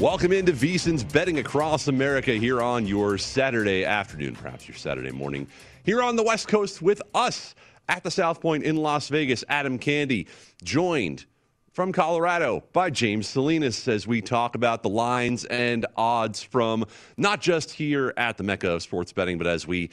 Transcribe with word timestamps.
Welcome 0.00 0.32
into 0.32 0.52
VSiN's 0.52 1.04
Betting 1.04 1.40
Across 1.40 1.88
America 1.88 2.32
here 2.32 2.62
on 2.62 2.86
your 2.86 3.18
Saturday 3.18 3.84
afternoon, 3.84 4.34
perhaps 4.34 4.66
your 4.66 4.78
Saturday 4.78 5.10
morning, 5.10 5.46
here 5.84 6.02
on 6.02 6.16
the 6.16 6.22
West 6.22 6.48
Coast 6.48 6.80
with 6.80 7.02
us 7.14 7.54
at 7.86 8.02
the 8.02 8.10
South 8.10 8.40
Point 8.40 8.64
in 8.64 8.76
Las 8.76 9.10
Vegas. 9.10 9.44
Adam 9.50 9.78
Candee, 9.78 10.26
joined 10.64 11.26
from 11.72 11.92
Colorado 11.92 12.64
by 12.72 12.88
James 12.88 13.28
Salinas 13.28 13.86
as 13.88 14.06
we 14.06 14.22
talk 14.22 14.54
about 14.54 14.82
the 14.82 14.88
lines 14.88 15.44
and 15.44 15.84
odds 15.98 16.42
from 16.42 16.86
not 17.18 17.42
just 17.42 17.70
here 17.70 18.14
at 18.16 18.38
the 18.38 18.42
Mecca 18.42 18.70
of 18.70 18.82
sports 18.82 19.12
betting, 19.12 19.36
but 19.36 19.46
as 19.46 19.66
we 19.66 19.90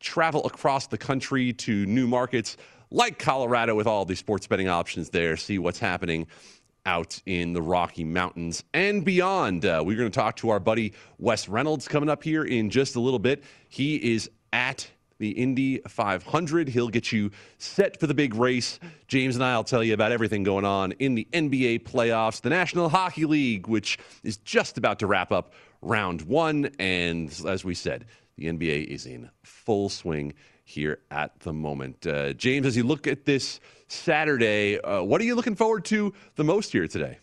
travel 0.00 0.46
across 0.46 0.86
the 0.86 0.96
country 0.96 1.52
to 1.52 1.84
new 1.84 2.06
markets 2.06 2.56
like 2.90 3.18
Colorado 3.18 3.74
with 3.74 3.86
all 3.86 4.06
the 4.06 4.16
sports 4.16 4.46
betting 4.46 4.68
options 4.68 5.10
there, 5.10 5.36
see 5.36 5.58
what's 5.58 5.78
happening 5.78 6.26
out 6.86 7.20
in 7.26 7.52
the 7.52 7.62
Rocky 7.62 8.04
Mountains 8.04 8.64
and 8.74 9.04
beyond. 9.04 9.64
Uh, 9.64 9.82
we're 9.84 9.96
going 9.96 10.10
to 10.10 10.14
talk 10.14 10.36
to 10.36 10.50
our 10.50 10.60
buddy 10.60 10.92
Wes 11.18 11.48
Reynolds 11.48 11.88
coming 11.88 12.08
up 12.08 12.22
here 12.22 12.44
in 12.44 12.70
just 12.70 12.96
a 12.96 13.00
little 13.00 13.18
bit. 13.18 13.42
He 13.68 13.96
is 14.14 14.30
at 14.52 14.90
the 15.18 15.30
Indy 15.30 15.78
500. 15.86 16.68
He'll 16.68 16.88
get 16.88 17.12
you 17.12 17.30
set 17.58 18.00
for 18.00 18.08
the 18.08 18.14
big 18.14 18.34
race. 18.34 18.80
James 19.06 19.36
and 19.36 19.44
I 19.44 19.56
will 19.56 19.64
tell 19.64 19.84
you 19.84 19.94
about 19.94 20.10
everything 20.10 20.42
going 20.42 20.64
on 20.64 20.92
in 20.92 21.14
the 21.14 21.28
NBA 21.32 21.84
playoffs, 21.84 22.40
the 22.40 22.50
National 22.50 22.88
Hockey 22.88 23.24
League, 23.24 23.68
which 23.68 23.98
is 24.24 24.38
just 24.38 24.78
about 24.78 24.98
to 24.98 25.06
wrap 25.06 25.30
up 25.30 25.52
round 25.80 26.22
one. 26.22 26.70
And 26.80 27.28
as 27.46 27.64
we 27.64 27.74
said, 27.74 28.06
the 28.36 28.46
NBA 28.46 28.86
is 28.86 29.06
in 29.06 29.30
full 29.44 29.88
swing 29.88 30.34
here 30.64 31.00
at 31.10 31.38
the 31.40 31.52
moment. 31.52 32.06
Uh, 32.06 32.32
James, 32.32 32.66
as 32.66 32.76
you 32.76 32.84
look 32.84 33.06
at 33.06 33.24
this 33.24 33.60
Saturday, 33.88 34.78
uh, 34.80 35.02
what 35.02 35.20
are 35.20 35.24
you 35.24 35.34
looking 35.34 35.56
forward 35.56 35.84
to 35.86 36.12
the 36.36 36.44
most 36.44 36.72
here 36.72 36.88
today? 36.88 37.18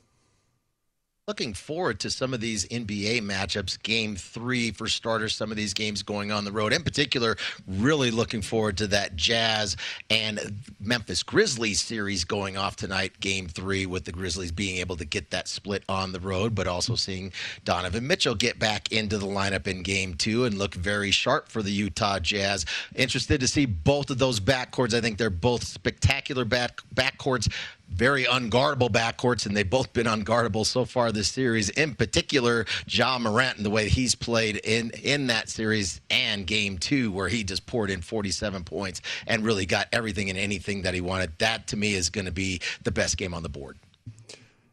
Looking 1.30 1.54
forward 1.54 2.00
to 2.00 2.10
some 2.10 2.34
of 2.34 2.42
these 2.42 2.68
NBA 2.70 3.22
matchups. 3.22 3.80
Game 3.84 4.16
three, 4.16 4.72
for 4.72 4.88
starters, 4.88 5.36
some 5.36 5.52
of 5.52 5.58
these 5.58 5.76
games 5.76 6.02
going 6.02 6.32
on 6.32 6.44
the 6.44 6.52
road. 6.52 6.74
In 6.74 6.82
particular, 6.82 7.38
really 7.68 8.10
looking 8.10 8.42
forward 8.42 8.78
to 8.80 8.88
that 8.88 9.16
Jazz 9.16 9.78
and 10.10 10.40
Memphis 10.80 11.22
Grizzlies 11.22 11.82
series 11.82 12.26
going 12.26 12.58
off 12.58 12.78
tonight. 12.78 13.20
Game 13.20 13.48
three, 13.48 13.86
with 13.86 14.06
the 14.06 14.12
Grizzlies 14.12 14.52
being 14.52 14.78
able 14.78 14.98
to 14.98 15.06
get 15.06 15.30
that 15.30 15.48
split 15.48 15.84
on 15.88 16.14
the 16.14 16.20
road, 16.20 16.56
but 16.56 16.66
also 16.66 16.96
seeing 16.96 17.32
Donovan 17.64 18.08
Mitchell 18.08 18.34
get 18.34 18.58
back 18.58 18.92
into 18.92 19.20
the 19.20 19.28
lineup 19.28 19.68
in 19.68 19.84
game 19.84 20.16
two 20.16 20.46
and 20.46 20.58
look 20.58 20.74
very 20.74 21.12
sharp 21.12 21.48
for 21.48 21.62
the 21.62 21.70
Utah 21.70 22.18
Jazz. 22.18 22.66
Interested 22.96 23.40
to 23.42 23.48
see 23.48 23.68
both 23.68 24.10
of 24.10 24.18
those 24.18 24.40
backcourts. 24.40 24.96
I 24.96 25.02
think 25.02 25.20
they're 25.20 25.30
both 25.30 25.64
spectacular 25.64 26.44
back 26.44 26.82
backcourts 26.96 27.54
very 27.90 28.24
unguardable 28.24 28.90
backcourts, 28.90 29.46
and 29.46 29.56
they've 29.56 29.70
both 29.70 29.92
been 29.94 30.08
unguardable 30.08 30.66
so 30.66 30.86
far 30.86 31.12
this 31.12 31.28
series. 31.28 31.70
In 31.70 31.96
particular, 31.96 32.66
Ja 32.88 33.20
Morant 33.20 33.58
and 33.58 33.66
the 33.66 33.70
way 33.70 33.90
he's 33.90 34.16
played 34.16 34.58
in 34.58 34.92
in 35.04 35.28
that 35.28 35.50
series 35.50 36.00
and 36.10 36.46
Game 36.48 36.78
Two, 36.78 37.12
where 37.12 37.28
he 37.28 37.44
just 37.44 37.66
poured 37.66 37.90
in 37.90 38.02
47 38.02 38.64
points 38.64 39.02
and 39.28 39.44
really 39.44 39.66
got 39.66 39.88
everything 39.92 40.30
and 40.30 40.40
anything 40.40 40.84
that 40.84 40.94
he 40.94 41.02
wanted. 41.02 41.38
That 41.40 41.68
to 41.68 41.78
me 41.78 41.94
is 41.94 42.10
going 42.10 42.26
to 42.26 42.32
be 42.32 42.62
the 42.84 42.92
best 42.92 43.18
game 43.18 43.34
on 43.34 43.44
the 43.44 43.50
board. 43.50 43.78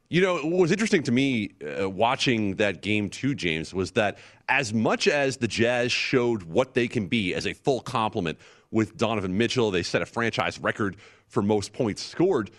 You 0.08 0.20
know, 0.20 0.36
what 0.36 0.60
was 0.60 0.70
interesting 0.70 1.02
to 1.04 1.12
me 1.12 1.50
uh, 1.80 1.90
watching 1.90 2.54
that 2.56 2.80
game 2.80 3.10
two, 3.10 3.34
James, 3.34 3.74
was 3.74 3.90
that 3.92 4.18
as 4.48 4.72
much 4.72 5.08
as 5.08 5.38
the 5.38 5.48
Jazz 5.48 5.90
showed 5.90 6.44
what 6.44 6.74
they 6.74 6.86
can 6.86 7.08
be 7.08 7.34
as 7.34 7.44
a 7.44 7.54
full 7.54 7.80
complement 7.80 8.38
with 8.70 8.96
Donovan 8.96 9.36
Mitchell, 9.36 9.72
they 9.72 9.82
set 9.82 10.02
a 10.02 10.06
franchise 10.06 10.60
record 10.60 10.96
for 11.26 11.42
most 11.42 11.72
points 11.72 12.02
scored 12.04 12.52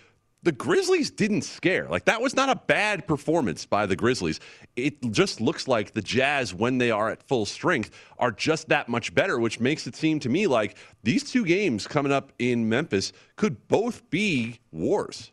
the 0.43 0.51
Grizzlies 0.51 1.11
didn't 1.11 1.41
scare. 1.41 1.87
Like 1.89 2.05
that 2.05 2.21
was 2.21 2.35
not 2.35 2.49
a 2.49 2.55
bad 2.55 3.07
performance 3.07 3.65
by 3.65 3.85
the 3.85 3.95
Grizzlies. 3.95 4.39
It 4.75 5.11
just 5.11 5.41
looks 5.41 5.67
like 5.67 5.93
the 5.93 6.01
Jazz, 6.01 6.53
when 6.53 6.77
they 6.77 6.91
are 6.91 7.09
at 7.09 7.23
full 7.23 7.45
strength, 7.45 7.91
are 8.19 8.31
just 8.31 8.69
that 8.69 8.87
much 8.87 9.13
better, 9.13 9.39
which 9.39 9.59
makes 9.59 9.87
it 9.87 9.95
seem 9.95 10.19
to 10.21 10.29
me 10.29 10.47
like 10.47 10.77
these 11.03 11.23
two 11.23 11.45
games 11.45 11.87
coming 11.87 12.11
up 12.11 12.31
in 12.39 12.69
Memphis 12.69 13.13
could 13.35 13.67
both 13.67 14.09
be 14.09 14.59
wars. 14.71 15.31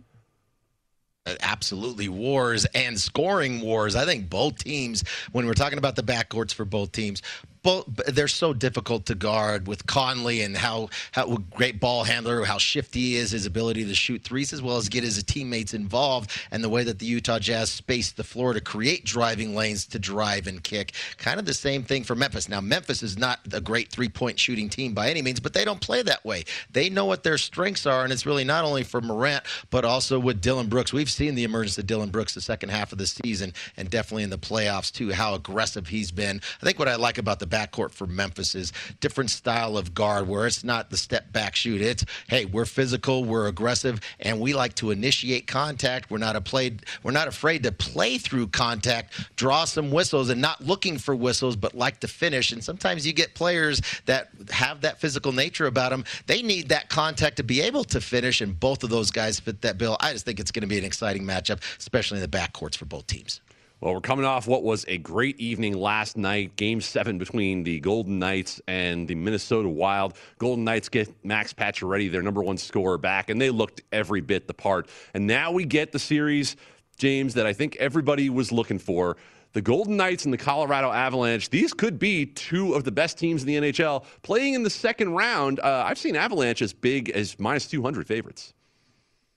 Uh, 1.27 1.35
absolutely 1.41 2.09
wars 2.09 2.67
and 2.75 2.99
scoring 2.99 3.61
wars. 3.61 3.97
I 3.97 4.05
think 4.05 4.29
both 4.29 4.59
teams, 4.59 5.05
when 5.33 5.47
we're 5.47 5.55
talking 5.55 5.79
about 5.79 5.97
the 5.97 6.03
backcourts 6.03 6.53
for 6.53 6.65
both 6.65 6.93
teams, 6.93 7.23
both 7.65 7.87
they're 8.07 8.29
so 8.29 8.53
difficult 8.53 9.07
to 9.07 9.17
guard 9.17 9.67
with 9.67 9.87
Conley 9.87 10.43
and 10.43 10.57
how 10.57 10.91
how 11.11 11.39
great 11.51 11.81
ball 11.81 12.05
handler, 12.05 12.45
how 12.45 12.59
shifty 12.59 13.01
he 13.01 13.17
is, 13.17 13.33
his 13.33 13.47
ability 13.47 13.85
to 13.85 13.95
shoot 13.95 14.23
threes 14.23 14.53
as 14.53 14.63
well 14.63 14.77
as 14.77 14.89
get 14.89 15.03
his 15.03 15.21
teammates 15.25 15.75
involved, 15.75 16.31
and 16.53 16.63
the 16.63 16.69
way 16.69 16.85
that 16.85 17.01
the 17.01 17.07
Utah 17.07 17.41
Jazz 17.41 17.71
space 17.71 18.13
the 18.13 18.23
floor 18.23 18.53
to 18.53 18.61
create 18.61 19.05
driving 19.05 19.57
lanes 19.57 19.87
to 19.87 19.99
drive 19.99 20.47
and 20.47 20.63
kick. 20.63 20.93
Kind 21.17 21.41
of 21.41 21.47
the 21.47 21.55
same 21.55 21.83
thing 21.83 22.05
for 22.05 22.15
Memphis. 22.15 22.49
Now 22.49 22.61
Memphis 22.61 23.03
is 23.03 23.19
not 23.19 23.41
a 23.53 23.61
great 23.61 23.91
three 23.91 24.09
point 24.09 24.39
shooting 24.39 24.69
team 24.69 24.95
by 24.95 25.11
any 25.11 25.23
means, 25.23 25.41
but 25.41 25.55
they 25.55 25.65
don't 25.65 25.81
play 25.81 26.03
that 26.03 26.25
way. 26.25 26.45
They 26.71 26.91
know 26.91 27.07
what 27.07 27.25
their 27.25 27.39
strengths 27.39 27.87
are, 27.87 28.05
and 28.05 28.13
it's 28.13 28.27
really 28.27 28.45
not 28.45 28.65
only 28.65 28.85
for 28.85 29.01
Morant 29.01 29.43
but 29.71 29.85
also 29.85 30.19
with 30.19 30.41
Dillon 30.41 30.69
Brooks. 30.69 30.93
We've 30.93 31.11
seen 31.11 31.35
the 31.35 31.45
emergence 31.45 31.79
of 31.79 31.87
Dillon 31.87 32.11
Brooks 32.11 32.35
the 32.35 32.41
second 32.41 32.69
half 32.69 32.93
of 32.93 32.99
the 32.99 33.07
season, 33.07 33.55
and 33.77 33.91
definitely 33.91 34.23
in 34.23 34.31
the 34.31 34.39
playoffs 34.39 34.93
too. 34.93 35.13
How 35.13 35.35
aggressive 35.35 35.89
he's 35.89 36.11
been. 36.11 36.41
I 36.61 36.67
think 36.67 36.79
what 36.79 36.89
I 36.89 36.97
like 36.97 37.19
about 37.19 37.39
the 37.39 37.47
backcourt 37.55 37.93
for 37.93 38.07
Memphis 38.07 38.55
is 38.55 38.73
different 39.01 39.31
style 39.31 39.79
of 39.79 39.95
guard, 39.95 40.27
where 40.27 40.47
it's 40.47 40.65
not 40.65 40.91
the 40.91 40.97
step 40.97 41.33
back 41.33 41.55
shoot. 41.55 41.81
It's 41.81 42.05
hey, 42.29 42.47
we're 42.47 42.65
physical, 42.65 43.25
we're 43.25 43.47
aggressive, 43.47 44.01
and 44.19 44.41
we 44.41 44.55
like 44.55 44.75
to 44.77 44.91
initiate 44.91 45.47
contact. 45.47 46.11
We're 46.11 46.19
not 46.19 46.35
a 46.35 46.41
played, 46.41 46.85
we're 47.03 47.13
not 47.13 47.29
afraid 47.29 47.63
to 47.63 47.73
play 47.73 48.19
through 48.19 48.49
contact, 48.49 49.37
draw 49.37 49.65
some 49.65 49.93
whistles, 49.93 50.31
and 50.31 50.41
not 50.41 50.61
looking 50.63 50.99
for 50.99 51.15
whistles, 51.15 51.55
but 51.55 51.75
like 51.75 52.01
to 52.01 52.09
finish. 52.09 52.51
And 52.51 52.63
sometimes 52.63 53.07
you 53.07 53.13
get 53.13 53.35
players 53.35 53.81
that 54.07 54.31
have 54.51 54.81
that 54.81 55.01
physical 55.01 55.33
nature 55.33 55.67
about 55.67 55.91
them. 55.91 56.05
They 56.27 56.43
need 56.43 56.71
that 56.71 56.89
contact 56.89 57.37
to 57.37 57.45
be 57.45 57.61
able 57.61 57.85
to 57.85 58.01
finish, 58.01 58.41
and 58.41 58.59
both 58.59 58.83
of 58.83 58.91
those 58.91 59.11
guys 59.11 59.39
fit 59.39 59.63
that 59.63 59.79
bill. 59.79 59.97
I 60.01 60.13
just 60.13 60.25
think 60.25 60.41
it's 60.41 60.51
going 60.51 60.63
to 60.63 60.67
be 60.67 60.79
an 60.79 60.85
exciting 60.85 61.23
matchup, 61.23 61.61
especially 61.79 62.21
in 62.21 62.29
the 62.29 62.37
backcourts 62.37 62.77
for 62.77 62.87
both 62.87 63.07
teams. 63.07 63.41
Well, 63.85 63.93
we're 63.93 64.01
coming 64.01 64.25
off 64.25 64.47
what 64.47 64.63
was 64.63 64.87
a 64.89 64.97
great 64.97 65.39
evening 65.39 65.75
last 65.75 66.17
night, 66.17 66.57
game 66.57 66.81
seven 66.81 67.19
between 67.19 67.65
the 67.65 67.81
Golden 67.81 68.19
Knights 68.19 68.59
and 68.67 69.07
the 69.07 69.15
Minnesota 69.15 69.69
Wild. 69.69 70.17
Golden 70.39 70.65
Knights 70.65 70.89
get 70.89 71.15
Max 71.23 71.53
Pacioretty, 71.53 72.11
their 72.11 72.23
number 72.23 72.43
one 72.43 72.57
scorer, 72.57 72.97
back, 72.97 73.29
and 73.29 73.39
they 73.39 73.51
looked 73.51 73.83
every 73.93 74.23
bit 74.23 74.47
the 74.47 74.55
part. 74.55 74.89
And 75.13 75.27
now 75.27 75.53
we 75.53 75.67
get 75.67 75.93
the 75.93 75.99
series, 75.99 76.57
James, 76.97 77.35
that 77.35 77.45
I 77.45 77.53
think 77.53 77.77
everybody 77.77 78.31
was 78.31 78.51
looking 78.51 78.79
for. 78.79 79.19
The 79.53 79.61
Golden 79.61 79.99
Knights 79.99 80.25
and 80.25 80.33
the 80.33 80.39
Colorado 80.39 80.91
Avalanche, 80.91 81.51
these 81.51 81.75
could 81.75 81.99
be 81.99 82.25
two 82.25 82.73
of 82.73 82.85
the 82.85 82.91
best 82.91 83.19
teams 83.19 83.43
in 83.43 83.49
the 83.49 83.71
NHL. 83.71 84.07
Playing 84.23 84.55
in 84.55 84.63
the 84.63 84.71
second 84.71 85.11
round, 85.11 85.61
uh, 85.61 85.85
I've 85.87 85.99
seen 85.99 86.17
Avalanche 86.17 86.63
as 86.63 86.73
big 86.73 87.11
as 87.11 87.39
minus 87.39 87.67
200 87.67 88.07
favorites. 88.07 88.55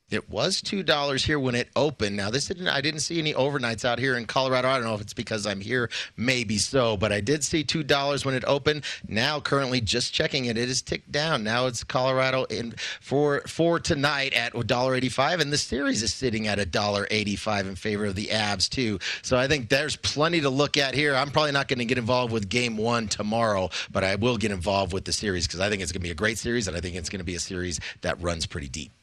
It 0.10 0.30
was 0.30 0.62
two 0.62 0.84
dollars 0.84 1.26
here 1.26 1.38
when 1.38 1.54
it 1.54 1.68
opened. 1.76 2.16
Now 2.16 2.30
this 2.30 2.48
didn't. 2.48 2.70
I 2.70 2.80
didn't 2.80 3.02
see 3.02 3.20
any 3.20 3.34
overnights 3.34 3.84
out 3.84 4.00
here 4.00 4.16
in 4.16 4.26
Colorado. 4.26 4.70
I 4.70 4.76
don't 4.76 4.86
know 4.86 4.94
if 4.94 5.02
it's 5.02 5.14
because 5.14 5.46
I'm 5.46 5.60
here, 5.60 5.90
maybe 6.16 6.58
so, 6.58 6.96
but 6.96 7.12
I 7.12 7.20
did 7.20 7.44
see 7.44 7.62
two 7.62 7.84
dollars 7.84 8.24
when 8.24 8.34
it 8.34 8.46
opened. 8.48 8.86
Now, 9.10 9.42
currently, 9.42 9.82
just 9.82 10.14
checking 10.14 10.46
it, 10.46 10.58
it 10.58 10.70
is 10.70 10.82
ticked 10.82 11.12
down. 11.12 11.44
Now 11.44 11.68
it's 11.68 11.84
Colorado 11.84 12.46
in 12.46 12.74
for 13.02 13.42
for 13.48 13.82
tonight 13.82 14.32
at 14.32 14.54
$1.85, 14.54 15.42
and 15.42 15.52
the 15.52 15.58
series 15.58 16.02
is 16.02 16.14
sitting 16.14 16.48
at 16.48 16.58
$1.85 16.58 17.68
in 17.68 17.76
favor 17.76 18.06
of 18.06 18.16
the 18.16 18.28
Avs 18.28 18.70
too. 18.70 19.00
So 19.24 19.36
I 19.36 19.50
think 19.50 19.68
there's 19.68 19.98
plenty 19.98 20.40
to 20.40 20.50
look 20.50 20.78
at 20.78 20.96
here. 20.96 21.16
I'm 21.16 21.32
probably 21.32 21.52
not 21.52 21.68
going 21.68 21.80
to 21.80 21.86
get 21.86 21.98
involved 21.98 22.32
with 22.32 22.48
Game 22.48 22.78
One 22.78 23.10
tomorrow, 23.10 23.70
but 23.92 24.06
I 24.06 24.16
will 24.16 24.38
get 24.38 24.52
involved 24.52 24.94
with 24.94 25.04
the 25.04 25.12
series 25.12 25.48
because 25.48 25.60
I 25.60 25.70
think 25.70 25.82
it's 25.82 25.92
going 25.92 26.00
to 26.00 26.08
be 26.08 26.12
a 26.12 26.16
great 26.16 26.38
series, 26.38 26.70
and 26.70 26.78
I 26.78 26.80
think 26.80 26.96
it's 26.96 27.10
going 27.10 27.20
to 27.20 27.26
be 27.26 27.36
a 27.36 27.40
series 27.40 27.82
that 28.04 28.22
runs 28.22 28.46
pretty 28.46 28.70
deep. 28.70 28.97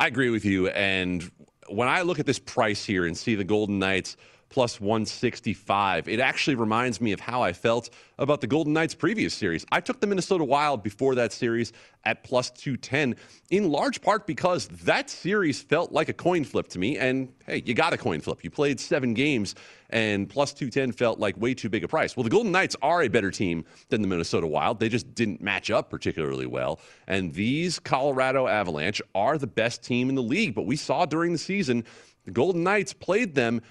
I 0.00 0.06
agree 0.06 0.30
with 0.30 0.46
you. 0.46 0.68
And 0.68 1.30
when 1.68 1.86
I 1.86 2.00
look 2.00 2.18
at 2.18 2.24
this 2.24 2.38
price 2.38 2.82
here 2.86 3.04
and 3.04 3.14
see 3.14 3.34
the 3.34 3.44
Golden 3.44 3.78
Knights 3.78 4.16
plus 4.50 4.80
165, 4.80 6.08
it 6.08 6.18
actually 6.18 6.56
reminds 6.56 7.00
me 7.00 7.12
of 7.12 7.20
how 7.20 7.40
I 7.40 7.52
felt 7.52 7.88
about 8.18 8.40
the 8.40 8.48
Golden 8.48 8.72
Knights 8.72 8.94
previous 8.94 9.32
series. 9.32 9.64
I 9.70 9.80
took 9.80 10.00
the 10.00 10.08
Minnesota 10.08 10.44
Wild 10.44 10.82
before 10.82 11.14
that 11.14 11.32
series 11.32 11.72
at 12.04 12.24
plus 12.24 12.50
210, 12.50 13.14
in 13.50 13.70
large 13.70 14.02
part 14.02 14.26
because 14.26 14.66
that 14.68 15.08
series 15.08 15.62
felt 15.62 15.92
like 15.92 16.08
a 16.08 16.12
coin 16.12 16.42
flip 16.42 16.66
to 16.68 16.80
me. 16.80 16.98
And 16.98 17.32
hey, 17.46 17.62
you 17.64 17.74
got 17.74 17.92
a 17.92 17.96
coin 17.96 18.20
flip. 18.20 18.42
You 18.42 18.50
played 18.50 18.80
seven 18.80 19.14
games, 19.14 19.54
and 19.90 20.28
plus 20.28 20.52
210 20.52 20.92
felt 20.92 21.20
like 21.20 21.36
way 21.36 21.54
too 21.54 21.68
big 21.68 21.84
a 21.84 21.88
price. 21.88 22.16
Well, 22.16 22.24
the 22.24 22.30
Golden 22.30 22.50
Knights 22.50 22.74
are 22.82 23.02
a 23.02 23.08
better 23.08 23.30
team 23.30 23.64
than 23.88 24.02
the 24.02 24.08
Minnesota 24.08 24.48
Wild. 24.48 24.80
They 24.80 24.88
just 24.88 25.14
didn't 25.14 25.40
match 25.40 25.70
up 25.70 25.90
particularly 25.90 26.46
well. 26.46 26.80
And 27.06 27.32
these 27.34 27.78
Colorado 27.78 28.48
Avalanche 28.48 29.00
are 29.14 29.38
the 29.38 29.46
best 29.46 29.84
team 29.84 30.08
in 30.08 30.16
the 30.16 30.22
league. 30.22 30.56
But 30.56 30.66
we 30.66 30.74
saw 30.74 31.06
during 31.06 31.30
the 31.32 31.38
season, 31.38 31.84
the 32.24 32.32
Golden 32.32 32.64
Knights 32.64 32.92
played 32.92 33.34
them 33.34 33.62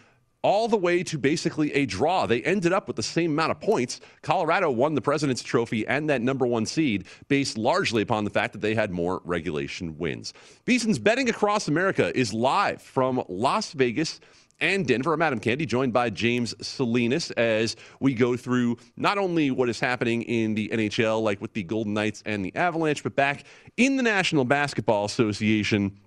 all 0.41 0.67
the 0.67 0.77
way 0.77 1.03
to 1.03 1.17
basically 1.17 1.73
a 1.73 1.85
draw. 1.85 2.25
They 2.25 2.41
ended 2.43 2.73
up 2.73 2.87
with 2.87 2.95
the 2.95 3.03
same 3.03 3.31
amount 3.31 3.51
of 3.51 3.59
points. 3.59 3.99
Colorado 4.21 4.71
won 4.71 4.95
the 4.95 5.01
President's 5.01 5.43
Trophy 5.43 5.85
and 5.87 6.09
that 6.09 6.21
number 6.21 6.45
one 6.45 6.65
seed 6.65 7.05
based 7.27 7.57
largely 7.57 8.01
upon 8.01 8.23
the 8.23 8.29
fact 8.29 8.53
that 8.53 8.61
they 8.61 8.75
had 8.75 8.91
more 8.91 9.21
regulation 9.25 9.97
wins. 9.97 10.33
VSiN's 10.65 10.99
Betting 10.99 11.29
Across 11.29 11.67
America 11.67 12.17
is 12.17 12.33
live 12.33 12.81
from 12.81 13.23
Las 13.27 13.73
Vegas 13.73 14.19
and 14.61 14.85
Denver. 14.85 15.13
I'm 15.13 15.21
Adam 15.21 15.39
Candee, 15.39 15.65
joined 15.65 15.93
by 15.93 16.09
James 16.09 16.53
Salinas 16.65 17.31
as 17.31 17.75
we 17.99 18.13
go 18.13 18.35
through 18.35 18.77
not 18.97 19.17
only 19.17 19.51
what 19.51 19.69
is 19.69 19.79
happening 19.79 20.21
in 20.23 20.53
the 20.53 20.69
NHL, 20.69 21.21
like 21.21 21.41
with 21.41 21.53
the 21.53 21.63
Golden 21.63 21.93
Knights 21.93 22.23
and 22.25 22.43
the 22.43 22.55
Avalanche, 22.55 23.03
but 23.03 23.15
back 23.15 23.45
in 23.77 23.95
the 23.95 24.03
National 24.03 24.45
Basketball 24.45 25.05
Association 25.05 25.97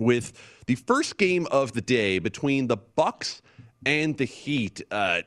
with 0.00 0.32
the 0.66 0.74
first 0.74 1.18
game 1.18 1.46
of 1.50 1.72
the 1.72 1.80
day 1.80 2.18
between 2.18 2.66
the 2.66 2.76
Bucks 2.76 3.42
and 3.86 4.16
the 4.16 4.24
Heat. 4.24 4.82
Uh, 4.90 5.22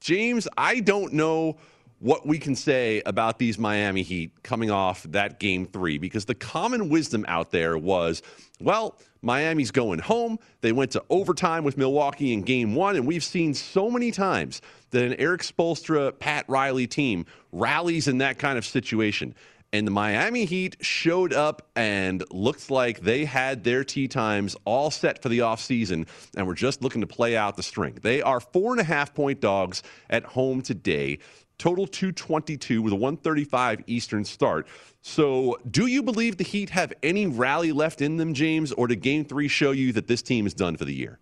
James, 0.00 0.48
I 0.56 0.80
don't 0.80 1.12
know 1.12 1.58
what 2.00 2.26
we 2.26 2.38
can 2.38 2.54
say 2.54 3.02
about 3.06 3.38
these 3.38 3.58
Miami 3.58 4.02
Heat 4.02 4.42
coming 4.42 4.70
off 4.70 5.02
that 5.04 5.40
game 5.40 5.66
three 5.66 5.98
because 5.98 6.24
the 6.24 6.34
common 6.34 6.88
wisdom 6.88 7.24
out 7.26 7.50
there 7.50 7.76
was, 7.76 8.22
well, 8.60 8.98
Miami's 9.20 9.72
going 9.72 9.98
home. 9.98 10.38
They 10.60 10.70
went 10.70 10.92
to 10.92 11.02
overtime 11.10 11.64
with 11.64 11.76
Milwaukee 11.76 12.32
in 12.32 12.42
game 12.42 12.76
one, 12.76 12.94
and 12.94 13.04
we've 13.04 13.24
seen 13.24 13.52
so 13.52 13.90
many 13.90 14.12
times 14.12 14.62
that 14.90 15.04
an 15.04 15.14
Erik 15.14 15.42
Spoelstra, 15.42 16.16
Pat 16.16 16.44
Riley 16.48 16.86
team 16.86 17.26
rallies 17.50 18.06
in 18.06 18.18
that 18.18 18.38
kind 18.38 18.56
of 18.56 18.64
situation. 18.64 19.34
And 19.72 19.86
the 19.86 19.90
Miami 19.90 20.46
Heat 20.46 20.76
showed 20.80 21.34
up 21.34 21.68
and 21.76 22.24
looked 22.30 22.70
like 22.70 23.00
they 23.00 23.26
had 23.26 23.64
their 23.64 23.84
tee 23.84 24.08
times 24.08 24.56
all 24.64 24.90
set 24.90 25.22
for 25.22 25.28
the 25.28 25.40
offseason 25.40 26.08
and 26.36 26.46
were 26.46 26.54
just 26.54 26.82
looking 26.82 27.02
to 27.02 27.06
play 27.06 27.36
out 27.36 27.56
the 27.56 27.62
string. 27.62 27.98
They 28.00 28.22
are 28.22 28.40
four 28.40 28.72
and 28.72 28.80
a 28.80 28.84
half 28.84 29.14
point 29.14 29.40
dogs 29.40 29.82
at 30.08 30.24
home 30.24 30.62
today. 30.62 31.18
Total 31.58 31.86
222 31.86 32.80
with 32.80 32.92
a 32.92 32.96
135 32.96 33.82
Eastern 33.86 34.24
start. 34.24 34.66
So, 35.02 35.58
do 35.70 35.86
you 35.86 36.02
believe 36.02 36.36
the 36.36 36.44
Heat 36.44 36.70
have 36.70 36.92
any 37.02 37.26
rally 37.26 37.72
left 37.72 38.00
in 38.00 38.16
them, 38.16 38.32
James, 38.32 38.72
or 38.72 38.86
did 38.86 39.02
game 39.02 39.24
three 39.24 39.48
show 39.48 39.72
you 39.72 39.92
that 39.92 40.06
this 40.06 40.22
team 40.22 40.46
is 40.46 40.54
done 40.54 40.76
for 40.76 40.84
the 40.84 40.94
year? 40.94 41.18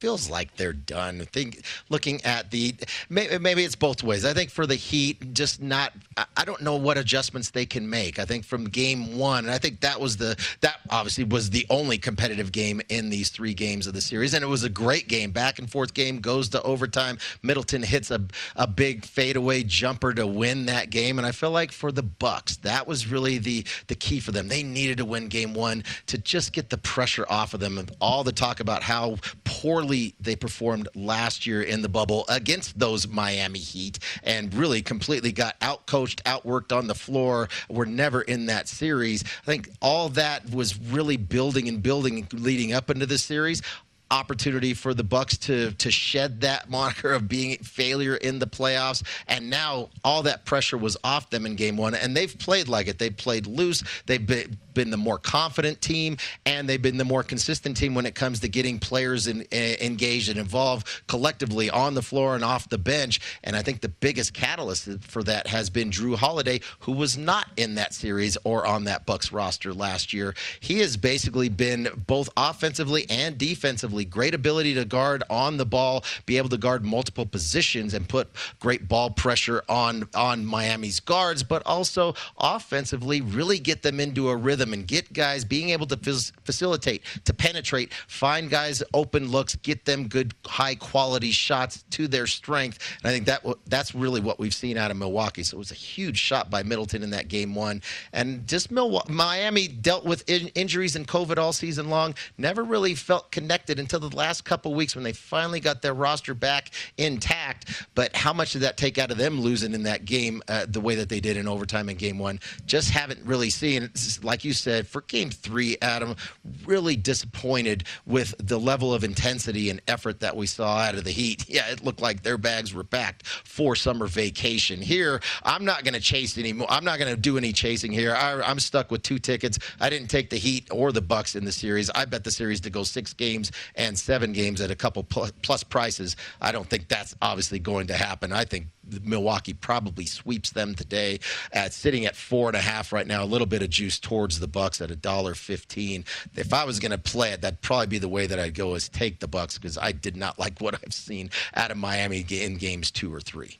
Feels 0.00 0.30
like 0.30 0.56
they're 0.56 0.72
done. 0.72 1.20
Think 1.26 1.62
looking 1.90 2.24
at 2.24 2.50
the 2.50 2.74
maybe 3.08 3.38
maybe, 3.38 3.64
it's 3.64 3.76
both 3.76 4.02
ways. 4.02 4.24
I 4.24 4.32
think 4.32 4.50
for 4.50 4.66
the 4.66 4.74
Heat, 4.74 5.34
just 5.34 5.60
not. 5.60 5.92
I 6.36 6.44
don't 6.44 6.62
know 6.62 6.76
what 6.76 6.96
adjustments 6.98 7.50
they 7.50 7.66
can 7.66 7.88
make. 7.88 8.18
I 8.18 8.24
think 8.24 8.44
from 8.44 8.64
game 8.64 9.18
one, 9.18 9.44
and 9.44 9.54
I 9.54 9.58
think 9.58 9.80
that 9.80 10.00
was 10.00 10.16
the 10.16 10.36
that 10.62 10.80
obviously 10.88 11.24
was 11.24 11.50
the 11.50 11.66
only 11.70 11.98
competitive 11.98 12.50
game 12.50 12.80
in 12.88 13.10
these 13.10 13.28
three 13.28 13.54
games 13.54 13.86
of 13.86 13.92
the 13.92 14.00
series, 14.00 14.34
and 14.34 14.42
it 14.42 14.48
was 14.48 14.64
a 14.64 14.70
great 14.70 15.06
game, 15.06 15.30
back 15.30 15.58
and 15.58 15.70
forth 15.70 15.92
game, 15.94 16.20
goes 16.20 16.48
to 16.50 16.62
overtime. 16.62 17.18
Middleton 17.42 17.82
hits 17.82 18.10
a 18.10 18.22
a 18.56 18.66
big 18.66 19.04
fadeaway 19.04 19.62
jumper 19.62 20.14
to 20.14 20.26
win 20.26 20.66
that 20.66 20.90
game, 20.90 21.18
and 21.18 21.26
I 21.26 21.32
feel 21.32 21.50
like 21.50 21.72
for 21.72 21.92
the 21.92 22.02
Bucks, 22.02 22.56
that 22.58 22.86
was 22.86 23.06
really 23.06 23.38
the 23.38 23.64
the 23.88 23.94
key 23.94 24.18
for 24.18 24.32
them. 24.32 24.48
They 24.48 24.62
needed 24.62 24.96
to 24.98 25.04
win 25.04 25.28
game 25.28 25.52
one 25.52 25.84
to 26.06 26.16
just 26.16 26.52
get 26.52 26.70
the 26.70 26.78
pressure 26.78 27.26
off 27.28 27.52
of 27.52 27.60
them, 27.60 27.76
and 27.76 27.90
all 28.00 28.24
the 28.24 28.32
talk 28.32 28.60
about 28.60 28.82
how 28.82 29.16
poorly 29.44 29.89
poorly 29.90 30.14
they 30.20 30.36
performed 30.36 30.88
last 30.94 31.46
year 31.46 31.62
in 31.62 31.82
the 31.82 31.88
bubble 31.88 32.24
against 32.28 32.78
those 32.78 33.08
Miami 33.08 33.58
Heat 33.58 33.98
and 34.22 34.52
really 34.54 34.82
completely 34.82 35.32
got 35.32 35.58
outcoached, 35.60 36.22
outworked 36.22 36.76
on 36.76 36.86
the 36.86 36.94
floor. 36.94 37.48
Were 37.68 37.86
never 37.86 38.22
in 38.22 38.46
that 38.46 38.68
series. 38.68 39.24
I 39.24 39.46
think 39.46 39.70
all 39.82 40.08
that 40.10 40.48
was 40.50 40.78
really 40.78 41.16
building 41.16 41.68
and 41.68 41.82
building 41.82 42.28
leading 42.32 42.72
up 42.72 42.90
into 42.90 43.06
this 43.06 43.24
series 43.24 43.62
opportunity 44.10 44.74
for 44.74 44.94
the 44.94 45.04
Bucks 45.04 45.36
to 45.38 45.72
to 45.72 45.90
shed 45.90 46.40
that 46.42 46.68
moniker 46.70 47.12
of 47.12 47.28
being 47.28 47.56
failure 47.58 48.16
in 48.16 48.38
the 48.38 48.46
playoffs, 48.46 49.02
and 49.28 49.50
now 49.50 49.90
all 50.04 50.22
that 50.22 50.44
pressure 50.44 50.78
was 50.78 50.96
off 51.04 51.30
them 51.30 51.46
in 51.46 51.56
Game 51.56 51.76
One, 51.76 51.94
and 51.94 52.16
they've 52.16 52.36
played 52.38 52.68
like 52.68 52.88
it. 52.88 52.98
They've 52.98 53.16
played 53.16 53.46
loose. 53.46 53.82
They've 54.06 54.24
been, 54.24 54.58
been 54.74 54.90
the 54.90 54.96
more 54.96 55.18
confident 55.18 55.80
team, 55.80 56.16
and 56.46 56.68
they've 56.68 56.80
been 56.80 56.96
the 56.96 57.04
more 57.04 57.22
consistent 57.22 57.76
team 57.76 57.94
when 57.94 58.06
it 58.06 58.14
comes 58.14 58.40
to 58.40 58.48
getting 58.48 58.78
players 58.78 59.26
in, 59.26 59.42
in, 59.50 59.76
engaged 59.80 60.28
and 60.28 60.38
involved 60.38 60.86
collectively 61.06 61.70
on 61.70 61.94
the 61.94 62.02
floor 62.02 62.34
and 62.34 62.44
off 62.44 62.68
the 62.68 62.78
bench. 62.78 63.20
And 63.44 63.56
I 63.56 63.62
think 63.62 63.80
the 63.80 63.88
biggest 63.88 64.34
catalyst 64.34 64.88
for 65.00 65.22
that 65.24 65.46
has 65.46 65.70
been 65.70 65.90
Jrue 65.90 66.16
Holiday, 66.16 66.60
who 66.80 66.92
was 66.92 67.16
not 67.16 67.46
in 67.56 67.74
that 67.76 67.94
series 67.94 68.36
or 68.44 68.66
on 68.66 68.84
that 68.84 69.06
Bucks 69.06 69.32
roster 69.32 69.72
last 69.72 70.12
year. 70.12 70.34
He 70.60 70.78
has 70.80 70.96
basically 70.96 71.48
been 71.48 71.88
both 72.06 72.28
offensively 72.36 73.06
and 73.10 73.36
defensively 73.38 73.99
offensively. 74.00 74.04
Great 74.04 74.34
ability 74.34 74.74
to 74.74 74.84
guard 74.84 75.22
on 75.30 75.56
the 75.56 75.66
ball, 75.66 76.04
be 76.26 76.38
able 76.38 76.48
to 76.48 76.58
guard 76.58 76.84
multiple 76.84 77.26
positions, 77.26 77.94
and 77.94 78.08
put 78.08 78.28
great 78.58 78.88
ball 78.88 79.10
pressure 79.10 79.62
on 79.68 80.08
on 80.14 80.44
Miami's 80.44 81.00
guards, 81.00 81.42
but 81.42 81.62
also 81.66 82.14
offensively 82.38 83.20
really 83.20 83.58
get 83.58 83.82
them 83.82 84.00
into 84.00 84.28
a 84.28 84.36
rhythm 84.36 84.72
and 84.72 84.86
get 84.86 85.12
guys 85.12 85.44
being 85.44 85.70
able 85.70 85.86
to 85.86 85.96
facilitate, 86.44 87.02
to 87.24 87.32
penetrate, 87.32 87.92
find 88.06 88.50
guys 88.50 88.82
open 88.94 89.30
looks, 89.30 89.56
get 89.56 89.84
them 89.84 90.08
good 90.08 90.34
high 90.46 90.74
quality 90.74 91.30
shots 91.30 91.84
to 91.90 92.08
their 92.08 92.26
strength. 92.26 92.78
And 93.02 93.10
I 93.10 93.12
think 93.12 93.26
that 93.26 93.44
that's 93.66 93.94
really 93.94 94.20
what 94.20 94.38
we've 94.38 94.54
seen 94.54 94.76
out 94.76 94.90
of 94.90 94.96
Milwaukee. 94.96 95.42
So 95.42 95.56
it 95.56 95.58
was 95.58 95.70
a 95.70 95.74
huge 95.74 96.18
shot 96.18 96.50
by 96.50 96.62
Middleton 96.62 97.02
in 97.02 97.10
that 97.10 97.28
game 97.28 97.54
one, 97.54 97.82
and 98.12 98.46
just 98.46 98.70
Miami 98.70 99.68
dealt 99.68 100.04
with 100.04 100.28
in, 100.28 100.48
injuries 100.48 100.96
and 100.96 101.06
COVID 101.06 101.38
all 101.38 101.52
season 101.52 101.88
long. 101.88 102.14
Never 102.38 102.62
really 102.62 102.94
felt 102.94 103.30
connected 103.32 103.78
until 103.78 103.89
the 103.98 104.14
last 104.14 104.44
couple 104.44 104.74
weeks 104.74 104.94
when 104.94 105.04
they 105.04 105.12
finally 105.12 105.60
got 105.60 105.82
their 105.82 105.94
roster 105.94 106.34
back 106.34 106.70
intact. 106.96 107.86
But 107.94 108.14
how 108.14 108.32
much 108.32 108.52
did 108.52 108.62
that 108.62 108.76
take 108.76 108.98
out 108.98 109.10
of 109.10 109.18
them 109.18 109.40
losing 109.40 109.74
in 109.74 109.84
that 109.84 110.04
game 110.04 110.42
uh, 110.48 110.66
the 110.68 110.80
way 110.80 110.94
that 110.96 111.08
they 111.08 111.20
did 111.20 111.36
in 111.36 111.48
overtime 111.48 111.88
in 111.88 111.96
game 111.96 112.18
one? 112.18 112.40
Just 112.66 112.90
haven't 112.90 113.24
really 113.24 113.50
seen, 113.50 113.90
like 114.22 114.44
you 114.44 114.52
said, 114.52 114.86
for 114.86 115.02
game 115.02 115.30
three, 115.30 115.76
Adam, 115.82 116.16
really 116.64 116.96
disappointed 116.96 117.84
with 118.06 118.34
the 118.38 118.58
level 118.58 118.94
of 118.94 119.04
intensity 119.04 119.70
and 119.70 119.80
effort 119.88 120.20
that 120.20 120.36
we 120.36 120.46
saw 120.46 120.78
out 120.78 120.94
of 120.94 121.04
the 121.04 121.10
Heat. 121.10 121.44
Yeah, 121.50 121.68
it 121.72 121.82
looked 121.82 122.00
like 122.00 122.22
their 122.22 122.38
bags 122.38 122.72
were 122.72 122.84
packed 122.84 123.26
for 123.26 123.74
summer 123.74 124.06
vacation. 124.06 124.80
Here, 124.80 125.20
I'm 125.42 125.64
not 125.64 125.82
going 125.82 125.94
to 125.94 126.00
chase 126.00 126.38
anymore. 126.38 126.68
I'm 126.70 126.84
not 126.84 127.00
going 127.00 127.12
to 127.12 127.20
do 127.20 127.36
any 127.36 127.52
chasing 127.52 127.90
here. 127.90 128.14
I, 128.14 128.40
I'm 128.40 128.60
stuck 128.60 128.90
with 128.92 129.02
two 129.02 129.18
tickets. 129.18 129.58
I 129.80 129.90
didn't 129.90 130.08
take 130.08 130.30
the 130.30 130.36
Heat 130.36 130.68
or 130.70 130.92
the 130.92 131.00
Bucks 131.00 131.34
in 131.34 131.44
the 131.44 131.50
series. 131.50 131.90
I 131.90 132.04
bet 132.04 132.22
the 132.22 132.30
series 132.30 132.60
to 132.60 132.70
go 132.70 132.84
six 132.84 133.12
games 133.12 133.50
and 133.80 133.98
seven 133.98 134.32
games 134.32 134.60
at 134.60 134.70
a 134.70 134.76
couple 134.76 135.02
plus, 135.02 135.64
prices. 135.64 136.14
I 136.40 136.52
don't 136.52 136.68
think 136.68 136.88
that's 136.88 137.16
obviously 137.22 137.58
going 137.58 137.86
to 137.86 137.94
happen. 137.94 138.30
I 138.30 138.44
think 138.44 138.66
Milwaukee 139.02 139.54
probably 139.54 140.04
sweeps 140.04 140.50
them 140.50 140.74
today 140.74 141.20
at 141.52 141.72
sitting 141.72 142.04
at 142.04 142.14
four 142.14 142.48
and 142.48 142.56
a 142.56 142.60
half 142.60 142.92
right 142.92 143.06
now. 143.06 143.24
A 143.24 143.24
little 143.24 143.46
bit 143.46 143.62
of 143.62 143.70
juice 143.70 143.98
towards 143.98 144.38
the 144.38 144.48
Bucks 144.48 144.82
at 144.82 144.90
a 144.90 144.96
dollar 144.96 145.34
fifteen. 145.34 146.04
If 146.36 146.52
I 146.52 146.64
was 146.64 146.78
going 146.78 146.92
to 146.92 146.98
play 146.98 147.30
it, 147.32 147.40
that'd 147.40 147.62
probably 147.62 147.86
be 147.86 147.98
the 147.98 148.08
way 148.08 148.26
that 148.26 148.38
I'd 148.38 148.54
go 148.54 148.74
is 148.74 148.88
take 148.88 149.20
the 149.20 149.28
Bucks 149.28 149.56
because 149.56 149.78
I 149.78 149.92
did 149.92 150.16
not 150.16 150.38
like 150.38 150.60
what 150.60 150.74
I've 150.74 150.92
seen 150.92 151.30
out 151.54 151.70
of 151.70 151.78
Miami 151.78 152.24
in 152.28 152.56
games 152.56 152.90
two 152.90 153.12
or 153.14 153.20
three. 153.20 153.56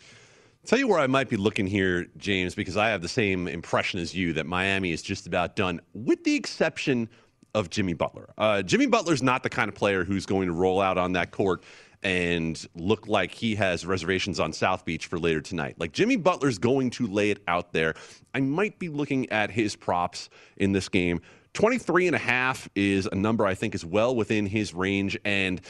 Tell 0.67 0.79
you 0.79 0.87
where 0.87 0.99
I 0.99 1.07
might 1.07 1.31
be 1.31 1.39
looking 1.39 1.67
here, 1.67 2.07
James, 2.19 2.55
because 2.55 2.77
I 2.77 2.89
have 2.91 3.01
the 3.01 3.09
same 3.09 3.49
impression 3.49 3.99
as 3.99 4.15
you 4.15 4.35
that 4.35 4.45
Miami 4.45 4.93
is 4.93 5.01
just 5.01 5.27
about 5.27 5.57
done, 5.57 5.81
with 5.95 6.23
the 6.25 6.35
exception 6.35 7.09
of 7.55 7.71
Jimmy 7.71 7.95
Butler. 7.95 8.31
Uh, 8.39 8.63
Jimmy 8.63 8.87
Butler's 8.87 9.23
not 9.23 9.43
the 9.43 9.51
kind 9.51 9.69
of 9.69 9.75
player 9.75 10.05
who's 10.05 10.27
going 10.27 10.47
to 10.47 10.53
roll 10.53 10.81
out 10.81 10.99
on 10.99 11.13
that 11.13 11.31
court 11.31 11.63
and 12.03 12.67
look 12.75 13.09
like 13.09 13.33
he 13.33 13.55
has 13.57 13.85
reservations 13.85 14.41
on 14.41 14.53
South 14.53 14.85
Beach 14.85 15.07
for 15.07 15.19
later 15.19 15.41
tonight. 15.41 15.77
Like 15.79 15.93
Jimmy 15.93 16.17
Butler's 16.17 16.59
going 16.59 16.91
to 16.91 17.07
lay 17.07 17.31
it 17.31 17.43
out 17.47 17.73
there. 17.73 17.95
I 18.35 18.41
might 18.41 18.79
be 18.79 18.89
looking 18.89 19.31
at 19.31 19.51
his 19.51 19.77
props 19.77 20.31
in 20.57 20.73
this 20.73 20.89
game. 20.89 21.21
23 21.55 22.07
and 22.07 22.17
a 22.17 22.21
half 22.21 22.69
is 22.75 23.07
a 23.11 23.15
number 23.15 23.45
I 23.45 23.55
think 23.55 23.75
is 23.75 23.85
well 23.85 24.15
within 24.15 24.47
his 24.47 24.73
range. 24.73 25.19
And 25.25 25.61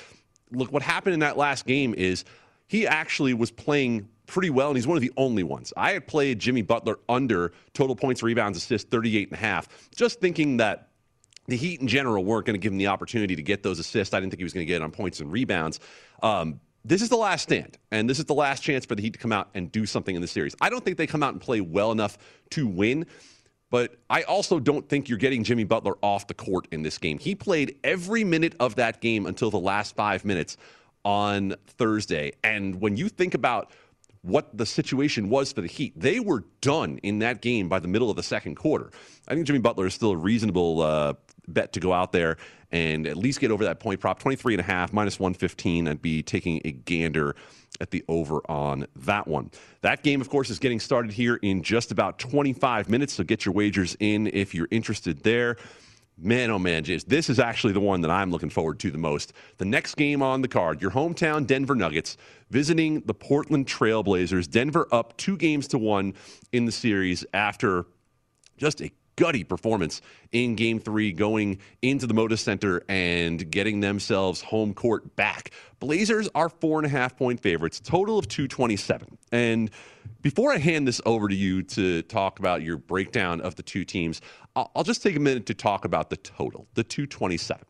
look, 0.52 0.72
what 0.72 0.82
happened 0.82 1.14
in 1.14 1.20
that 1.20 1.36
last 1.36 1.66
game 1.66 1.94
is 1.96 2.24
he 2.68 2.86
actually 2.86 3.34
was 3.34 3.50
playing 3.50 4.08
pretty 4.26 4.50
well, 4.50 4.68
and 4.68 4.76
he's 4.76 4.86
one 4.86 4.96
of 4.96 5.02
the 5.02 5.12
only 5.16 5.42
ones. 5.42 5.72
I 5.76 5.92
had 5.92 6.06
played 6.06 6.38
Jimmy 6.38 6.62
Butler 6.62 7.00
under 7.08 7.52
total 7.74 7.96
points, 7.96 8.22
rebounds, 8.22 8.56
assists, 8.56 8.88
38 8.88 9.28
and 9.30 9.36
a 9.36 9.40
half, 9.40 9.90
just 9.96 10.20
thinking 10.20 10.58
that 10.58 10.89
the 11.50 11.56
Heat 11.56 11.80
in 11.80 11.88
general 11.88 12.24
weren't 12.24 12.46
going 12.46 12.54
to 12.54 12.58
give 12.58 12.72
him 12.72 12.78
the 12.78 12.86
opportunity 12.86 13.36
to 13.36 13.42
get 13.42 13.62
those 13.62 13.78
assists. 13.78 14.14
I 14.14 14.20
didn't 14.20 14.30
think 14.30 14.38
he 14.38 14.44
was 14.44 14.52
going 14.52 14.66
to 14.66 14.72
get 14.72 14.82
on 14.82 14.90
points 14.90 15.20
and 15.20 15.30
rebounds. 15.30 15.80
Um, 16.22 16.60
this 16.84 17.02
is 17.02 17.10
the 17.10 17.16
last 17.16 17.42
stand, 17.42 17.76
and 17.90 18.08
this 18.08 18.18
is 18.18 18.24
the 18.24 18.34
last 18.34 18.62
chance 18.62 18.86
for 18.86 18.94
the 18.94 19.02
Heat 19.02 19.12
to 19.12 19.18
come 19.18 19.32
out 19.32 19.50
and 19.54 19.70
do 19.70 19.84
something 19.84 20.14
in 20.14 20.22
the 20.22 20.28
series. 20.28 20.54
I 20.60 20.70
don't 20.70 20.82
think 20.84 20.96
they 20.96 21.06
come 21.06 21.22
out 21.22 21.32
and 21.32 21.40
play 21.40 21.60
well 21.60 21.92
enough 21.92 22.16
to 22.50 22.66
win, 22.66 23.04
but 23.68 23.96
I 24.08 24.22
also 24.22 24.58
don't 24.58 24.88
think 24.88 25.08
you're 25.08 25.18
getting 25.18 25.44
Jimmy 25.44 25.64
Butler 25.64 25.96
off 26.02 26.26
the 26.26 26.34
court 26.34 26.68
in 26.70 26.82
this 26.82 26.96
game. 26.96 27.18
He 27.18 27.34
played 27.34 27.76
every 27.84 28.24
minute 28.24 28.54
of 28.60 28.76
that 28.76 29.00
game 29.00 29.26
until 29.26 29.50
the 29.50 29.58
last 29.58 29.94
five 29.94 30.24
minutes 30.24 30.56
on 31.04 31.54
Thursday. 31.66 32.32
And 32.42 32.80
when 32.80 32.96
you 32.96 33.08
think 33.08 33.34
about 33.34 33.72
what 34.22 34.56
the 34.56 34.66
situation 34.66 35.28
was 35.28 35.52
for 35.52 35.60
the 35.62 35.66
Heat. 35.66 35.98
They 35.98 36.20
were 36.20 36.44
done 36.60 36.98
in 36.98 37.20
that 37.20 37.40
game 37.40 37.68
by 37.68 37.78
the 37.78 37.88
middle 37.88 38.10
of 38.10 38.16
the 38.16 38.22
second 38.22 38.56
quarter. 38.56 38.90
I 39.28 39.34
think 39.34 39.46
Jimmy 39.46 39.60
Butler 39.60 39.86
is 39.86 39.94
still 39.94 40.10
a 40.10 40.16
reasonable 40.16 40.82
uh, 40.82 41.14
bet 41.48 41.72
to 41.72 41.80
go 41.80 41.92
out 41.92 42.12
there 42.12 42.36
and 42.72 43.06
at 43.06 43.16
least 43.16 43.40
get 43.40 43.50
over 43.50 43.64
that 43.64 43.80
point 43.80 44.00
prop 44.00 44.18
23 44.18 44.54
and 44.54 44.60
a 44.60 44.64
half 44.64 44.92
minus 44.92 45.18
115 45.18 45.88
i'd 45.88 46.02
be 46.02 46.22
taking 46.22 46.60
a 46.64 46.72
gander 46.72 47.34
at 47.80 47.90
the 47.90 48.04
over 48.08 48.40
on 48.50 48.86
that 48.96 49.26
one 49.26 49.50
that 49.80 50.02
game 50.02 50.20
of 50.20 50.28
course 50.28 50.50
is 50.50 50.58
getting 50.58 50.80
started 50.80 51.10
here 51.10 51.36
in 51.36 51.62
just 51.62 51.90
about 51.90 52.18
25 52.18 52.88
minutes 52.88 53.14
so 53.14 53.24
get 53.24 53.44
your 53.44 53.54
wagers 53.54 53.96
in 54.00 54.26
if 54.28 54.54
you're 54.54 54.68
interested 54.70 55.22
there 55.22 55.56
Man, 56.22 56.50
oh 56.50 56.58
man, 56.58 56.84
James, 56.84 57.04
this 57.04 57.30
is 57.30 57.38
actually 57.38 57.72
the 57.72 57.80
one 57.80 58.02
that 58.02 58.10
I'm 58.10 58.30
looking 58.30 58.50
forward 58.50 58.78
to 58.80 58.90
the 58.90 58.98
most. 58.98 59.32
The 59.56 59.64
next 59.64 59.94
game 59.94 60.22
on 60.22 60.42
the 60.42 60.48
card, 60.48 60.82
your 60.82 60.90
hometown 60.90 61.46
Denver 61.46 61.74
Nuggets 61.74 62.18
visiting 62.50 63.00
the 63.06 63.14
Portland 63.14 63.66
Trailblazers. 63.66 64.50
Denver 64.50 64.86
up 64.92 65.16
two 65.16 65.38
games 65.38 65.66
to 65.68 65.78
one 65.78 66.12
in 66.52 66.66
the 66.66 66.72
series 66.72 67.24
after 67.32 67.86
just 68.58 68.82
a 68.82 68.90
gutty 69.20 69.44
performance 69.44 70.00
in 70.32 70.54
game 70.54 70.80
three, 70.80 71.12
going 71.12 71.58
into 71.82 72.06
the 72.06 72.14
Moda 72.14 72.38
Center 72.38 72.82
and 72.88 73.50
getting 73.50 73.80
themselves 73.80 74.40
home 74.40 74.72
court 74.72 75.14
back. 75.14 75.50
Blazers 75.78 76.26
are 76.34 76.48
four 76.48 76.78
and 76.78 76.86
a 76.86 76.88
half 76.88 77.18
point 77.18 77.38
favorites, 77.40 77.80
total 77.80 78.18
of 78.18 78.28
227. 78.28 79.18
And 79.30 79.70
before 80.22 80.54
I 80.54 80.56
hand 80.56 80.88
this 80.88 81.02
over 81.04 81.28
to 81.28 81.34
you 81.34 81.62
to 81.64 82.00
talk 82.02 82.38
about 82.38 82.62
your 82.62 82.78
breakdown 82.78 83.42
of 83.42 83.56
the 83.56 83.62
two 83.62 83.84
teams, 83.84 84.22
I'll 84.56 84.84
just 84.84 85.02
take 85.02 85.16
a 85.16 85.20
minute 85.20 85.44
to 85.46 85.54
talk 85.54 85.84
about 85.84 86.08
the 86.08 86.16
total, 86.16 86.66
the 86.72 86.82
227. 86.82 87.62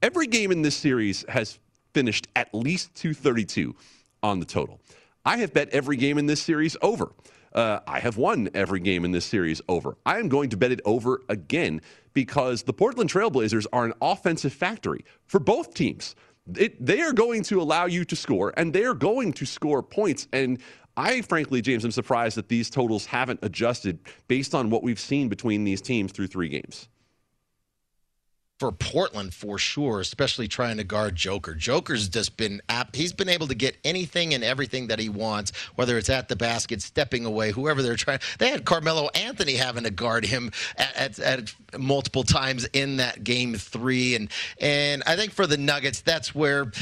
Every 0.00 0.28
game 0.28 0.52
in 0.52 0.62
this 0.62 0.76
series 0.76 1.24
has 1.28 1.58
finished 1.92 2.28
at 2.36 2.54
least 2.54 2.94
232 2.94 3.74
on 4.22 4.38
the 4.38 4.46
total. 4.46 4.80
I 5.24 5.38
have 5.38 5.52
bet 5.52 5.70
every 5.70 5.96
game 5.96 6.18
in 6.18 6.26
this 6.26 6.40
series 6.40 6.76
over. 6.82 7.10
Uh, 7.52 7.80
I 7.86 8.00
have 8.00 8.16
won 8.16 8.48
every 8.54 8.80
game 8.80 9.04
in 9.04 9.12
this 9.12 9.24
series 9.24 9.60
over. 9.68 9.96
I 10.04 10.18
am 10.18 10.28
going 10.28 10.50
to 10.50 10.56
bet 10.56 10.72
it 10.72 10.80
over 10.84 11.22
again 11.28 11.80
because 12.12 12.62
the 12.62 12.72
Portland 12.72 13.10
Trailblazers 13.10 13.66
are 13.72 13.84
an 13.84 13.92
offensive 14.00 14.52
factory 14.52 15.04
for 15.26 15.38
both 15.38 15.74
teams. 15.74 16.14
It, 16.56 16.84
they 16.84 17.00
are 17.00 17.12
going 17.12 17.42
to 17.44 17.60
allow 17.60 17.86
you 17.86 18.04
to 18.06 18.16
score, 18.16 18.54
and 18.56 18.72
they 18.72 18.84
are 18.84 18.94
going 18.94 19.32
to 19.34 19.46
score 19.46 19.82
points. 19.82 20.28
And 20.32 20.58
I, 20.96 21.20
frankly, 21.22 21.60
James, 21.60 21.84
am 21.84 21.90
surprised 21.90 22.36
that 22.36 22.48
these 22.48 22.70
totals 22.70 23.06
haven't 23.06 23.40
adjusted 23.42 24.00
based 24.28 24.54
on 24.54 24.70
what 24.70 24.82
we've 24.82 24.98
seen 24.98 25.28
between 25.28 25.64
these 25.64 25.80
teams 25.82 26.12
through 26.12 26.28
three 26.28 26.48
games 26.48 26.88
for 28.58 28.72
Portland 28.72 29.32
for 29.32 29.56
sure, 29.58 30.00
especially 30.00 30.48
trying 30.48 30.76
to 30.78 30.84
guard 30.84 31.14
Joker. 31.14 31.54
Joker's 31.54 32.08
just 32.08 32.36
been 32.36 32.60
he's 32.92 33.12
been 33.12 33.28
able 33.28 33.46
to 33.46 33.54
get 33.54 33.76
anything 33.84 34.34
and 34.34 34.42
everything 34.42 34.88
that 34.88 34.98
he 34.98 35.08
wants, 35.08 35.52
whether 35.76 35.96
it's 35.96 36.10
at 36.10 36.28
the 36.28 36.36
basket, 36.36 36.82
stepping 36.82 37.24
away, 37.24 37.52
whoever 37.52 37.82
they're 37.82 37.96
trying. 37.96 38.18
They 38.38 38.50
had 38.50 38.64
Carmelo 38.64 39.08
Anthony 39.14 39.54
having 39.54 39.84
to 39.84 39.90
guard 39.90 40.24
him 40.24 40.50
at, 40.76 40.96
at, 40.96 41.18
at 41.20 41.54
multiple 41.78 42.24
times 42.24 42.66
in 42.72 42.96
that 42.96 43.22
game 43.22 43.54
three, 43.54 44.14
and 44.16 44.28
and 44.60 45.02
I 45.06 45.16
think 45.16 45.32
for 45.32 45.46
the 45.46 45.56
Nuggets, 45.56 46.00
that's 46.00 46.34
where 46.34 46.72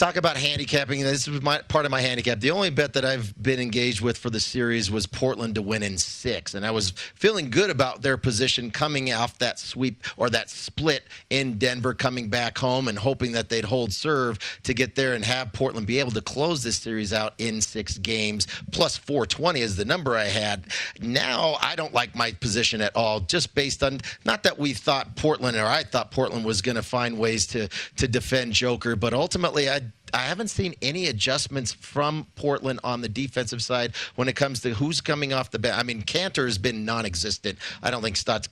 talk 0.00 0.16
about 0.16 0.38
handicapping. 0.38 1.02
This 1.02 1.28
was 1.28 1.42
my 1.42 1.58
part 1.58 1.84
of 1.84 1.90
my 1.90 2.00
handicap. 2.00 2.40
The 2.40 2.52
only 2.52 2.70
bet 2.70 2.94
that 2.94 3.04
I've 3.04 3.34
been 3.40 3.60
engaged 3.60 4.00
with 4.00 4.16
for 4.16 4.30
the 4.30 4.40
series 4.40 4.90
was 4.90 5.06
Portland 5.06 5.56
to 5.56 5.62
win 5.62 5.82
in 5.82 5.98
six, 5.98 6.54
and 6.54 6.64
I 6.64 6.70
was 6.70 6.92
feeling 7.14 7.50
good 7.50 7.68
about 7.68 8.00
their 8.00 8.16
position 8.16 8.70
coming 8.70 9.12
off 9.12 9.36
that 9.40 9.58
sweep 9.58 10.02
or 10.16 10.30
that 10.30 10.48
split 10.48 11.04
in 11.28 11.58
Denver, 11.58 11.92
coming 11.92 12.30
back 12.30 12.56
home 12.56 12.88
and 12.88 12.98
hoping 12.98 13.32
that 13.32 13.50
they'd 13.50 13.66
hold 13.66 13.92
serve 13.92 14.38
to 14.62 14.72
get 14.72 14.94
there 14.94 15.12
and 15.12 15.22
have 15.22 15.52
Portland 15.52 15.86
be 15.86 15.98
able 15.98 16.12
to 16.12 16.22
close 16.22 16.62
this 16.62 16.78
series 16.78 17.12
out 17.12 17.34
in 17.36 17.60
six 17.60 17.98
games. 17.98 18.46
Plus 18.72 18.96
420 18.96 19.60
is 19.60 19.76
the 19.76 19.84
number 19.84 20.16
I 20.16 20.24
had. 20.24 20.64
Now 21.02 21.58
I 21.60 21.76
don't 21.76 21.92
like 21.92 22.14
my 22.14 22.32
position 22.32 22.80
at 22.80 22.96
all, 22.96 23.20
just 23.20 23.54
based 23.54 23.82
on 23.82 24.00
not 24.24 24.44
that 24.44 24.58
we 24.58 24.72
thought 24.72 25.14
Portland 25.16 25.58
or 25.58 25.66
I 25.66 25.82
thought 25.82 26.10
Portland 26.10 26.46
was 26.46 26.62
going 26.62 26.76
to 26.76 26.82
find 26.82 27.18
ways 27.18 27.46
to 27.48 27.68
to 27.96 28.08
defend 28.08 28.54
Joker, 28.54 28.96
but 28.96 29.12
ultimately 29.12 29.68
I 29.68 29.89
I 30.12 30.22
haven't 30.22 30.48
seen 30.48 30.74
any 30.82 31.06
adjustments 31.06 31.72
from 31.72 32.26
Portland 32.34 32.80
on 32.82 33.00
the 33.00 33.08
defensive 33.08 33.62
side 33.62 33.94
when 34.16 34.28
it 34.28 34.34
comes 34.34 34.60
to 34.62 34.74
who's 34.74 35.00
coming 35.00 35.32
off 35.32 35.50
the 35.50 35.58
bench. 35.58 35.76
I 35.78 35.82
mean, 35.82 36.02
Kanter 36.02 36.46
has 36.46 36.58
been 36.58 36.84
non-existent. 36.84 37.58
I 37.82 37.90
don't 37.90 38.02
think 38.02 38.16
Stotts 38.16 38.48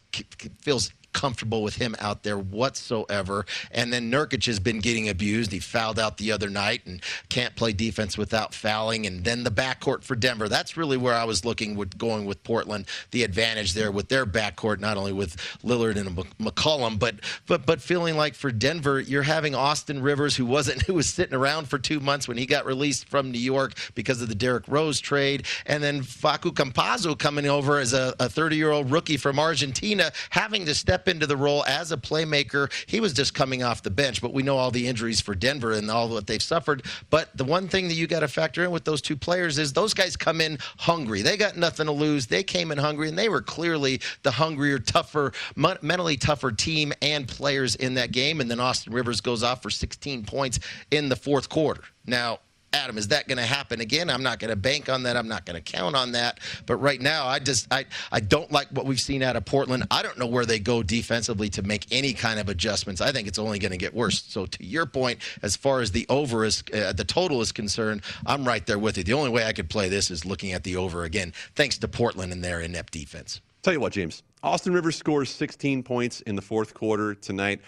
feels 0.61 0.93
comfortable 1.13 1.63
with 1.63 1.77
him 1.77 1.97
out 1.99 2.23
there 2.23 2.39
whatsoever. 2.39 3.47
And 3.71 3.93
then 3.93 4.11
Nurkic 4.11 4.47
has 4.47 4.61
been 4.61 4.81
getting 4.81 5.09
abused. 5.09 5.53
He 5.53 5.59
fouled 5.59 5.99
out 5.99 6.17
the 6.17 6.33
other 6.33 6.49
night 6.49 6.83
and 6.87 7.03
can't 7.29 7.57
play 7.57 7.73
defense 7.73 8.17
without 8.17 8.55
fouling. 8.55 9.07
And 9.07 9.25
then 9.25 9.45
the 9.45 9.51
backcourt 9.51 10.05
for 10.05 10.17
Denver. 10.17 10.49
That's 10.49 10.77
really 10.77 10.97
where 10.97 11.15
I 11.15 11.25
was 11.25 11.45
looking 11.45 11.77
with 11.77 11.99
going 11.99 12.27
with 12.27 12.43
Portland. 12.45 12.87
The 13.11 13.25
advantage 13.25 13.75
there 13.75 13.91
with 13.91 14.09
their 14.09 14.27
backcourt, 14.27 14.81
not 14.81 14.97
only 14.97 15.13
with 15.13 15.37
Lillard 15.65 15.97
and 15.97 16.17
McCollum, 16.39 16.99
but 16.99 17.17
but 17.47 17.67
but 17.67 17.81
feeling 17.81 18.17
like 18.17 18.35
for 18.35 18.51
Denver, 18.51 19.01
you're 19.01 19.23
having 19.23 19.55
Austin 19.55 20.03
Rivers, 20.03 20.37
who 20.37 20.47
wasn't 20.47 20.83
who 20.87 20.95
was 20.95 21.09
sitting 21.09 21.35
around 21.35 21.69
for 21.69 21.79
two 21.79 22.01
months 22.01 22.29
when 22.29 22.37
he 22.37 22.47
got 22.47 22.67
released 22.67 23.09
from 23.09 23.31
New 23.31 23.39
York 23.39 23.75
because 23.95 24.23
of 24.23 24.29
the 24.29 24.35
Derrick 24.35 24.65
Rose 24.69 25.01
trade, 25.01 25.47
and 25.67 25.83
then 25.83 26.03
Facu 26.03 26.53
Campazzo 26.53 27.19
coming 27.19 27.47
over 27.47 27.79
as 27.79 27.93
a 27.93 28.13
30 28.19 28.57
year 28.57 28.71
old 28.71 28.91
rookie 28.91 29.17
from 29.17 29.39
Argentina, 29.39 30.13
having 30.31 30.65
to 30.67 30.75
step 30.75 30.98
into 31.07 31.27
the 31.27 31.37
role 31.37 31.65
as 31.67 31.93
a 31.93 31.97
playmaker. 31.97 32.73
He 32.87 32.99
was 32.99 33.13
just 33.13 33.35
coming 33.35 33.63
off 33.63 33.83
the 33.83 33.91
bench, 33.91 34.21
but 34.21 34.33
we 34.33 34.43
know 34.43 34.57
all 34.57 34.71
the 34.71 34.89
injuries 34.89 35.21
for 35.21 35.35
Denver 35.35 35.73
and 35.73 35.91
all 35.91 36.09
what 36.09 36.27
they've 36.27 36.43
suffered. 36.43 36.85
But 37.11 37.29
the 37.37 37.45
one 37.45 37.69
thing 37.69 37.89
that 37.89 37.95
you 37.95 38.07
got 38.07 38.21
to 38.21 38.29
factor 38.29 38.65
in 38.65 38.71
with 38.71 38.85
those 38.85 39.03
two 39.03 39.17
players 39.17 39.59
is 39.59 39.73
those 39.73 39.95
guys 39.95 40.17
come 40.17 40.41
in 40.41 40.59
hungry. 40.79 41.23
They 41.23 41.37
got 41.37 41.57
nothing 41.57 41.87
to 41.87 41.93
lose. 41.93 42.27
They 42.27 42.43
came 42.43 42.73
in 42.73 42.79
hungry, 42.79 43.09
and 43.09 43.19
they 43.19 43.29
were 43.29 43.43
clearly 43.43 44.01
the 44.23 44.31
hungrier, 44.31 44.79
tougher, 44.79 45.33
mentally 45.55 46.17
tougher 46.17 46.51
team 46.51 46.93
and 47.03 47.29
players 47.29 47.77
in 47.77 47.95
that 47.95 48.11
game. 48.11 48.41
And 48.41 48.51
then 48.51 48.59
Austin 48.59 48.93
Rivers 48.93 49.21
goes 49.21 49.43
off 49.43 49.63
for 49.63 49.71
16 49.71 50.25
points 50.25 50.59
in 50.91 51.09
the 51.09 51.17
fourth 51.17 51.49
quarter. 51.49 51.83
Now, 52.07 52.39
Adam, 52.73 52.99
is 52.99 53.09
that 53.09 53.27
going 53.27 53.39
to 53.39 53.45
happen 53.45 53.81
again? 53.81 54.11
I'm 54.11 54.23
not 54.23 54.39
going 54.39 54.51
to 54.51 54.57
bank 54.57 54.89
on 54.89 55.05
that. 55.05 55.17
I'm 55.17 55.29
not 55.29 55.47
going 55.47 55.63
to 55.63 55.73
count 55.73 55.97
on 55.97 56.13
that. 56.13 56.41
But 56.67 56.77
right 56.77 57.01
now, 57.01 57.27
I 57.27 57.39
just 57.39 57.67
I 57.73 57.87
I 58.13 58.21
don't 58.21 58.53
like 58.53 58.69
what 58.69 58.85
we've 58.85 59.01
seen 59.01 59.23
out 59.23 59.37
of 59.37 59.45
Portland. 59.47 59.87
I 59.91 60.03
don't 60.03 60.19
know 60.19 60.27
where 60.27 60.45
they 60.45 60.59
go 60.59 60.83
defensively 60.83 61.49
to 61.51 61.63
make 61.63 61.87
any 61.91 62.13
kind 62.13 62.39
of 62.39 62.49
adjustments. 62.49 63.01
I 63.01 63.11
think 63.11 63.27
it's 63.27 63.39
only 63.39 63.59
going 63.59 63.73
to 63.73 63.79
get 63.79 63.95
worse. 63.95 64.23
So 64.23 64.47
to 64.47 64.65
your 64.65 64.85
point, 64.85 65.21
as 65.43 65.57
far 65.57 65.81
as 65.81 65.93
the 65.93 66.05
over 66.11 66.45
is 66.45 66.63
uh, 66.75 66.93
the 66.93 67.05
total 67.05 67.41
is 67.41 67.53
concerned, 67.53 68.03
I'm 68.27 68.47
right 68.47 68.67
there 68.67 68.79
with 68.79 68.99
you. 68.99 69.05
The 69.05 69.15
only 69.15 69.31
way 69.31 69.45
I 69.45 69.53
could 69.53 69.71
play 69.71 69.89
this 69.89 70.11
is 70.11 70.27
looking 70.27 70.53
at 70.53 70.65
the 70.65 70.77
over 70.77 71.05
again, 71.05 71.33
thanks 71.55 71.79
to 71.79 71.89
Portland 71.89 72.33
and 72.33 72.45
their 72.45 72.61
inept 72.61 72.93
defense. 72.93 73.41
Tell 73.63 73.73
you 73.73 73.81
what, 73.81 73.93
James. 73.93 74.23
Austin 74.43 74.73
Rivers 74.73 74.97
scores 74.97 75.31
16 75.31 75.83
points 75.83 76.21
in 76.23 76.37
the 76.37 76.43
fourth 76.43 76.75
quarter 76.75 77.15
tonight. 77.15 77.61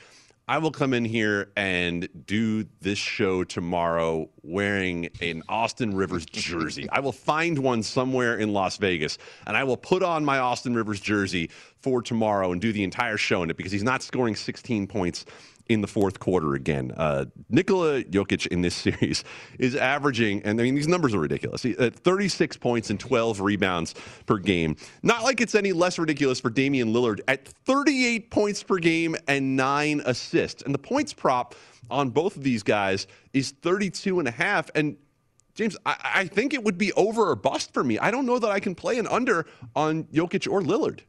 I 0.51 0.59
will 0.59 0.73
come 0.73 0.95
in 0.95 1.05
here 1.05 1.53
and 1.55 2.09
do 2.27 2.65
this 2.81 2.99
show 2.99 3.45
tomorrow 3.45 4.31
wearing 4.43 5.09
an 5.21 5.45
Austin 5.49 5.95
Rivers 5.95 6.27
jersey. 6.27 6.89
I 6.91 6.99
will 6.99 7.13
find 7.13 7.61
one 7.61 7.85
somewhere 7.85 8.37
in 8.37 8.53
Las 8.53 8.77
Vegas 8.77 9.17
and 9.47 9.57
I 9.57 9.63
will 9.63 9.77
put 9.77 10.03
on 10.03 10.25
my 10.25 10.41
Austin 10.41 10.75
Rivers 10.75 11.01
jersey 11.01 11.51
for 11.83 12.03
tomorrow 12.03 12.51
and 12.51 12.61
do 12.61 12.73
the 12.73 12.83
entire 12.83 13.17
show 13.17 13.45
in 13.45 13.51
it 13.51 13.57
because 13.57 13.71
he's 13.71 13.85
not 13.85 14.03
scoring 14.03 14.35
16 14.35 14.89
points 14.89 15.25
in 15.71 15.83
the 15.83 15.87
fourth 15.87 16.19
quarter 16.19 16.55
again. 16.55 16.93
Uh, 16.97 17.27
Nikola 17.49 18.03
Jokic 18.03 18.49
in 18.49 18.61
this 18.61 18.75
series 18.87 19.23
is 19.59 19.77
averaging, 19.77 20.43
and 20.43 20.61
I 20.61 20.65
mean, 20.65 20.75
these 20.75 20.89
numbers 20.89 21.15
are 21.15 21.21
ridiculous. 21.21 21.63
He, 21.63 21.77
uh, 21.77 21.91
36 21.91 22.57
points 22.57 22.91
and 22.91 22.99
12 22.99 23.41
rebounds 23.41 23.95
per 24.27 24.39
game. 24.39 24.75
Not 25.05 25.23
like 25.23 25.41
it's 25.41 25.55
any 25.55 25.73
less 25.73 25.97
ridiculous 25.97 26.41
for 26.41 26.51
Damian 26.51 26.93
Lillard 26.93 27.21
at 27.29 27.47
38 27.47 28.33
points 28.33 28.65
per 28.65 28.79
game 28.79 29.15
and 29.29 29.57
nine 29.57 30.03
assists. 30.05 30.63
And 30.63 30.75
the 30.75 30.79
points 30.79 31.13
prop 31.13 31.55
on 31.89 32.11
both 32.11 32.37
of 32.37 32.43
these 32.43 32.65
guys 32.65 33.07
is 33.33 33.53
32 33.53 34.19
and 34.19 34.27
a 34.27 34.33
half. 34.33 34.71
And 34.75 34.97
James, 35.55 35.77
I, 35.87 35.97
I 36.15 36.27
think 36.27 36.53
it 36.53 36.65
would 36.65 36.79
be 36.79 36.93
over 36.95 37.31
or 37.31 37.37
bust 37.37 37.73
for 37.73 37.85
me. 37.85 37.97
I 38.01 38.11
don't 38.11 38.27
know 38.27 38.41
that 38.41 38.51
I 38.51 38.59
can 38.59 38.75
play 38.75 38.99
an 38.99 39.07
under 39.07 39.47
on 39.77 40.05
Jokic 40.05 40.51
or 40.51 40.63
Lillard. 40.63 41.03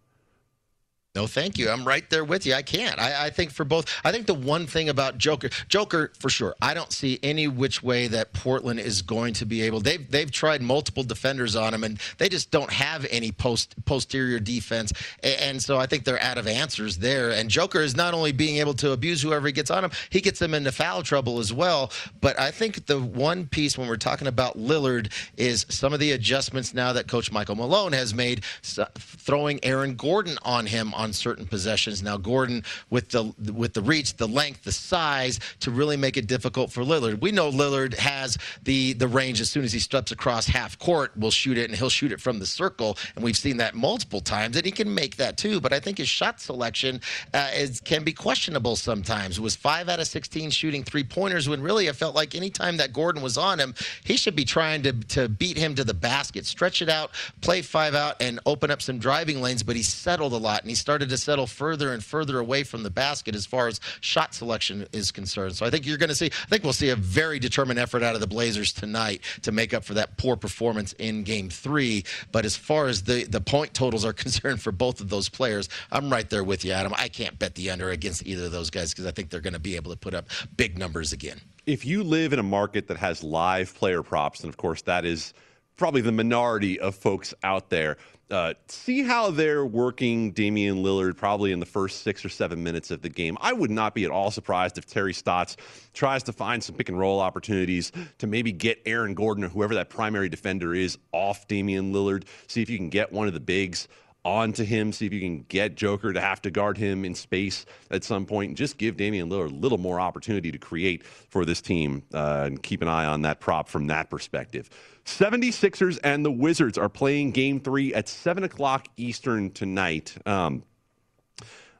No, 1.13 1.27
thank 1.27 1.57
you. 1.57 1.69
I'm 1.69 1.85
right 1.85 2.09
there 2.09 2.23
with 2.23 2.45
you. 2.45 2.53
I 2.53 2.61
can't. 2.61 2.97
I, 2.97 3.25
I, 3.25 3.29
think 3.31 3.51
for 3.51 3.65
both. 3.65 3.85
I 4.05 4.13
think 4.13 4.27
the 4.27 4.33
one 4.33 4.65
thing 4.65 4.87
about 4.87 5.17
Joker, 5.17 5.49
Joker 5.67 6.13
for 6.17 6.29
sure. 6.29 6.55
I 6.61 6.73
don't 6.73 6.93
see 6.93 7.19
any 7.21 7.49
which 7.49 7.83
way 7.83 8.07
that 8.07 8.31
Portland 8.31 8.79
is 8.79 9.01
going 9.01 9.33
to 9.33 9.45
be 9.45 9.61
able. 9.63 9.81
They've 9.81 10.09
they've 10.09 10.31
tried 10.31 10.61
multiple 10.61 11.03
defenders 11.03 11.57
on 11.57 11.73
him, 11.73 11.83
and 11.83 11.99
they 12.17 12.29
just 12.29 12.49
don't 12.49 12.71
have 12.71 13.05
any 13.11 13.33
post 13.33 13.75
posterior 13.83 14.39
defense. 14.39 14.93
And 15.21 15.61
so 15.61 15.77
I 15.77 15.85
think 15.85 16.05
they're 16.05 16.21
out 16.21 16.37
of 16.37 16.47
answers 16.47 16.97
there. 16.99 17.31
And 17.31 17.49
Joker 17.49 17.81
is 17.81 17.93
not 17.93 18.13
only 18.13 18.31
being 18.31 18.59
able 18.59 18.73
to 18.75 18.93
abuse 18.93 19.21
whoever 19.21 19.47
he 19.47 19.51
gets 19.51 19.69
on 19.69 19.83
him, 19.83 19.91
he 20.11 20.21
gets 20.21 20.39
them 20.39 20.53
into 20.53 20.71
foul 20.71 21.03
trouble 21.03 21.39
as 21.39 21.51
well. 21.51 21.91
But 22.21 22.39
I 22.39 22.51
think 22.51 22.85
the 22.85 23.01
one 23.01 23.47
piece 23.47 23.77
when 23.77 23.89
we're 23.89 23.97
talking 23.97 24.27
about 24.29 24.57
Lillard 24.57 25.11
is 25.35 25.65
some 25.67 25.91
of 25.91 25.99
the 25.99 26.13
adjustments 26.13 26.73
now 26.73 26.93
that 26.93 27.09
Coach 27.09 27.33
Michael 27.33 27.55
Malone 27.55 27.91
has 27.91 28.13
made, 28.13 28.45
throwing 28.63 29.59
Aaron 29.65 29.95
Gordon 29.95 30.37
on 30.43 30.67
him 30.67 30.93
on 31.01 31.11
certain 31.13 31.45
possessions. 31.45 32.03
Now 32.03 32.17
Gordon 32.17 32.63
with 32.89 33.09
the 33.09 33.33
with 33.51 33.73
the 33.73 33.81
reach, 33.81 34.15
the 34.15 34.27
length, 34.27 34.63
the 34.63 34.71
size 34.71 35.39
to 35.61 35.71
really 35.71 35.97
make 35.97 36.15
it 36.15 36.27
difficult 36.27 36.71
for 36.71 36.83
Lillard. 36.83 37.21
We 37.21 37.31
know 37.31 37.51
Lillard 37.51 37.95
has 37.95 38.37
the 38.63 38.93
the 38.93 39.07
range 39.07 39.41
as 39.41 39.49
soon 39.49 39.63
as 39.63 39.73
he 39.73 39.79
steps 39.79 40.11
across 40.11 40.45
half 40.45 40.77
court, 40.77 41.17
will 41.17 41.31
shoot 41.31 41.57
it 41.57 41.69
and 41.69 41.77
he'll 41.77 41.89
shoot 41.89 42.11
it 42.11 42.21
from 42.21 42.39
the 42.39 42.45
circle, 42.45 42.97
and 43.15 43.23
we've 43.23 43.37
seen 43.37 43.57
that 43.57 43.73
multiple 43.75 44.21
times, 44.21 44.55
and 44.55 44.65
he 44.65 44.71
can 44.71 44.93
make 44.93 45.15
that 45.17 45.37
too. 45.37 45.59
But 45.59 45.73
I 45.73 45.79
think 45.79 45.97
his 45.97 46.07
shot 46.07 46.39
selection 46.39 47.01
uh, 47.33 47.49
is 47.53 47.81
can 47.81 48.03
be 48.03 48.13
questionable 48.13 48.75
sometimes. 48.75 49.37
It 49.37 49.41
was 49.41 49.55
five 49.55 49.89
out 49.89 49.99
of 49.99 50.07
16 50.07 50.51
shooting 50.51 50.83
three 50.83 51.03
pointers 51.03 51.49
when 51.49 51.61
really 51.61 51.89
I 51.89 51.93
felt 51.93 52.15
like 52.15 52.35
anytime 52.35 52.77
that 52.77 52.93
Gordon 52.93 53.21
was 53.23 53.37
on 53.37 53.59
him, 53.59 53.73
he 54.03 54.17
should 54.17 54.35
be 54.35 54.45
trying 54.45 54.83
to 54.83 54.93
to 54.93 55.27
beat 55.27 55.57
him 55.57 55.73
to 55.75 55.83
the 55.83 55.93
basket, 55.93 56.45
stretch 56.45 56.81
it 56.81 56.89
out, 56.89 57.11
play 57.41 57.61
five 57.61 57.95
out, 57.95 58.21
and 58.21 58.39
open 58.45 58.69
up 58.69 58.81
some 58.81 58.99
driving 58.99 59.41
lanes. 59.41 59.63
But 59.63 59.75
he 59.75 59.83
settled 59.83 60.33
a 60.33 60.37
lot 60.37 60.61
and 60.61 60.69
he 60.69 60.75
started 60.75 60.90
started 60.91 61.07
to 61.07 61.17
settle 61.17 61.47
further 61.47 61.93
and 61.93 62.03
further 62.03 62.37
away 62.37 62.63
from 62.63 62.83
the 62.83 62.89
basket 62.89 63.33
as 63.33 63.45
far 63.45 63.69
as 63.69 63.79
shot 64.01 64.33
selection 64.33 64.85
is 64.91 65.09
concerned. 65.09 65.55
So 65.55 65.65
I 65.65 65.69
think 65.69 65.85
you're 65.85 65.97
going 65.97 66.09
to 66.09 66.15
see, 66.15 66.25
I 66.25 66.49
think 66.49 66.65
we'll 66.65 66.73
see 66.73 66.89
a 66.89 66.97
very 66.97 67.39
determined 67.39 67.79
effort 67.79 68.03
out 68.03 68.13
of 68.13 68.19
the 68.19 68.27
Blazers 68.27 68.73
tonight 68.73 69.21
to 69.43 69.53
make 69.53 69.73
up 69.73 69.85
for 69.85 69.93
that 69.93 70.17
poor 70.17 70.35
performance 70.35 70.91
in 70.99 71.23
game 71.23 71.49
three. 71.49 72.03
But 72.33 72.43
as 72.43 72.57
far 72.57 72.87
as 72.87 73.03
the, 73.03 73.23
the 73.23 73.39
point 73.39 73.73
totals 73.73 74.03
are 74.03 74.11
concerned 74.25 74.61
for 74.61 74.73
both 74.73 74.99
of 74.99 75.07
those 75.07 75.29
players, 75.29 75.69
I'm 75.93 76.11
right 76.11 76.29
there 76.29 76.43
with 76.43 76.65
you, 76.65 76.73
Adam. 76.73 76.93
I 76.97 77.07
can't 77.07 77.39
bet 77.39 77.55
the 77.55 77.71
under 77.71 77.89
against 77.89 78.27
either 78.27 78.47
of 78.47 78.51
those 78.51 78.69
guys 78.69 78.91
because 78.91 79.05
I 79.05 79.11
think 79.11 79.29
they're 79.29 79.39
going 79.39 79.53
to 79.53 79.59
be 79.59 79.77
able 79.77 79.91
to 79.91 79.97
put 79.97 80.13
up 80.13 80.27
big 80.57 80.77
numbers 80.77 81.13
again. 81.13 81.39
If 81.65 81.85
you 81.85 82.03
live 82.03 82.33
in 82.33 82.39
a 82.39 82.43
market 82.43 82.89
that 82.89 82.97
has 82.97 83.23
live 83.23 83.73
player 83.75 84.03
props, 84.03 84.41
and 84.41 84.49
of 84.49 84.57
course 84.57 84.81
that 84.81 85.05
is 85.05 85.33
probably 85.77 86.01
the 86.01 86.11
minority 86.11 86.79
of 86.79 86.95
folks 86.95 87.33
out 87.43 87.69
there. 87.69 87.97
Uh, 88.31 88.53
see 88.69 89.03
how 89.03 89.29
they're 89.29 89.65
working 89.65 90.31
Damian 90.31 90.77
Lillard 90.77 91.17
probably 91.17 91.51
in 91.51 91.59
the 91.59 91.65
first 91.65 92.01
six 92.01 92.23
or 92.23 92.29
seven 92.29 92.63
minutes 92.63 92.89
of 92.89 93.01
the 93.01 93.09
game. 93.09 93.37
I 93.41 93.51
would 93.51 93.69
not 93.69 93.93
be 93.93 94.05
at 94.05 94.11
all 94.11 94.31
surprised 94.31 94.77
if 94.77 94.85
Terry 94.85 95.13
Stotts 95.13 95.57
tries 95.93 96.23
to 96.23 96.31
find 96.31 96.63
some 96.63 96.75
pick 96.75 96.87
and 96.87 96.97
roll 96.97 97.19
opportunities 97.19 97.91
to 98.19 98.27
maybe 98.27 98.53
get 98.53 98.81
Aaron 98.85 99.15
Gordon 99.15 99.43
or 99.43 99.49
whoever 99.49 99.75
that 99.75 99.89
primary 99.89 100.29
defender 100.29 100.73
is 100.73 100.97
off 101.11 101.45
Damian 101.49 101.91
Lillard. 101.91 102.23
See 102.47 102.61
if 102.61 102.69
you 102.69 102.77
can 102.77 102.89
get 102.89 103.11
one 103.11 103.27
of 103.27 103.33
the 103.33 103.41
bigs 103.41 103.89
onto 104.23 104.63
him, 104.63 104.91
see 104.91 105.05
if 105.05 105.13
you 105.13 105.19
can 105.19 105.45
get 105.49 105.75
Joker 105.75 106.13
to 106.13 106.21
have 106.21 106.41
to 106.43 106.51
guard 106.51 106.77
him 106.77 107.03
in 107.05 107.15
space 107.15 107.65
at 107.89 108.03
some 108.03 108.25
point, 108.25 108.49
and 108.49 108.57
just 108.57 108.77
give 108.77 108.97
Damian 108.97 109.29
Lillard 109.29 109.51
a 109.51 109.55
little 109.55 109.77
more 109.77 109.99
opportunity 109.99 110.51
to 110.51 110.57
create 110.57 111.03
for 111.03 111.43
this 111.43 111.61
team 111.61 112.03
uh, 112.13 112.43
and 112.45 112.61
keep 112.61 112.81
an 112.81 112.87
eye 112.87 113.05
on 113.05 113.23
that 113.23 113.39
prop 113.39 113.67
from 113.67 113.87
that 113.87 114.09
perspective. 114.09 114.69
76ers 115.05 115.99
and 116.03 116.23
the 116.23 116.31
Wizards 116.31 116.77
are 116.77 116.89
playing 116.89 117.31
game 117.31 117.59
three 117.59 117.93
at 117.93 118.07
7 118.07 118.43
o'clock 118.43 118.87
Eastern 118.97 119.49
tonight. 119.49 120.15
Um, 120.27 120.63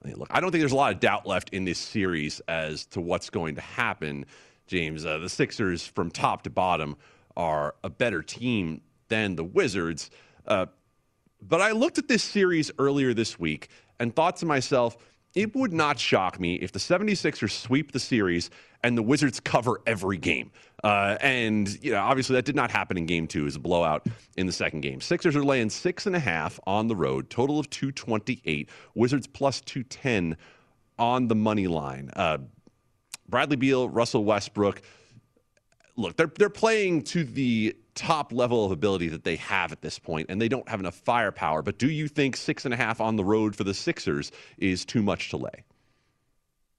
look, 0.03 0.27
I 0.31 0.39
don't 0.39 0.51
think 0.51 0.61
there's 0.61 0.71
a 0.71 0.77
lot 0.77 0.93
of 0.93 0.99
doubt 0.99 1.27
left 1.27 1.49
in 1.51 1.65
this 1.65 1.77
series 1.77 2.39
as 2.47 2.85
to 2.87 3.01
what's 3.01 3.29
going 3.29 3.55
to 3.55 3.61
happen, 3.61 4.25
James. 4.65 5.05
Uh, 5.05 5.19
the 5.19 5.29
Sixers, 5.29 5.85
from 5.85 6.09
top 6.09 6.43
to 6.43 6.49
bottom, 6.49 6.97
are 7.37 7.75
a 7.83 7.89
better 7.89 8.23
team 8.23 8.81
than 9.09 9.35
the 9.35 9.43
Wizards. 9.43 10.09
Uh, 10.47 10.65
but 11.41 11.61
I 11.61 11.71
looked 11.71 11.97
at 11.97 12.07
this 12.07 12.23
series 12.23 12.71
earlier 12.79 13.13
this 13.13 13.39
week 13.39 13.69
and 13.99 14.15
thought 14.15 14.37
to 14.37 14.45
myself, 14.45 14.97
it 15.33 15.55
would 15.55 15.73
not 15.73 15.97
shock 15.97 16.39
me 16.39 16.55
if 16.55 16.71
the 16.71 16.79
76ers 16.79 17.51
sweep 17.51 17.91
the 17.91 17.99
series 17.99 18.49
and 18.83 18.97
the 18.97 19.01
Wizards 19.01 19.39
cover 19.39 19.79
every 19.85 20.17
game. 20.17 20.51
Uh, 20.83 21.17
and, 21.21 21.81
you 21.83 21.91
know, 21.91 22.01
obviously 22.01 22.35
that 22.35 22.45
did 22.45 22.55
not 22.55 22.71
happen 22.71 22.97
in 22.97 23.05
game 23.05 23.27
two 23.27 23.45
as 23.45 23.55
a 23.55 23.59
blowout 23.59 24.05
in 24.37 24.45
the 24.45 24.51
second 24.51 24.81
game. 24.81 24.99
Sixers 24.99 25.35
are 25.35 25.43
laying 25.43 25.69
six 25.69 26.05
and 26.05 26.15
a 26.15 26.19
half 26.19 26.59
on 26.67 26.87
the 26.87 26.95
road, 26.95 27.29
total 27.29 27.59
of 27.59 27.69
228. 27.69 28.69
Wizards 28.95 29.27
plus 29.27 29.61
210 29.61 30.35
on 30.99 31.27
the 31.27 31.35
money 31.35 31.67
line. 31.67 32.09
Uh, 32.15 32.39
Bradley 33.29 33.55
Beal, 33.55 33.87
Russell 33.87 34.25
Westbrook. 34.25 34.81
Look, 35.95 36.17
they're, 36.17 36.31
they're 36.37 36.49
playing 36.49 37.03
to 37.03 37.23
the 37.23 37.75
top 37.95 38.31
level 38.31 38.65
of 38.65 38.71
ability 38.71 39.09
that 39.09 39.23
they 39.23 39.35
have 39.37 39.71
at 39.71 39.81
this 39.81 39.99
point, 39.99 40.27
and 40.29 40.41
they 40.41 40.49
don't 40.49 40.67
have 40.69 40.79
enough 40.79 40.95
firepower. 40.95 41.61
But 41.61 41.77
do 41.77 41.89
you 41.89 42.07
think 42.07 42.35
six 42.35 42.65
and 42.65 42.73
a 42.73 42.77
half 42.77 43.01
on 43.01 43.15
the 43.15 43.25
road 43.25 43.55
for 43.55 43.63
the 43.63 43.73
Sixers 43.73 44.31
is 44.57 44.85
too 44.85 45.01
much 45.01 45.29
to 45.29 45.37
lay? 45.37 45.63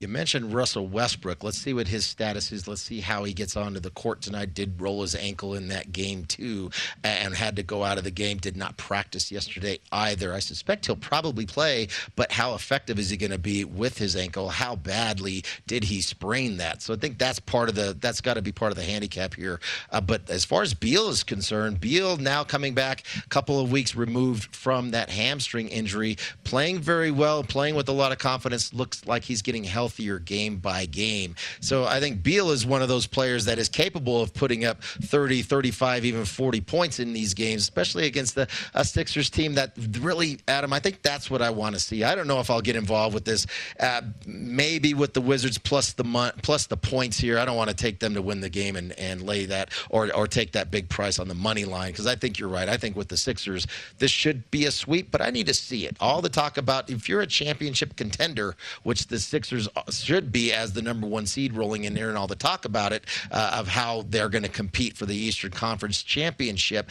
You 0.02 0.08
mentioned 0.08 0.52
Russell 0.52 0.88
Westbrook. 0.88 1.44
Let's 1.44 1.58
see 1.58 1.72
what 1.72 1.86
his 1.86 2.04
status 2.04 2.50
is. 2.50 2.66
Let's 2.66 2.82
see 2.82 2.98
how 2.98 3.22
he 3.22 3.32
gets 3.32 3.56
onto 3.56 3.78
the 3.78 3.90
court 3.90 4.20
tonight. 4.20 4.52
Did 4.52 4.80
roll 4.80 5.02
his 5.02 5.14
ankle 5.14 5.54
in 5.54 5.68
that 5.68 5.92
game 5.92 6.24
too, 6.24 6.72
and 7.04 7.32
had 7.32 7.54
to 7.54 7.62
go 7.62 7.84
out 7.84 7.98
of 7.98 8.04
the 8.04 8.10
game. 8.10 8.38
Did 8.38 8.56
not 8.56 8.76
practice 8.76 9.30
yesterday 9.30 9.78
either. 9.92 10.34
I 10.34 10.40
suspect 10.40 10.86
he'll 10.86 10.96
probably 10.96 11.46
play, 11.46 11.86
but 12.16 12.32
how 12.32 12.54
effective 12.56 12.98
is 12.98 13.10
he 13.10 13.16
going 13.16 13.30
to 13.30 13.38
be 13.38 13.64
with 13.64 13.96
his 13.96 14.16
ankle? 14.16 14.48
How 14.48 14.74
badly 14.74 15.44
did 15.68 15.84
he 15.84 16.00
sprain 16.00 16.56
that? 16.56 16.82
So 16.82 16.94
I 16.94 16.96
think 16.96 17.18
that's 17.18 17.38
part 17.38 17.68
of 17.68 17.76
the. 17.76 17.96
That's 18.00 18.20
got 18.20 18.34
to 18.34 18.42
be 18.42 18.50
part 18.50 18.72
of 18.72 18.76
the 18.76 18.82
handicap 18.82 19.34
here. 19.34 19.60
Uh, 19.92 20.00
but 20.00 20.28
as 20.28 20.44
far 20.44 20.62
as 20.62 20.74
Beal 20.74 21.10
is 21.10 21.22
concerned, 21.22 21.80
Beal 21.80 22.16
now 22.16 22.42
coming 22.42 22.74
back, 22.74 23.04
a 23.24 23.28
couple 23.28 23.60
of 23.60 23.70
weeks 23.70 23.94
removed 23.94 24.56
from 24.56 24.90
that 24.90 25.10
hamstring 25.10 25.68
injury, 25.68 26.16
playing 26.42 26.80
very 26.80 27.12
well, 27.12 27.44
playing 27.44 27.76
with 27.76 27.88
a 27.88 27.92
lot 27.92 28.10
of 28.10 28.18
confidence. 28.18 28.74
Looks 28.74 29.06
like 29.06 29.22
he's 29.22 29.42
getting 29.42 29.62
healthy 29.62 29.91
healthier 29.92 30.18
game 30.18 30.56
by 30.56 30.86
game. 30.86 31.34
So 31.60 31.84
I 31.84 32.00
think 32.00 32.22
Beal 32.22 32.50
is 32.50 32.64
one 32.64 32.80
of 32.80 32.88
those 32.88 33.06
players 33.06 33.44
that 33.44 33.58
is 33.58 33.68
capable 33.68 34.22
of 34.22 34.32
putting 34.32 34.64
up 34.64 34.82
30, 34.82 35.42
35, 35.42 36.06
even 36.06 36.24
40 36.24 36.60
points 36.62 36.98
in 36.98 37.12
these 37.12 37.34
games, 37.34 37.60
especially 37.62 38.06
against 38.06 38.34
the 38.34 38.48
a 38.74 38.84
Sixers 38.86 39.28
team 39.28 39.54
that 39.54 39.72
really, 40.00 40.38
Adam, 40.48 40.72
I 40.72 40.80
think 40.80 41.02
that's 41.02 41.30
what 41.30 41.42
I 41.42 41.50
want 41.50 41.74
to 41.74 41.80
see. 41.80 42.04
I 42.04 42.14
don't 42.14 42.26
know 42.26 42.40
if 42.40 42.48
I'll 42.48 42.62
get 42.62 42.74
involved 42.74 43.12
with 43.12 43.26
this. 43.26 43.46
Uh, 43.78 44.00
maybe 44.26 44.94
with 44.94 45.12
the 45.12 45.20
Wizards 45.20 45.58
plus 45.58 45.92
the 45.92 46.04
mon- 46.04 46.32
plus 46.42 46.66
the 46.66 46.76
points 46.78 47.18
here. 47.18 47.38
I 47.38 47.44
don't 47.44 47.56
want 47.56 47.68
to 47.68 47.76
take 47.76 47.98
them 48.00 48.14
to 48.14 48.22
win 48.22 48.40
the 48.40 48.48
game 48.48 48.76
and, 48.76 48.92
and 48.92 49.22
lay 49.22 49.44
that 49.46 49.70
or 49.90 50.14
or 50.14 50.26
take 50.26 50.52
that 50.52 50.70
big 50.70 50.88
price 50.88 51.18
on 51.18 51.28
the 51.28 51.34
money 51.34 51.64
line 51.66 51.92
because 51.92 52.06
I 52.06 52.16
think 52.16 52.38
you're 52.38 52.48
right. 52.48 52.68
I 52.68 52.78
think 52.78 52.96
with 52.96 53.08
the 53.08 53.16
Sixers, 53.16 53.66
this 53.98 54.10
should 54.10 54.50
be 54.50 54.64
a 54.64 54.70
sweep, 54.70 55.10
but 55.10 55.20
I 55.20 55.30
need 55.30 55.46
to 55.46 55.54
see 55.54 55.86
it. 55.86 55.96
All 56.00 56.22
the 56.22 56.28
talk 56.30 56.56
about 56.56 56.88
if 56.88 57.08
you're 57.08 57.20
a 57.20 57.26
championship 57.26 57.96
contender, 57.96 58.56
which 58.82 59.06
the 59.08 59.18
Sixers 59.18 59.68
should 59.90 60.32
be 60.32 60.52
as 60.52 60.72
the 60.72 60.82
number 60.82 61.06
one 61.06 61.26
seed 61.26 61.52
rolling 61.54 61.84
in 61.84 61.94
there 61.94 62.08
and 62.08 62.18
all 62.18 62.26
the 62.26 62.34
talk 62.34 62.64
about 62.64 62.92
it 62.92 63.04
uh, 63.30 63.56
of 63.58 63.68
how 63.68 64.02
they're 64.08 64.28
going 64.28 64.42
to 64.42 64.48
compete 64.48 64.96
for 64.96 65.06
the 65.06 65.16
Eastern 65.16 65.50
Conference 65.50 66.02
championship. 66.02 66.90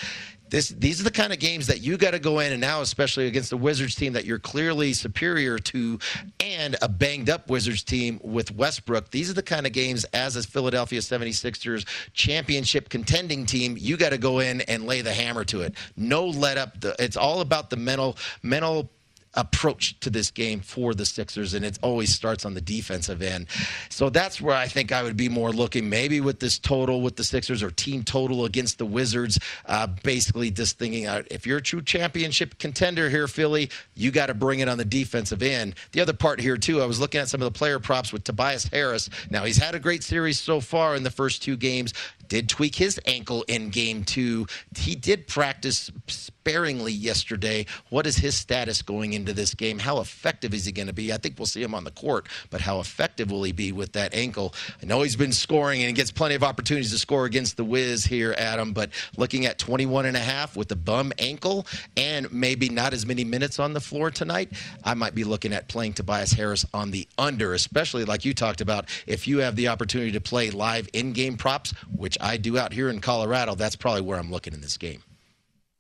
This, 0.52 0.68
these 0.68 1.00
are 1.00 1.06
the 1.06 1.12
kind 1.12 1.32
of 1.32 1.40
games 1.40 1.68
that 1.68 1.80
you 1.80 1.96
got 1.96 2.12
to 2.12 2.20
go 2.20 2.40
in 2.40 2.52
and 2.52 2.60
now, 2.60 2.82
especially 2.82 3.28
against 3.28 3.52
the 3.52 3.58
Wizards 3.58 3.96
team 3.96 4.12
that 4.14 4.26
you're 4.26 4.38
clearly 4.38 4.92
superior 4.92 5.58
to, 5.58 5.98
and 6.42 6.76
a 6.82 6.90
banged 6.90 7.30
up 7.30 7.50
Wizards 7.50 7.84
team 7.84 8.20
with 8.22 8.54
Westbrook. 8.54 9.12
These 9.12 9.30
are 9.30 9.34
the 9.34 9.44
kind 9.44 9.66
of 9.66 9.72
games 9.72 10.04
as 10.14 10.36
a 10.36 10.44
Philadelphia 10.44 11.00
76ers 11.00 11.86
championship 12.12 12.90
contending 12.90 13.46
team, 13.46 13.78
you 13.80 13.96
got 13.96 14.10
to 14.10 14.18
go 14.18 14.40
in 14.40 14.60
and 14.62 14.86
lay 14.86 15.02
the 15.02 15.14
hammer 15.14 15.46
to 15.46 15.62
it. 15.62 15.74
No 15.96 16.26
let 16.26 16.58
up. 16.58 16.76
It's 17.00 17.16
all 17.16 17.40
about 17.40 17.70
the 17.70 17.78
mental 17.78 18.18
mental 18.44 18.90
approach 19.34 20.00
to 20.02 20.10
this 20.10 20.32
game 20.32 20.60
for 20.60 20.94
the 20.94 21.06
Sixers, 21.06 21.54
and 21.54 21.64
it 21.64 21.80
always 21.82 22.14
starts 22.14 22.46
on 22.46 22.54
the 22.54 22.62
defensive 22.62 23.22
end. 23.22 23.48
So 23.90 24.10
that's 24.10 24.42
where 24.42 24.56
I 24.56 24.68
think 24.68 24.92
I 24.92 25.04
would 25.04 25.18
be 25.18 25.30
more 25.30 25.52
looking, 25.52 25.90
maybe 25.90 26.22
with 26.22 26.40
this 26.40 26.60
total 26.60 27.02
with 27.02 27.16
the 27.16 27.24
Sixers 27.24 27.64
or 27.64 27.72
team 27.72 28.04
total 28.04 28.46
against 28.46 28.78
the 28.78 28.86
Wizards. 28.86 29.40
Uh, 29.66 29.88
basically, 30.04 30.52
just 30.52 30.78
thinking 30.78 31.08
uh, 31.08 31.24
if 31.32 31.48
you're 31.48 31.60
a 31.60 31.62
true 31.62 31.82
championship 31.82 32.58
contender 32.60 33.10
here, 33.10 33.28
Philly, 33.28 33.70
you 33.96 34.12
got 34.12 34.28
to 34.28 34.34
bring 34.34 34.60
it 34.60 34.68
on 34.68 34.78
the 34.78 34.86
defensive 34.86 35.42
end. 35.42 35.76
The 35.94 36.02
other 36.02 36.14
part 36.14 36.40
here, 36.40 36.58
too, 36.58 36.82
I 36.82 36.86
was 36.86 37.00
looking 37.00 37.22
at 37.22 37.30
some 37.30 37.42
of 37.42 37.52
the 37.52 37.58
player 37.58 37.80
props 37.80 38.12
with 38.12 38.24
Tobias 38.24 38.66
Harris. 38.66 39.10
Now, 39.30 39.46
he's 39.46 39.58
had 39.58 39.76
a 39.76 39.80
great 39.80 40.04
series 40.04 40.40
so 40.40 40.60
far 40.60 40.96
in 40.96 41.04
the 41.04 41.12
first 41.12 41.42
two 41.42 41.58
games 41.58 41.94
did 42.32 42.48
tweak 42.48 42.76
his 42.76 42.98
ankle 43.06 43.44
in 43.50 43.70
game 43.70 44.06
two. 44.06 44.48
He 44.78 44.96
did 44.96 45.28
practice 45.28 45.92
sparingly 46.08 46.94
yesterday. 46.94 47.66
What 47.90 48.08
is 48.08 48.16
his 48.16 48.36
status 48.36 48.82
going 48.82 49.12
into 49.22 49.34
this 49.34 49.54
game? 49.54 49.80
How 49.80 50.00
effective 50.00 50.54
is 50.54 50.66
he 50.66 50.72
going 50.72 50.88
to 50.88 50.94
be? 50.94 51.14
I 51.14 51.18
think 51.18 51.38
we'll 51.38 51.46
see 51.46 51.64
him 51.64 51.74
on 51.74 51.84
the 51.84 51.92
court, 51.92 52.28
but 52.50 52.60
how 52.60 52.80
effective 52.80 53.32
will 53.32 53.44
he 53.44 53.52
be 53.52 53.72
with 53.72 53.94
that 53.94 54.14
ankle? 54.14 54.54
I 54.82 54.86
know 54.86 55.02
he's 55.04 55.16
been 55.16 55.32
scoring 55.32 55.82
and 55.82 55.88
he 55.88 55.94
gets 55.94 56.12
plenty 56.12 56.36
of 56.36 56.44
opportunities 56.44 56.92
to 56.92 56.98
score 56.98 57.26
against 57.26 57.56
the 57.56 57.64
Wiz 57.64 58.04
here, 58.04 58.36
Adam, 58.38 58.74
but 58.74 58.90
looking 59.18 59.46
at 59.46 59.60
21 59.60 60.06
and 60.06 60.18
a 60.18 60.20
half 60.20 60.58
with 60.58 60.68
the 60.68 60.76
bum 60.76 61.14
ankle 61.20 61.66
and 61.96 62.32
maybe 62.32 62.68
not 62.68 62.94
as 62.94 63.06
many 63.06 63.24
minutes 63.24 63.60
on 63.60 63.74
the 63.74 63.80
floor 63.80 64.10
tonight, 64.10 64.50
I 64.84 64.96
might 64.96 65.16
be 65.16 65.24
looking 65.24 65.54
at 65.54 65.68
playing 65.68 65.94
Tobias 65.94 66.32
Harris 66.32 66.66
on 66.74 66.92
the 66.92 67.08
under, 67.18 67.54
especially 67.54 68.06
like 68.06 68.26
you 68.26 68.34
talked 68.34 68.62
about. 68.62 68.90
If 69.06 69.28
you 69.28 69.38
have 69.40 69.56
the 69.56 69.68
opportunity 69.68 70.12
to 70.12 70.22
play 70.22 70.50
live 70.50 70.90
in 70.94 71.14
game 71.14 71.38
props, 71.38 71.74
which 71.96 72.18
I 72.20 72.38
do 72.38 72.58
out 72.58 72.74
here 72.74 72.90
in 72.90 73.00
Colorado, 73.00 73.56
that's 73.56 73.76
probably 73.76 74.02
where 74.02 74.18
I'm 74.18 74.32
looking 74.32 74.54
in 74.54 74.62
this 74.62 74.78
game. 74.78 75.04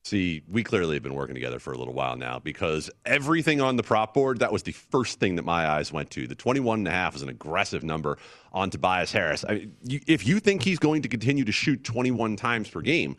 See, 0.03 0.41
we 0.49 0.63
clearly 0.63 0.95
have 0.95 1.03
been 1.03 1.13
working 1.13 1.35
together 1.35 1.59
for 1.59 1.73
a 1.73 1.77
little 1.77 1.93
while 1.93 2.15
now 2.15 2.39
because 2.39 2.89
everything 3.05 3.61
on 3.61 3.75
the 3.75 3.83
prop 3.83 4.15
board, 4.15 4.39
that 4.39 4.51
was 4.51 4.63
the 4.63 4.71
first 4.71 5.19
thing 5.19 5.35
that 5.35 5.45
my 5.45 5.69
eyes 5.69 5.93
went 5.93 6.09
to. 6.11 6.25
The 6.25 6.33
21 6.33 6.79
and 6.79 6.87
a 6.87 6.91
half 6.91 7.15
is 7.15 7.21
an 7.21 7.29
aggressive 7.29 7.83
number 7.83 8.17
on 8.51 8.71
Tobias 8.71 9.11
Harris. 9.11 9.45
I 9.47 9.53
mean, 9.53 9.75
you, 9.83 9.99
if 10.07 10.25
you 10.25 10.39
think 10.39 10.63
he's 10.63 10.79
going 10.79 11.03
to 11.03 11.07
continue 11.07 11.45
to 11.45 11.51
shoot 11.51 11.83
21 11.83 12.35
times 12.35 12.67
per 12.67 12.81
game, 12.81 13.15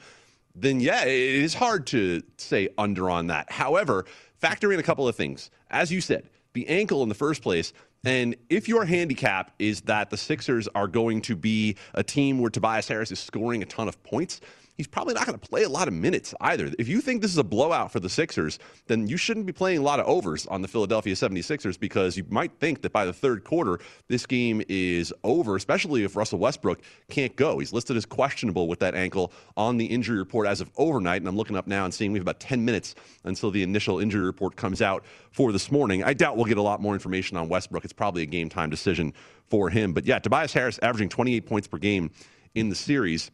then 0.57 0.81
yeah, 0.81 1.05
it 1.05 1.09
is 1.09 1.55
hard 1.55 1.87
to 1.89 2.21
say 2.37 2.69
under 2.77 3.09
on 3.09 3.29
that. 3.29 3.51
However, 3.51 4.05
factor 4.39 4.73
in 4.73 4.81
a 4.81 4.83
couple 4.83 5.07
of 5.07 5.15
things. 5.15 5.51
As 5.71 5.93
you 5.93 6.01
said, 6.01 6.29
the 6.53 6.69
ankle 6.69 7.05
in 7.05 7.09
the 7.09 7.15
first 7.15 7.43
place, 7.43 7.73
and 8.05 8.35
if 8.51 8.69
your 8.69 8.85
handicap 8.85 9.53
is 9.61 9.83
that 9.83 10.11
the 10.11 10.17
Sixers 10.17 10.67
are 10.75 10.89
going 10.89 11.23
to 11.23 11.37
be 11.37 11.77
a 11.95 12.03
team 12.03 12.41
where 12.41 12.51
Tobias 12.51 12.89
Harris 12.89 13.13
is 13.13 13.21
scoring 13.21 13.63
a 13.63 13.67
ton 13.67 13.87
of 13.87 14.03
points, 14.03 14.41
he's 14.83 14.89
probably 14.89 15.15
not 15.15 15.25
going 15.25 15.39
to 15.39 15.49
play 15.49 15.63
a 15.63 15.69
lot 15.69 15.87
of 15.87 15.95
minutes 15.95 16.35
either. 16.41 16.69
If 16.77 16.89
you 16.89 17.01
think 17.01 17.23
this 17.23 17.31
is 17.31 17.39
a 17.39 17.45
blowout 17.45 17.93
for 17.93 18.01
the 18.01 18.09
Sixers, 18.09 18.59
then 18.89 19.07
you 19.07 19.17
shouldn't 19.17 19.47
be 19.47 19.53
playing 19.53 19.79
a 19.79 19.83
lot 19.83 20.01
of 20.01 20.07
overs 20.07 20.45
on 20.49 20.61
the 20.61 20.67
Philadelphia 20.67 21.15
76ers 21.15 21.79
because 21.79 22.17
you 22.17 22.25
might 22.31 22.51
think 22.59 22.83
that 22.83 22.93
by 22.93 23.05
the 23.05 23.13
third 23.13 23.45
quarter, 23.45 23.79
this 24.09 24.27
game 24.27 24.61
is 24.69 25.15
over, 25.23 25.55
especially 25.55 26.03
if 26.03 26.17
Russell 26.17 26.41
Westbrook 26.41 26.81
can't 27.09 27.37
go. 27.37 27.61
He's 27.61 27.73
listed 27.73 27.97
as 27.97 28.05
questionable 28.05 28.67
with 28.67 28.81
that 28.81 28.97
ankle 28.97 29.33
on 29.57 29.77
the 29.77 29.87
injury 29.87 30.19
report 30.19 30.49
as 30.49 30.61
of 30.61 30.69
overnight. 30.77 31.23
And 31.23 31.29
I'm 31.29 31.37
looking 31.37 31.57
up 31.57 31.69
now 31.69 31.85
and 31.85 31.95
seeing 31.95 32.11
we 32.11 32.19
have 32.19 32.25
about 32.25 32.41
10 32.41 32.65
minutes 32.65 32.97
until 33.23 33.53
the 33.53 33.63
initial 33.63 34.01
injury 34.01 34.25
report 34.25 34.57
comes 34.57 34.83
out 34.83 35.05
for 35.31 35.53
this 35.53 35.71
morning. 35.71 36.03
I 36.03 36.13
doubt 36.13 36.37
we'll 36.37 36.47
get 36.47 36.59
a 36.59 36.63
lot 36.63 36.83
more 36.83 36.95
information 36.95 37.37
on 37.37 37.49
Westbrook. 37.49 37.85
It's 37.85 37.93
probably 37.93 38.25
a 38.25 38.27
game 38.27 38.49
time 38.49 38.69
decision 38.69 39.13
for 39.47 39.71
him. 39.71 39.93
But 39.93 40.07
yeah, 40.07 40.19
Tobias 40.19 40.53
Harris 40.53 40.81
averaging 40.83 41.09
28 41.09 41.47
points 41.47 41.69
per 41.69 41.79
game 41.79 42.11
in 42.57 42.69
the 42.69 42.75
series. 42.75 43.31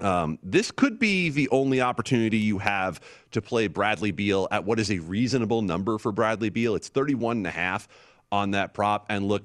Um, 0.00 0.38
this 0.42 0.70
could 0.70 0.98
be 0.98 1.30
the 1.30 1.48
only 1.50 1.80
opportunity 1.80 2.38
you 2.38 2.58
have 2.58 3.00
to 3.32 3.40
play 3.40 3.68
Bradley 3.68 4.10
Beal 4.10 4.48
at 4.50 4.64
what 4.64 4.78
is 4.80 4.90
a 4.90 4.98
reasonable 4.98 5.62
number 5.62 5.98
for 5.98 6.12
Bradley 6.12 6.50
Beal. 6.50 6.74
It's 6.74 6.88
31 6.88 7.38
and 7.38 7.46
a 7.46 7.50
half 7.50 7.88
on 8.32 8.52
that 8.52 8.74
prop. 8.74 9.06
And 9.08 9.28
look, 9.28 9.44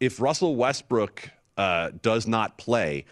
if 0.00 0.20
Russell 0.20 0.56
Westbrook 0.56 1.30
uh, 1.56 1.90
does 2.02 2.26
not 2.26 2.58
play, 2.58 3.04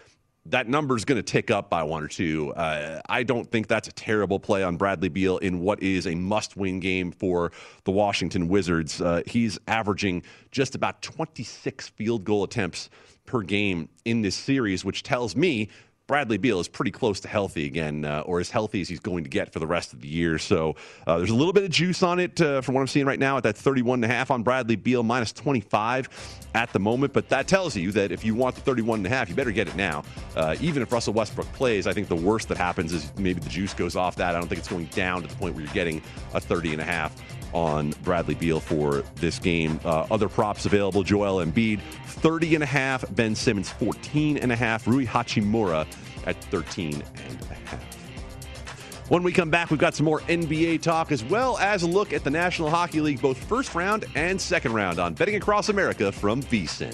that 0.49 0.69
number 0.69 0.95
is 0.95 1.03
going 1.03 1.17
to 1.17 1.23
tick 1.23 1.51
up 1.51 1.69
by 1.69 1.83
one 1.83 2.03
or 2.03 2.07
two. 2.07 2.53
Uh, 2.53 3.01
I 3.09 3.23
don't 3.23 3.49
think 3.49 3.67
that's 3.67 3.87
a 3.87 3.91
terrible 3.91 4.39
play 4.39 4.63
on 4.63 4.77
Bradley 4.77 5.09
Beal 5.09 5.37
in 5.39 5.59
what 5.59 5.83
is 5.83 6.07
a 6.07 6.15
must 6.15 6.55
win 6.55 6.79
game 6.79 7.11
for 7.11 7.51
the 7.83 7.91
Washington 7.91 8.47
Wizards. 8.47 9.01
Uh, 9.01 9.21
he's 9.25 9.59
averaging 9.67 10.23
just 10.51 10.75
about 10.75 11.01
26 11.01 11.89
field 11.89 12.23
goal 12.23 12.43
attempts 12.43 12.89
per 13.25 13.41
game 13.41 13.89
in 14.05 14.21
this 14.21 14.35
series, 14.35 14.85
which 14.85 15.03
tells 15.03 15.35
me 15.35 15.69
Bradley 16.07 16.37
Beal 16.37 16.61
is 16.61 16.69
pretty 16.69 16.91
close 16.91 17.19
to 17.19 17.27
healthy 17.27 17.65
again, 17.65 18.05
uh, 18.05 18.21
or 18.21 18.39
as 18.39 18.49
healthy 18.49 18.79
as 18.79 18.87
he's 18.87 19.01
going 19.01 19.25
to 19.25 19.29
get 19.29 19.51
for 19.51 19.59
the 19.59 19.67
rest 19.67 19.91
of 19.91 19.99
the 19.99 20.07
year. 20.07 20.39
So 20.39 20.77
uh, 21.05 21.17
there's 21.17 21.29
a 21.29 21.35
little 21.35 21.51
bit 21.51 21.65
of 21.65 21.69
juice 21.69 22.01
on 22.01 22.19
it 22.19 22.39
uh, 22.39 22.61
from 22.61 22.75
what 22.75 22.81
I'm 22.81 22.87
seeing 22.87 23.05
right 23.05 23.19
now 23.19 23.35
at 23.35 23.43
that 23.43 23.57
31 23.57 24.03
and 24.03 24.09
a 24.09 24.15
half 24.15 24.31
on 24.31 24.41
Bradley 24.41 24.77
Beal, 24.77 25.03
minus 25.03 25.33
25 25.33 26.47
at 26.55 26.71
the 26.71 26.79
moment. 26.79 27.11
But 27.11 27.27
that 27.27 27.49
tells 27.49 27.75
you 27.75 27.91
that 27.91 28.13
if 28.13 28.23
you 28.23 28.35
want 28.35 28.55
the 28.55 28.61
31 28.61 28.99
and 28.99 29.05
a 29.05 29.09
half, 29.09 29.27
you 29.27 29.35
better 29.35 29.51
get 29.51 29.67
it 29.67 29.75
now. 29.75 30.03
Uh, 30.35 30.55
even 30.61 30.81
if 30.81 30.93
Russell 30.93 31.13
Westbrook 31.13 31.51
plays, 31.51 31.87
I 31.87 31.93
think 31.93 32.07
the 32.07 32.15
worst 32.15 32.47
that 32.47 32.57
happens 32.57 32.93
is 32.93 33.11
maybe 33.17 33.41
the 33.41 33.49
juice 33.49 33.73
goes 33.73 33.97
off 33.97 34.15
that. 34.15 34.33
I 34.33 34.39
don't 34.39 34.47
think 34.47 34.59
it's 34.59 34.69
going 34.69 34.85
down 34.85 35.23
to 35.23 35.27
the 35.27 35.35
point 35.35 35.55
where 35.55 35.65
you're 35.65 35.73
getting 35.73 36.01
a 36.33 36.39
30 36.39 36.71
and 36.71 36.81
a 36.81 36.85
half 36.85 37.13
on 37.53 37.91
Bradley 38.03 38.35
Beal 38.35 38.59
for 38.59 39.03
this 39.15 39.39
game. 39.39 39.79
Uh, 39.85 40.07
other 40.11 40.29
props 40.29 40.65
available 40.65 41.03
Joel 41.03 41.45
Embiid, 41.45 41.81
30 42.05 42.55
and 42.55 42.63
a 42.63 42.67
half, 42.67 43.03
Ben 43.15 43.35
Simmons, 43.35 43.69
14 43.69 44.37
and 44.37 44.51
a 44.51 44.55
half, 44.55 44.87
Rui 44.87 45.05
Hachimura 45.05 45.87
at 46.25 46.41
13 46.45 46.93
and 46.93 47.41
a 47.41 47.53
half. 47.69 47.97
When 49.09 49.23
we 49.23 49.31
come 49.31 49.49
back, 49.49 49.69
we've 49.69 49.79
got 49.79 49.95
some 49.95 50.05
more 50.05 50.19
NBA 50.21 50.81
talk 50.81 51.13
as 51.13 51.23
well 51.23 51.57
as 51.59 51.83
a 51.83 51.87
look 51.87 52.11
at 52.11 52.25
the 52.25 52.29
National 52.29 52.69
Hockey 52.69 52.99
League, 52.99 53.21
both 53.21 53.37
first 53.37 53.73
round 53.73 54.03
and 54.15 54.39
second 54.39 54.73
round 54.73 54.99
on 54.99 55.13
Betting 55.13 55.35
Across 55.35 55.69
America 55.69 56.11
from 56.11 56.43
VSIN. 56.43 56.93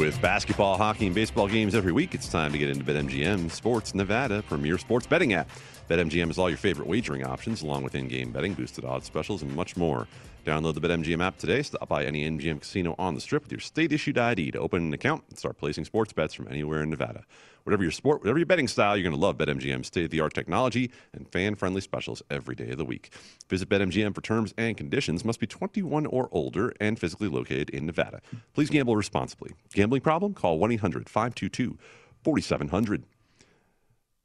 With 0.00 0.22
basketball, 0.22 0.78
hockey, 0.78 1.06
and 1.06 1.14
baseball 1.14 1.46
games 1.46 1.74
every 1.74 1.92
week, 1.92 2.14
it's 2.14 2.28
time 2.28 2.52
to 2.52 2.58
get 2.58 2.70
into 2.70 2.84
BetMGM 2.84 3.50
Sports 3.50 3.94
Nevada, 3.94 4.42
premier 4.48 4.78
sports 4.78 5.06
betting 5.06 5.34
app. 5.34 5.50
BetMGM 5.90 6.28
has 6.28 6.38
all 6.38 6.48
your 6.48 6.56
favorite 6.56 6.86
wagering 6.86 7.26
options, 7.26 7.62
along 7.62 7.82
with 7.82 7.96
in 7.96 8.06
game 8.06 8.30
betting, 8.30 8.54
boosted 8.54 8.84
odds 8.84 9.06
specials, 9.06 9.42
and 9.42 9.52
much 9.56 9.76
more. 9.76 10.06
Download 10.46 10.72
the 10.72 10.80
BetMGM 10.80 11.20
app 11.20 11.36
today. 11.36 11.62
Stop 11.62 11.88
by 11.88 12.04
any 12.04 12.30
MGM 12.30 12.60
casino 12.60 12.94
on 12.96 13.16
the 13.16 13.20
strip 13.20 13.42
with 13.42 13.50
your 13.50 13.60
state 13.60 13.92
issued 13.92 14.16
ID 14.16 14.52
to 14.52 14.60
open 14.60 14.84
an 14.84 14.94
account 14.94 15.24
and 15.28 15.36
start 15.36 15.58
placing 15.58 15.84
sports 15.84 16.12
bets 16.12 16.32
from 16.32 16.46
anywhere 16.46 16.84
in 16.84 16.90
Nevada. 16.90 17.24
Whatever 17.64 17.82
your 17.82 17.90
sport, 17.90 18.20
whatever 18.20 18.38
your 18.38 18.46
betting 18.46 18.68
style, 18.68 18.96
you're 18.96 19.02
going 19.02 19.16
to 19.16 19.20
love 19.20 19.36
BetMGM's 19.36 19.88
state 19.88 20.04
of 20.04 20.10
the 20.12 20.20
art 20.20 20.32
technology 20.32 20.92
and 21.12 21.26
fan 21.32 21.56
friendly 21.56 21.80
specials 21.80 22.22
every 22.30 22.54
day 22.54 22.70
of 22.70 22.78
the 22.78 22.84
week. 22.84 23.12
Visit 23.48 23.68
BetMGM 23.68 24.14
for 24.14 24.20
terms 24.20 24.54
and 24.56 24.76
conditions. 24.76 25.24
Must 25.24 25.40
be 25.40 25.48
21 25.48 26.06
or 26.06 26.28
older 26.30 26.72
and 26.78 27.00
physically 27.00 27.28
located 27.28 27.68
in 27.70 27.84
Nevada. 27.84 28.20
Please 28.54 28.70
gamble 28.70 28.94
responsibly. 28.94 29.54
Gambling 29.74 30.02
problem? 30.02 30.34
Call 30.34 30.56
1 30.60 30.70
800 30.70 31.08
522 31.08 31.76
4700. 32.22 33.02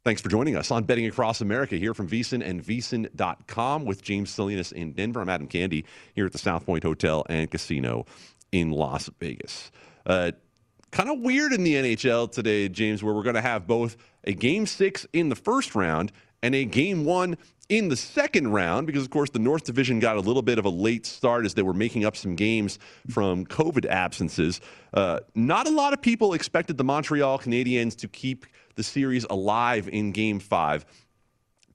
Thanks 0.06 0.22
for 0.22 0.30
joining 0.30 0.56
us 0.56 0.70
on 0.70 0.84
Betting 0.84 1.08
Across 1.08 1.42
America 1.42 1.78
here 1.78 1.96
from 1.96 2.08
VSiN 2.08 2.48
and 2.48 2.64
VSiN.com 2.64 3.86
with 3.86 4.04
James 4.04 4.30
Salinas 4.30 4.72
in 4.72 4.92
Denver. 4.92 5.20
I'm 5.20 5.30
Adam 5.30 5.48
Candee 5.48 5.84
here 6.14 6.28
at 6.28 6.32
the 6.32 6.38
South 6.38 6.64
Point 6.64 6.84
Hotel 6.84 7.26
and 7.28 7.50
Casino 7.50 8.06
in 8.52 8.70
Las 8.70 9.10
Vegas. 9.20 9.72
Uh, 10.06 10.30
kind 10.92 11.10
of 11.10 11.22
weird 11.22 11.54
in 11.54 11.64
the 11.64 11.74
NHL 11.74 12.32
today, 12.32 12.70
James, 12.70 13.02
where 13.02 13.16
we're 13.16 13.24
going 13.24 13.34
to 13.34 13.42
have 13.42 13.66
both 13.66 13.98
a 14.26 14.34
game 14.34 14.68
six 14.68 15.08
in 15.12 15.30
the 15.30 15.36
first 15.36 15.74
round 15.74 16.12
and 16.44 16.54
a 16.54 16.66
game 16.66 17.04
one 17.04 17.36
in 17.68 17.90
the 17.90 17.96
second 17.96 18.52
round 18.52 18.86
because, 18.86 19.02
of 19.02 19.10
course, 19.10 19.32
the 19.32 19.40
North 19.40 19.64
Division 19.64 20.00
got 20.00 20.18
a 20.18 20.22
little 20.22 20.44
bit 20.44 20.60
of 20.60 20.66
a 20.66 20.70
late 20.70 21.08
start 21.08 21.46
as 21.46 21.56
they 21.56 21.64
were 21.64 21.74
making 21.74 22.06
up 22.06 22.16
some 22.16 22.36
games 22.36 22.78
from 23.10 23.44
COVID 23.48 23.88
absences. 23.88 24.62
Uh, 24.94 25.22
not 25.34 25.66
a 25.66 25.72
lot 25.72 25.94
of 25.94 26.02
people 26.04 26.34
expected 26.34 26.78
the 26.78 26.84
Montreal 26.84 27.40
Canadiens 27.40 27.96
to 27.98 28.08
keep 28.08 28.46
the 28.76 28.84
series 28.84 29.26
alive 29.30 29.90
in 29.90 30.12
game 30.12 30.40
five. 30.40 30.86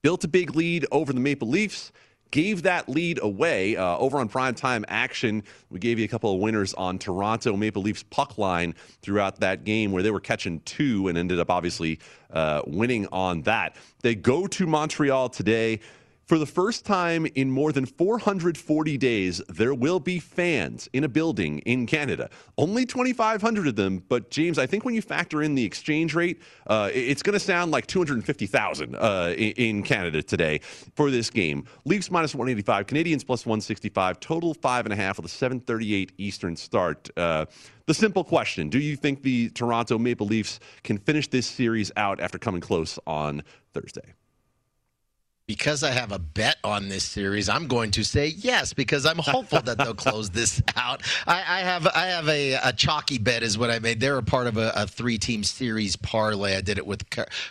Built 0.03 0.25
a 0.25 0.29
big 0.29 0.55
lead 0.55 0.87
over 0.91 1.13
the 1.13 1.21
Maple 1.21 1.49
Leafs 1.49 1.93
gave 2.31 2.63
that 2.63 2.89
lead 2.89 3.19
away 3.23 3.77
uh, 3.77 3.97
over 3.99 4.19
on 4.19 4.29
primetime 4.29 4.85
action. 4.89 5.43
We 5.69 5.79
gave 5.79 5.99
you 5.99 6.05
a 6.05 6.09
couple 6.09 6.33
of 6.33 6.41
winners 6.41 6.75
on 6.75 6.99
Toronto 6.99 7.57
Maple 7.57 7.83
Leafs 7.83 8.05
puck 8.05 8.39
line 8.39 8.75
throughout 9.03 9.41
that 9.41 9.65
game 9.65 9.93
where 9.93 10.03
they 10.03 10.11
were 10.11 10.21
catching 10.21 10.61
two 10.61 11.09
and 11.09 11.19
ended 11.19 11.41
up 11.41 11.51
obviously 11.51 11.99
uh, 12.33 12.63
winning 12.67 13.07
on 13.13 13.43
that. 13.43 13.77
They 14.03 14.15
go 14.15 14.47
to 14.47 14.67
Montreal 14.67 15.29
today 15.29 15.81
For 16.31 16.39
the 16.39 16.47
first 16.47 16.87
time 16.87 17.27
in 17.35 17.51
more 17.51 17.73
than 17.73 17.87
440 17.87 18.97
days, 18.99 19.43
there 19.49 19.75
will 19.75 19.99
be 19.99 20.21
fans 20.21 20.89
in 20.93 21.03
a 21.03 21.09
building 21.09 21.59
in 21.67 21.87
Canada. 21.87 22.31
Only 22.57 22.87
2,500 22.87 23.67
of 23.67 23.75
them, 23.75 24.05
but 24.09 24.31
James, 24.31 24.57
I 24.57 24.65
think 24.65 24.85
when 24.85 24.95
you 24.95 25.03
factor 25.03 25.43
in 25.43 25.57
the 25.57 25.65
exchange 25.65 26.15
rate, 26.15 26.41
uh, 26.69 26.89
it's 26.95 27.25
going 27.25 27.33
to 27.33 27.41
sound 27.41 27.73
like 27.73 27.89
250,000 27.89 28.95
uh, 28.95 29.35
in 29.37 29.83
Canada 29.83 30.23
today 30.23 30.61
for 30.95 31.11
this 31.11 31.31
game. 31.31 31.65
Leafs 31.85 32.13
minus 32.13 32.33
185, 32.33 32.87
Canadiens 32.87 33.27
plus 33.27 33.45
165, 33.45 34.21
total 34.21 34.55
five 34.55 34.87
and 34.87 34.93
a 34.93 34.97
half 34.97 35.17
with 35.17 35.27
a 35.27 35.29
7:38 35.29 36.11
Eastern 36.17 36.55
start. 36.55 37.11
Uh, 37.17 37.47
the 37.87 37.95
simple 37.95 38.23
question: 38.23 38.69
Do 38.69 38.79
you 38.79 38.95
think 38.95 39.23
the 39.23 39.51
Toronto 39.51 39.99
Maple 39.99 40.29
Leafs 40.29 40.61
can 40.85 40.97
finish 40.97 41.27
this 41.27 41.49
series 41.49 41.91
out 41.97 42.21
after 42.21 42.39
coming 42.39 42.61
close 42.61 43.01
on 43.05 43.43
Thursday? 43.75 44.15
Because 45.51 45.83
I 45.83 45.91
have 45.91 46.13
a 46.13 46.19
bet 46.21 46.59
on 46.63 46.89
this 46.89 47.03
series, 47.03 47.49
I'm 47.49 47.67
going 47.67 47.91
to 47.91 48.05
say 48.05 48.29
yes 48.29 48.73
because 48.73 49.05
I'm 49.05 49.19
hopeful 49.19 49.61
that 49.61 49.79
they'll 49.79 49.95
close 49.95 50.31
this 50.31 50.63
out. 50.77 51.03
I, 51.27 51.39
I, 51.39 51.61
have 51.63 51.89
I 51.89 52.07
have 52.07 52.29
a, 52.29 52.53
a 52.63 52.73
chalky 52.73 53.19
bet 53.19 53.43
is 53.43 53.59
what 53.59 53.69
I 53.69 53.81
made. 53.81 53.99
They're 53.99 54.17
a 54.17 54.23
part 54.23 54.47
of 54.47 54.57
a, 54.57 54.71
a 54.77 54.87
three-team 54.87 55.43
series 55.43 55.97
parlay. 55.97 56.57
I 56.57 56.61
did 56.61 56.79
it 56.79 56.87
with 56.87 57.05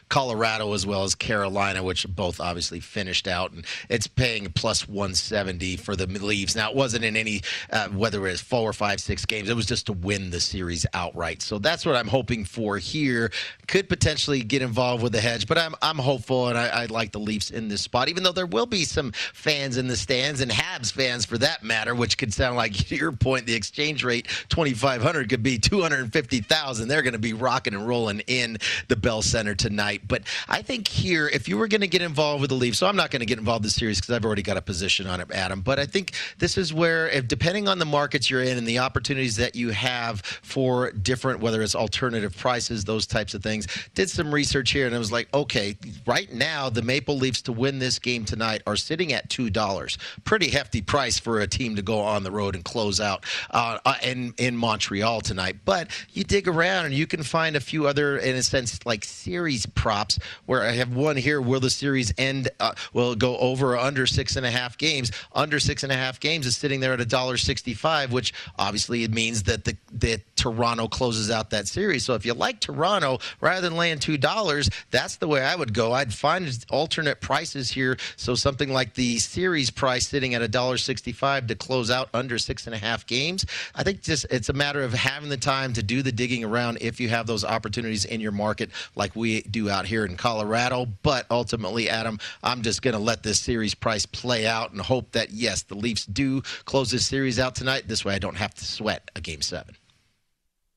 Colorado 0.08 0.72
as 0.72 0.86
well 0.86 1.04
as 1.04 1.14
Carolina, 1.14 1.84
which 1.84 2.08
both 2.08 2.40
obviously 2.40 2.80
finished 2.80 3.28
out, 3.28 3.52
and 3.52 3.66
it's 3.90 4.08
paying 4.08 4.50
plus 4.54 4.88
170 4.88 5.76
for 5.76 5.98
the 5.98 6.08
Leafs. 6.08 6.56
Now 6.56 6.70
it 6.70 6.78
wasn't 6.78 7.04
in 7.04 7.18
any 7.18 7.42
uh, 7.70 7.90
whether 7.90 8.26
it 8.26 8.32
was 8.32 8.40
four 8.40 8.70
or 8.70 8.72
five, 8.72 9.02
six 9.02 9.26
games. 9.26 9.50
It 9.50 9.58
was 9.58 9.66
just 9.66 9.88
to 9.88 9.94
win 9.94 10.30
the 10.30 10.40
series 10.40 10.86
outright. 10.94 11.42
So 11.42 11.60
that's 11.60 11.86
what 11.86 11.98
I'm 11.98 12.08
hoping 12.08 12.46
for 12.46 12.78
here. 12.78 13.30
Could 13.68 13.90
potentially 13.90 14.42
get 14.42 14.62
involved 14.62 15.04
with 15.04 15.12
the 15.12 15.20
hedge, 15.20 15.48
but 15.48 15.58
I'm 15.58 15.76
I'm 15.82 15.98
hopeful, 15.98 16.48
and 16.48 16.58
I, 16.58 16.68
I 16.68 16.86
like 16.86 17.12
the 17.12 17.20
Leafs 17.20 17.52
in 17.52 17.68
this 17.68 17.89
spot, 17.90 18.08
even 18.08 18.22
though 18.22 18.32
there 18.32 18.46
will 18.46 18.68
be 18.68 18.84
some 18.84 19.12
fans 19.34 19.76
in 19.76 19.88
the 19.88 19.98
stands 19.98 20.42
and 20.42 20.52
Habs 20.52 20.92
fans 20.92 21.26
for 21.26 21.40
that 21.40 21.64
matter, 21.64 21.96
which 21.96 22.20
could 22.20 22.32
sound 22.32 22.56
like 22.56 22.74
to 22.88 22.96
your 22.96 23.12
point. 23.12 23.48
The 23.48 23.56
exchange 23.56 24.04
rate 24.04 24.28
2,500 24.50 25.28
could 25.28 25.42
be 25.42 25.58
250,000. 25.58 26.88
They're 26.88 27.02
going 27.02 27.14
to 27.14 27.20
be 27.20 27.34
rocking 27.34 27.74
and 27.74 27.88
rolling 27.88 28.20
in 28.28 28.58
the 28.90 28.96
Bell 28.96 29.24
Center 29.24 29.56
tonight. 29.56 30.04
But 30.08 30.22
I 30.48 30.62
think 30.62 30.88
here, 30.88 31.28
if 31.28 31.50
you 31.50 31.58
were 31.58 31.68
going 31.68 31.82
to 31.82 31.88
get 31.88 32.04
involved 32.04 32.42
with 32.42 32.52
the 32.52 32.56
Leafs, 32.56 32.78
so 32.78 32.86
I'm 32.86 32.96
not 32.96 33.10
going 33.10 33.22
to 33.22 33.26
get 33.26 33.40
involved 33.40 33.64
in 33.64 33.68
the 33.68 33.72
series 33.72 34.00
because 34.00 34.16
I've 34.16 34.26
already 34.26 34.44
got 34.44 34.58
a 34.58 34.62
position 34.62 35.08
on 35.08 35.20
it, 35.20 35.32
Adam. 35.32 35.62
But 35.62 35.80
I 35.80 35.88
think 35.88 36.14
this 36.38 36.58
is 36.58 36.72
where, 36.72 37.10
if 37.10 37.28
depending 37.28 37.68
on 37.68 37.80
the 37.80 37.86
markets 37.86 38.30
you're 38.30 38.44
in 38.44 38.58
and 38.60 38.68
the 38.68 38.78
opportunities 38.78 39.36
that 39.38 39.56
you 39.56 39.70
have 39.70 40.22
for 40.22 40.92
different, 40.92 41.40
whether 41.40 41.64
it's 41.64 41.74
alternative 41.74 42.38
prices, 42.38 42.86
those 42.86 43.08
types 43.08 43.34
of 43.34 43.42
things, 43.42 43.68
did 43.96 44.12
some 44.12 44.32
research 44.32 44.72
here 44.72 44.86
and 44.86 44.96
I 44.96 45.00
was 45.00 45.12
like, 45.12 45.34
okay, 45.34 45.76
right 46.06 46.32
now 46.32 46.70
the 46.70 46.84
Maple 46.84 47.18
Leafs 47.18 47.42
to 47.44 47.52
win 47.52 47.79
this 47.80 48.00
game 48.00 48.26
tonight 48.26 48.62
are 48.68 48.76
sitting 48.76 49.14
at 49.14 49.30
two 49.30 49.50
dollars. 49.50 49.98
Pretty 50.24 50.50
hefty 50.50 50.82
price 50.82 51.20
for 51.20 51.40
a 51.40 51.48
team 51.48 51.76
to 51.76 51.82
go 51.82 52.00
on 52.00 52.24
the 52.24 52.32
road 52.32 52.56
and 52.56 52.64
close 52.64 53.00
out 53.00 53.26
uh, 53.52 53.80
uh, 53.86 53.96
in 54.04 54.34
in 54.38 54.56
Montreal 54.56 55.22
tonight. 55.22 55.58
But 55.66 55.90
you 56.14 56.24
dig 56.24 56.48
around 56.48 56.86
and 56.86 56.94
you 56.94 57.08
can 57.08 57.24
find 57.24 57.56
a 57.56 57.60
few 57.60 57.88
other, 57.88 58.18
in 58.18 58.36
a 58.36 58.44
sense, 58.44 58.86
like 58.86 59.04
series 59.06 59.66
props. 59.66 60.20
Where 60.46 60.64
I 60.64 60.72
have 60.72 60.96
one 60.96 61.18
here: 61.18 61.42
will 61.42 61.60
the 61.60 61.70
series 61.70 62.14
end? 62.18 62.50
Uh, 62.60 62.74
will 62.94 63.16
go 63.16 63.38
over 63.38 63.74
or 63.74 63.78
under 63.78 64.06
six 64.06 64.36
and 64.36 64.46
a 64.46 64.52
half 64.52 64.78
games? 64.78 65.12
Under 65.34 65.60
six 65.60 65.84
and 65.84 65.92
a 65.92 65.96
half 65.96 66.20
games 66.20 66.46
is 66.46 66.58
sitting 66.58 66.80
there 66.80 66.94
at 66.94 67.02
a 67.02 67.06
dollar 67.06 67.38
sixty-five, 67.38 68.12
which 68.12 68.34
obviously 68.58 69.04
it 69.04 69.12
means 69.12 69.44
that 69.44 69.64
the 69.64 69.78
that 69.94 70.22
Toronto 70.36 70.88
closes 70.88 71.32
out 71.32 71.50
that 71.52 71.68
series. 71.68 72.06
So 72.06 72.14
if 72.16 72.26
you 72.26 72.34
like 72.34 72.60
Toronto, 72.60 73.20
rather 73.42 73.62
than 73.62 73.78
laying 73.78 74.00
two 74.00 74.18
dollars, 74.18 74.70
that's 74.92 75.18
the 75.18 75.28
way 75.28 75.42
I 75.42 75.56
would 75.56 75.74
go. 75.74 75.94
I'd 75.94 76.14
find 76.14 76.66
alternate 76.70 77.22
prices 77.22 77.69
here 77.70 77.98
so 78.16 78.36
something 78.36 78.72
like 78.72 78.94
the 78.94 79.18
series 79.20 79.70
price 79.70 80.08
sitting 80.08 80.34
at 80.34 80.42
$1.65 80.42 81.48
to 81.48 81.56
close 81.56 81.92
out 81.92 82.10
under 82.14 82.38
six 82.38 82.66
and 82.66 82.76
a 82.76 82.78
half 82.78 83.06
games. 83.06 83.46
I 83.76 83.84
think 83.84 84.02
just 84.02 84.26
it's 84.30 84.50
a 84.50 84.54
matter 84.54 84.82
of 84.84 84.94
having 84.94 85.30
the 85.30 85.38
time 85.38 85.74
to 85.74 85.84
do 85.84 86.02
the 86.02 86.12
digging 86.12 86.44
around 86.44 86.80
if 86.82 87.00
you 87.00 87.10
have 87.10 87.28
those 87.28 87.44
opportunities 87.44 88.06
in 88.06 88.22
your 88.22 88.32
market 88.32 88.70
like 88.96 89.16
we 89.16 89.42
do 89.44 89.70
out 89.70 89.86
here 89.86 90.06
in 90.06 90.18
Colorado. 90.18 90.88
But 91.04 91.26
ultimately, 91.30 91.90
Adam, 91.90 92.20
I'm 92.44 92.62
just 92.62 92.82
going 92.82 92.94
to 92.96 93.00
let 93.00 93.24
this 93.24 93.40
series 93.40 93.76
price 93.76 94.06
play 94.06 94.48
out 94.48 94.72
and 94.72 94.82
hope 94.82 95.12
that, 95.12 95.32
yes, 95.32 95.64
the 95.64 95.76
Leafs 95.76 96.06
do 96.06 96.42
close 96.66 96.92
this 96.92 97.06
series 97.06 97.40
out 97.40 97.56
tonight. 97.56 97.88
This 97.88 98.04
way 98.04 98.16
I 98.16 98.20
don't 98.20 98.38
have 98.38 98.54
to 98.56 98.66
sweat 98.66 99.10
a 99.16 99.22
game 99.22 99.42
seven. 99.42 99.76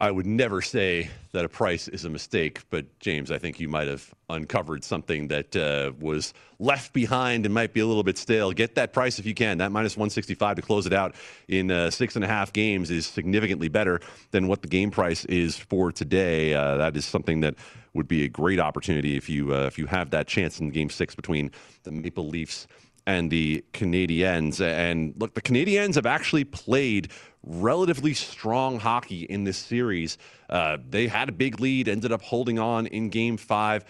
I 0.02 0.10
would 0.10 0.26
never 0.26 0.60
say 0.60 1.10
that 1.30 1.44
a 1.44 1.48
price 1.48 1.86
is 1.86 2.04
a 2.04 2.10
mistake, 2.10 2.62
but 2.70 2.98
James, 2.98 3.30
I 3.30 3.38
think 3.38 3.60
you 3.60 3.68
might 3.68 3.86
have 3.86 4.12
uncovered 4.28 4.82
something 4.82 5.28
that 5.28 5.54
uh, 5.54 5.92
was 6.00 6.34
left 6.58 6.92
behind 6.92 7.46
and 7.46 7.54
might 7.54 7.72
be 7.72 7.78
a 7.78 7.86
little 7.86 8.02
bit 8.02 8.18
stale. 8.18 8.50
Get 8.50 8.74
that 8.74 8.92
price 8.92 9.20
if 9.20 9.26
you 9.26 9.32
can. 9.32 9.58
That 9.58 9.70
minus 9.70 9.96
165 9.96 10.56
to 10.56 10.62
close 10.62 10.86
it 10.86 10.92
out 10.92 11.14
in 11.46 11.70
uh, 11.70 11.88
six 11.92 12.16
and 12.16 12.24
a 12.24 12.26
half 12.26 12.52
games 12.52 12.90
is 12.90 13.06
significantly 13.06 13.68
better 13.68 14.00
than 14.32 14.48
what 14.48 14.62
the 14.62 14.66
game 14.66 14.90
price 14.90 15.24
is 15.26 15.56
for 15.56 15.92
today. 15.92 16.52
Uh, 16.52 16.78
that 16.78 16.96
is 16.96 17.04
something 17.04 17.38
that 17.42 17.54
would 17.94 18.08
be 18.08 18.24
a 18.24 18.28
great 18.28 18.58
opportunity 18.58 19.16
if 19.16 19.28
you 19.28 19.54
uh, 19.54 19.66
if 19.66 19.78
you 19.78 19.86
have 19.86 20.10
that 20.10 20.26
chance 20.26 20.58
in 20.58 20.70
Game 20.70 20.90
Six 20.90 21.14
between 21.14 21.52
the 21.84 21.92
Maple 21.92 22.26
Leafs 22.26 22.66
and 23.06 23.30
the 23.30 23.64
Canadiens. 23.72 24.60
And 24.60 25.14
look, 25.16 25.34
the 25.34 25.42
Canadiens 25.42 25.94
have 25.96 26.06
actually 26.06 26.44
played 26.44 27.10
relatively 27.42 28.14
strong 28.14 28.78
hockey 28.78 29.22
in 29.22 29.44
this 29.44 29.58
series. 29.58 30.18
Uh, 30.48 30.78
they 30.88 31.08
had 31.08 31.28
a 31.28 31.32
big 31.32 31.60
lead, 31.60 31.88
ended 31.88 32.12
up 32.12 32.22
holding 32.22 32.58
on 32.58 32.86
in 32.86 33.10
game 33.10 33.36
five. 33.36 33.84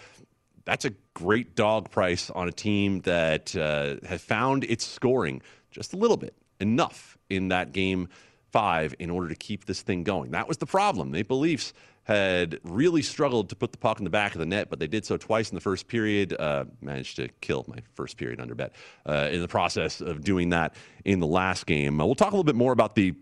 That's 0.65 0.85
a 0.85 0.91
great 1.13 1.55
dog 1.55 1.91
price 1.91 2.29
on 2.29 2.47
a 2.47 2.51
team 2.51 3.01
that 3.01 3.55
uh, 3.55 3.95
has 4.07 4.21
found 4.21 4.63
its 4.63 4.85
scoring 4.85 5.41
just 5.71 5.93
a 5.93 5.97
little 5.97 6.17
bit, 6.17 6.35
enough 6.59 7.17
in 7.29 7.49
that 7.49 7.71
game 7.73 8.07
five 8.51 8.95
in 8.99 9.09
order 9.09 9.27
to 9.27 9.35
keep 9.35 9.65
this 9.65 9.81
thing 9.81 10.03
going. 10.03 10.31
That 10.31 10.47
was 10.47 10.57
the 10.57 10.65
problem. 10.65 11.11
Maple 11.11 11.39
Leafs 11.39 11.73
had 12.03 12.59
really 12.63 13.01
struggled 13.01 13.49
to 13.49 13.55
put 13.55 13.71
the 13.71 13.77
puck 13.77 13.99
in 13.99 14.03
the 14.03 14.09
back 14.09 14.33
of 14.35 14.39
the 14.39 14.45
net, 14.45 14.69
but 14.69 14.79
they 14.79 14.87
did 14.87 15.05
so 15.05 15.17
twice 15.17 15.49
in 15.49 15.55
the 15.55 15.61
first 15.61 15.87
period. 15.87 16.35
Uh, 16.37 16.65
managed 16.81 17.15
to 17.15 17.29
kill 17.41 17.65
my 17.67 17.77
first 17.95 18.17
period 18.17 18.39
under 18.39 18.55
bet 18.55 18.73
uh, 19.05 19.29
in 19.31 19.41
the 19.41 19.47
process 19.47 20.01
of 20.01 20.23
doing 20.23 20.49
that 20.49 20.75
in 21.05 21.19
the 21.19 21.27
last 21.27 21.65
game. 21.65 21.99
Uh, 21.99 22.05
we'll 22.05 22.15
talk 22.15 22.31
a 22.31 22.35
little 22.35 22.43
bit 22.43 22.55
more 22.55 22.73
about 22.73 22.95
the 22.95 23.13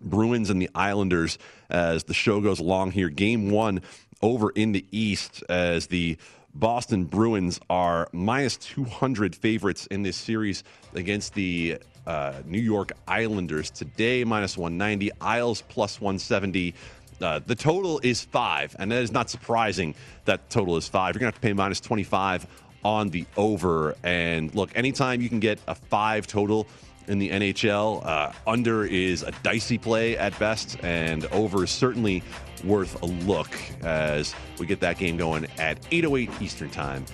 Bruins 0.00 0.50
and 0.50 0.60
the 0.60 0.70
Islanders 0.74 1.38
as 1.70 2.04
the 2.04 2.14
show 2.14 2.40
goes 2.40 2.60
along 2.60 2.90
here. 2.90 3.08
Game 3.08 3.50
one 3.50 3.80
over 4.20 4.50
in 4.50 4.72
the 4.72 4.84
East 4.90 5.42
as 5.48 5.86
the 5.86 6.18
Boston 6.54 7.04
Bruins 7.04 7.58
are 7.68 8.08
minus 8.12 8.56
200 8.58 9.34
favorites 9.34 9.86
in 9.86 10.02
this 10.02 10.16
series 10.16 10.62
against 10.94 11.34
the 11.34 11.78
uh, 12.06 12.34
New 12.44 12.60
York 12.60 12.92
Islanders. 13.08 13.70
Today, 13.70 14.24
minus 14.24 14.56
190. 14.56 15.10
Isles 15.20 15.62
plus 15.62 16.00
170. 16.00 16.74
Uh, 17.20 17.40
the 17.44 17.54
total 17.54 18.00
is 18.02 18.22
five, 18.22 18.74
and 18.78 18.90
that 18.90 19.02
is 19.02 19.12
not 19.12 19.30
surprising 19.30 19.94
that 20.24 20.50
total 20.50 20.76
is 20.76 20.88
five. 20.88 21.14
You're 21.14 21.20
going 21.20 21.32
to 21.32 21.36
have 21.36 21.40
to 21.40 21.46
pay 21.46 21.52
minus 21.52 21.80
25 21.80 22.46
on 22.84 23.10
the 23.10 23.24
over. 23.36 23.96
And 24.02 24.54
look, 24.54 24.70
anytime 24.76 25.20
you 25.20 25.28
can 25.28 25.40
get 25.40 25.58
a 25.66 25.74
five 25.74 26.26
total 26.26 26.66
in 27.08 27.18
the 27.18 27.30
NHL. 27.30 28.04
Uh, 28.04 28.32
under 28.46 28.84
is 28.84 29.22
a 29.22 29.32
dicey 29.42 29.78
play 29.78 30.16
at 30.16 30.38
best, 30.38 30.78
and 30.82 31.26
over 31.26 31.64
is 31.64 31.70
certainly 31.70 32.22
worth 32.64 33.00
a 33.02 33.06
look 33.06 33.50
as 33.82 34.34
we 34.58 34.66
get 34.66 34.80
that 34.80 34.98
game 34.98 35.16
going 35.16 35.46
at 35.58 35.78
8:08 35.90 36.30
Eastern 36.40 36.70
Time 36.70 37.04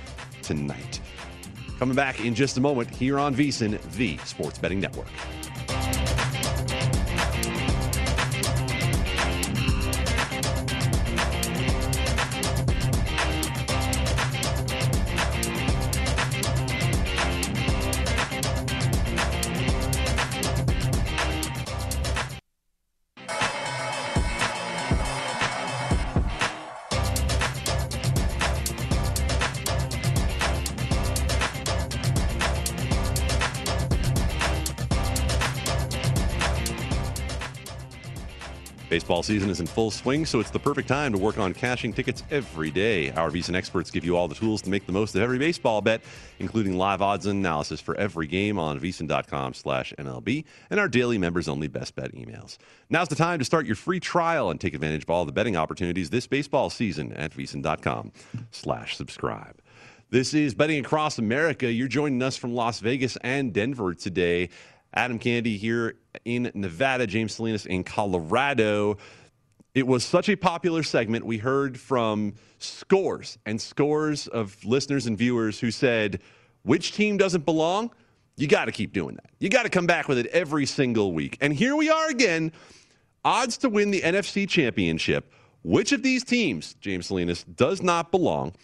tonight. 0.42 1.00
Coming 1.78 1.96
back 1.96 2.20
in 2.20 2.34
just 2.34 2.58
a 2.58 2.60
moment 2.60 2.90
here 2.90 3.18
on 3.18 3.34
VSiN, 3.34 3.80
the 3.92 4.18
Sports 4.18 4.58
Betting 4.58 4.80
Network. 4.80 5.08
Baseball 38.90 39.22
season 39.22 39.50
is 39.50 39.60
in 39.60 39.68
full 39.68 39.92
swing, 39.92 40.26
so 40.26 40.40
it's 40.40 40.50
the 40.50 40.58
perfect 40.58 40.88
time 40.88 41.12
to 41.12 41.18
work 41.18 41.38
on 41.38 41.54
cashing 41.54 41.92
tickets 41.92 42.24
every 42.28 42.72
day. 42.72 43.12
Our 43.12 43.30
VSiN 43.30 43.54
experts 43.54 43.88
give 43.88 44.04
you 44.04 44.16
all 44.16 44.26
the 44.26 44.34
tools 44.34 44.60
to 44.62 44.70
make 44.70 44.84
the 44.84 44.90
most 44.90 45.14
of 45.14 45.22
every 45.22 45.38
baseball 45.38 45.80
bet, 45.80 46.00
including 46.40 46.76
live 46.76 47.00
odds 47.00 47.26
and 47.26 47.38
analysis 47.38 47.80
for 47.80 47.94
every 47.94 48.26
game 48.26 48.58
on 48.58 48.80
VSiN.com 48.80 49.54
slash 49.54 49.94
MLB 49.96 50.44
and 50.70 50.80
our 50.80 50.88
daily 50.88 51.18
members-only 51.18 51.68
best 51.68 51.94
bet 51.94 52.12
emails. 52.16 52.58
Now's 52.88 53.06
the 53.06 53.14
time 53.14 53.38
to 53.38 53.44
start 53.44 53.64
your 53.64 53.76
free 53.76 54.00
trial 54.00 54.50
and 54.50 54.60
take 54.60 54.74
advantage 54.74 55.04
of 55.04 55.10
all 55.10 55.24
the 55.24 55.30
betting 55.30 55.56
opportunities 55.56 56.10
this 56.10 56.26
baseball 56.26 56.68
season 56.68 57.12
at 57.12 57.30
VSiN.com 57.30 58.10
slash 58.50 58.96
subscribe. 58.96 59.54
This 60.10 60.34
is 60.34 60.52
Betting 60.52 60.84
Across 60.84 61.20
America. 61.20 61.70
You're 61.70 61.86
joining 61.86 62.20
us 62.20 62.36
from 62.36 62.56
Las 62.56 62.80
Vegas 62.80 63.16
and 63.22 63.52
Denver 63.52 63.94
today. 63.94 64.48
Adam 64.92 65.18
Candee 65.18 65.56
here 65.56 65.96
in 66.24 66.50
Nevada, 66.54 67.06
James 67.06 67.34
Salinas 67.34 67.66
in 67.66 67.84
Colorado. 67.84 68.98
It 69.74 69.86
was 69.86 70.04
such 70.04 70.28
a 70.28 70.36
popular 70.36 70.82
segment. 70.82 71.24
We 71.24 71.38
heard 71.38 71.78
from 71.78 72.34
scores 72.58 73.38
and 73.46 73.60
scores 73.60 74.26
of 74.26 74.62
listeners 74.64 75.06
and 75.06 75.16
viewers 75.16 75.60
who 75.60 75.70
said, 75.70 76.20
which 76.62 76.92
team 76.92 77.16
doesn't 77.16 77.44
belong? 77.44 77.90
You 78.36 78.48
got 78.48 78.64
to 78.64 78.72
keep 78.72 78.92
doing 78.92 79.14
that. 79.16 79.30
You 79.38 79.48
got 79.48 79.62
to 79.62 79.68
come 79.68 79.86
back 79.86 80.08
with 80.08 80.18
it 80.18 80.26
every 80.26 80.66
single 80.66 81.12
week. 81.12 81.38
And 81.40 81.52
here 81.52 81.76
we 81.76 81.88
are 81.88 82.08
again. 82.08 82.52
Odds 83.24 83.58
to 83.58 83.68
win 83.68 83.90
the 83.90 84.00
NFC 84.00 84.48
Championship. 84.48 85.32
Which 85.62 85.92
of 85.92 86.02
these 86.02 86.24
teams, 86.24 86.74
James 86.80 87.06
Salinas, 87.06 87.44
does 87.44 87.82
not 87.82 88.10
belong? 88.10 88.54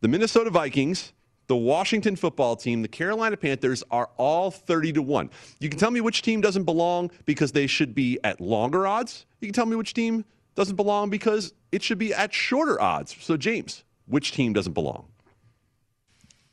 The 0.00 0.08
Minnesota 0.08 0.50
Vikings, 0.50 1.12
the 1.46 1.56
Washington 1.56 2.16
football 2.16 2.56
team, 2.56 2.82
the 2.82 2.88
Carolina 2.88 3.36
Panthers 3.36 3.82
are 3.90 4.08
all 4.16 4.50
30 4.50 4.94
to 4.94 5.02
1. 5.02 5.30
You 5.60 5.68
can 5.68 5.78
tell 5.78 5.90
me 5.90 6.00
which 6.00 6.22
team 6.22 6.40
doesn't 6.40 6.64
belong 6.64 7.10
because 7.24 7.52
they 7.52 7.66
should 7.66 7.94
be 7.94 8.18
at 8.24 8.40
longer 8.40 8.86
odds. 8.86 9.26
You 9.40 9.48
can 9.48 9.54
tell 9.54 9.66
me 9.66 9.76
which 9.76 9.94
team 9.94 10.24
doesn't 10.54 10.76
belong 10.76 11.10
because 11.10 11.52
it 11.70 11.82
should 11.82 11.98
be 11.98 12.14
at 12.14 12.32
shorter 12.32 12.80
odds. 12.80 13.16
So, 13.20 13.36
James, 13.36 13.84
which 14.06 14.32
team 14.32 14.52
doesn't 14.52 14.72
belong? 14.72 15.08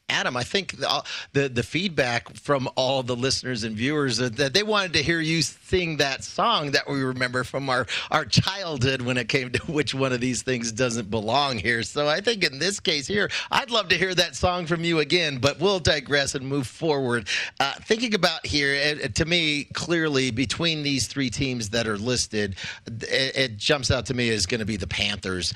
Adam, 0.10 0.36
I 0.36 0.43
think 0.43 0.78
the, 0.78 1.03
the, 1.34 1.49
the 1.49 1.64
feedback 1.64 2.36
from 2.36 2.70
all 2.76 3.03
the 3.03 3.16
listeners 3.16 3.64
and 3.64 3.76
viewers 3.76 4.18
that 4.18 4.53
they 4.53 4.64
wanted 4.64 4.93
to 4.93 5.03
hear 5.03 5.20
you 5.20 5.41
sing 5.41 5.97
that 5.97 6.24
song 6.24 6.72
that 6.72 6.89
we 6.89 7.01
remember 7.01 7.43
from 7.43 7.70
our 7.70 7.86
our 8.12 8.26
childhood 8.26 9.01
when 9.01 9.18
it 9.18 9.30
came 9.30 9.51
to 9.51 9.60
which 9.72 9.93
one 9.93 10.12
of 10.14 10.20
these 10.20 10.41
things 10.41 10.72
doesn't 10.72 11.10
belong 11.10 11.57
here. 11.57 11.84
So 11.84 12.07
I 12.07 12.22
think 12.22 12.43
in 12.43 12.60
this 12.60 12.80
case 12.80 13.07
here, 13.07 13.30
I'd 13.51 13.72
love 13.72 13.89
to 13.89 13.97
hear 13.97 14.16
that 14.16 14.36
song 14.36 14.66
from 14.66 14.84
you 14.84 14.99
again. 14.99 15.38
But 15.38 15.60
we'll 15.60 15.80
digress 15.80 16.36
and 16.36 16.45
move 16.45 16.68
forward. 16.68 17.28
Uh, 17.60 17.74
thinking 17.82 18.14
about 18.14 18.45
here, 18.45 18.74
it, 18.74 19.16
to 19.16 19.26
me, 19.26 19.66
clearly 19.74 20.32
between 20.32 20.84
these 20.84 21.07
three 21.07 21.30
teams 21.30 21.70
that 21.70 21.88
are 21.88 21.97
listed, 21.97 22.55
it, 22.88 23.36
it 23.36 23.57
jumps 23.57 23.91
out 23.91 24.05
to 24.07 24.14
me 24.14 24.30
as 24.30 24.45
going 24.45 24.60
to 24.60 24.66
be 24.66 24.78
the 24.78 24.88
Panthers 24.88 25.53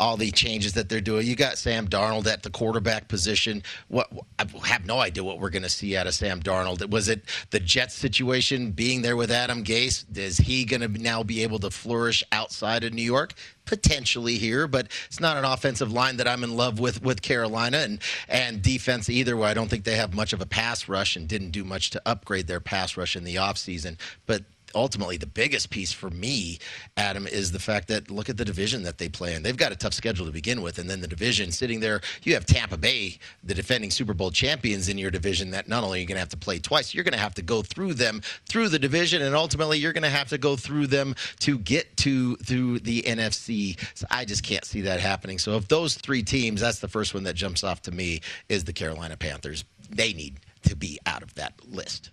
all 0.00 0.16
the 0.16 0.30
changes 0.30 0.72
that 0.72 0.88
they're 0.88 1.00
doing. 1.00 1.26
You 1.26 1.36
got 1.36 1.58
Sam 1.58 1.86
Darnold 1.86 2.26
at 2.26 2.42
the 2.42 2.50
quarterback 2.50 3.06
position. 3.06 3.62
What 3.88 4.10
I 4.38 4.46
have 4.64 4.86
no 4.86 4.98
idea 4.98 5.22
what 5.22 5.38
we're 5.38 5.50
going 5.50 5.62
to 5.62 5.68
see 5.68 5.94
out 5.94 6.06
of 6.06 6.14
Sam 6.14 6.42
Darnold. 6.42 6.88
Was 6.90 7.08
it 7.08 7.22
the 7.50 7.60
Jets 7.60 7.94
situation 7.94 8.72
being 8.72 9.02
there 9.02 9.14
with 9.14 9.30
Adam 9.30 9.62
Gase? 9.62 10.04
Is 10.16 10.38
he 10.38 10.64
going 10.64 10.80
to 10.80 10.88
now 10.88 11.22
be 11.22 11.42
able 11.42 11.58
to 11.58 11.70
flourish 11.70 12.24
outside 12.32 12.82
of 12.82 12.94
New 12.94 13.02
York? 13.02 13.34
potentially 13.66 14.36
here, 14.36 14.66
but 14.66 14.88
it's 15.06 15.20
not 15.20 15.36
an 15.36 15.44
offensive 15.44 15.92
line 15.92 16.16
that 16.16 16.26
I'm 16.26 16.42
in 16.42 16.56
love 16.56 16.80
with 16.80 17.04
with 17.04 17.22
Carolina 17.22 17.76
and 17.78 18.00
and 18.28 18.60
defense 18.60 19.08
either. 19.08 19.36
Where 19.36 19.48
I 19.48 19.54
don't 19.54 19.68
think 19.68 19.84
they 19.84 19.94
have 19.94 20.12
much 20.12 20.32
of 20.32 20.40
a 20.40 20.46
pass 20.46 20.88
rush 20.88 21.14
and 21.14 21.28
didn't 21.28 21.52
do 21.52 21.62
much 21.62 21.90
to 21.90 22.02
upgrade 22.04 22.48
their 22.48 22.58
pass 22.58 22.96
rush 22.96 23.14
in 23.14 23.22
the 23.22 23.36
offseason. 23.36 23.96
But 24.26 24.42
ultimately 24.74 25.16
the 25.16 25.26
biggest 25.26 25.70
piece 25.70 25.92
for 25.92 26.10
me, 26.10 26.58
Adam, 26.96 27.26
is 27.26 27.52
the 27.52 27.58
fact 27.58 27.88
that 27.88 28.10
look 28.10 28.28
at 28.28 28.36
the 28.36 28.44
division 28.44 28.82
that 28.82 28.98
they 28.98 29.08
play 29.08 29.34
in. 29.34 29.42
They've 29.42 29.56
got 29.56 29.72
a 29.72 29.76
tough 29.76 29.94
schedule 29.94 30.26
to 30.26 30.32
begin 30.32 30.62
with, 30.62 30.78
and 30.78 30.88
then 30.88 31.00
the 31.00 31.08
division 31.08 31.52
sitting 31.52 31.80
there. 31.80 32.00
You 32.22 32.34
have 32.34 32.46
Tampa 32.46 32.76
Bay, 32.76 33.18
the 33.44 33.54
defending 33.54 33.90
Super 33.90 34.14
Bowl 34.14 34.30
champions 34.30 34.88
in 34.88 34.98
your 34.98 35.10
division. 35.10 35.50
That 35.50 35.68
not 35.68 35.84
only 35.84 35.98
are 35.98 36.00
you 36.00 36.06
going 36.06 36.16
to 36.16 36.20
have 36.20 36.28
to 36.30 36.36
play 36.36 36.58
twice, 36.58 36.94
you're 36.94 37.04
going 37.04 37.12
to 37.12 37.18
have 37.18 37.34
to 37.34 37.42
go 37.42 37.62
through 37.62 37.94
them 37.94 38.22
through 38.48 38.68
the 38.68 38.78
division, 38.78 39.22
and 39.22 39.34
ultimately 39.34 39.78
you're 39.78 39.92
going 39.92 40.02
to 40.02 40.10
have 40.10 40.28
to 40.28 40.38
go 40.38 40.56
through 40.56 40.86
them 40.86 41.14
to 41.40 41.58
get 41.58 41.96
to 41.98 42.36
through 42.36 42.80
the 42.80 43.02
NFC. 43.02 43.78
So 43.94 44.06
I 44.10 44.24
just 44.24 44.42
can't 44.42 44.64
see 44.64 44.82
that 44.82 45.00
happening. 45.00 45.38
So 45.38 45.56
if 45.56 45.68
those 45.68 45.94
three 45.94 46.22
teams, 46.22 46.60
that's 46.60 46.80
the 46.80 46.88
first 46.88 47.14
one 47.14 47.24
that 47.24 47.34
jumps 47.34 47.64
off 47.64 47.82
to 47.82 47.92
me 47.92 48.20
is 48.48 48.64
the 48.64 48.72
Carolina 48.72 49.16
Panthers. 49.16 49.64
They 49.90 50.12
need 50.12 50.38
to 50.62 50.76
be 50.76 50.98
out 51.06 51.22
of 51.22 51.34
that 51.34 51.54
list. 51.68 52.10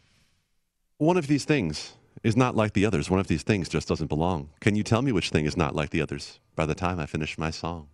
One 0.98 1.18
of 1.18 1.28
these 1.28 1.46
things 1.46 1.94
is 2.24 2.36
not 2.36 2.56
like 2.56 2.74
the 2.74 2.86
others. 2.86 3.10
One 3.10 3.20
of 3.20 3.28
these 3.28 3.44
things 3.44 3.70
just 3.70 3.88
doesn't 3.88 4.08
belong. 4.08 4.50
Can 4.60 4.76
you 4.76 4.84
tell 4.84 5.02
me 5.02 5.12
which 5.12 5.30
thing 5.30 5.46
is 5.46 5.58
not 5.58 5.76
like 5.76 5.90
the 5.92 6.02
others 6.02 6.40
by 6.56 6.66
the 6.66 6.76
time 6.76 7.00
I 7.00 7.06
finish 7.06 7.38
my 7.38 7.52
song? 7.52 7.88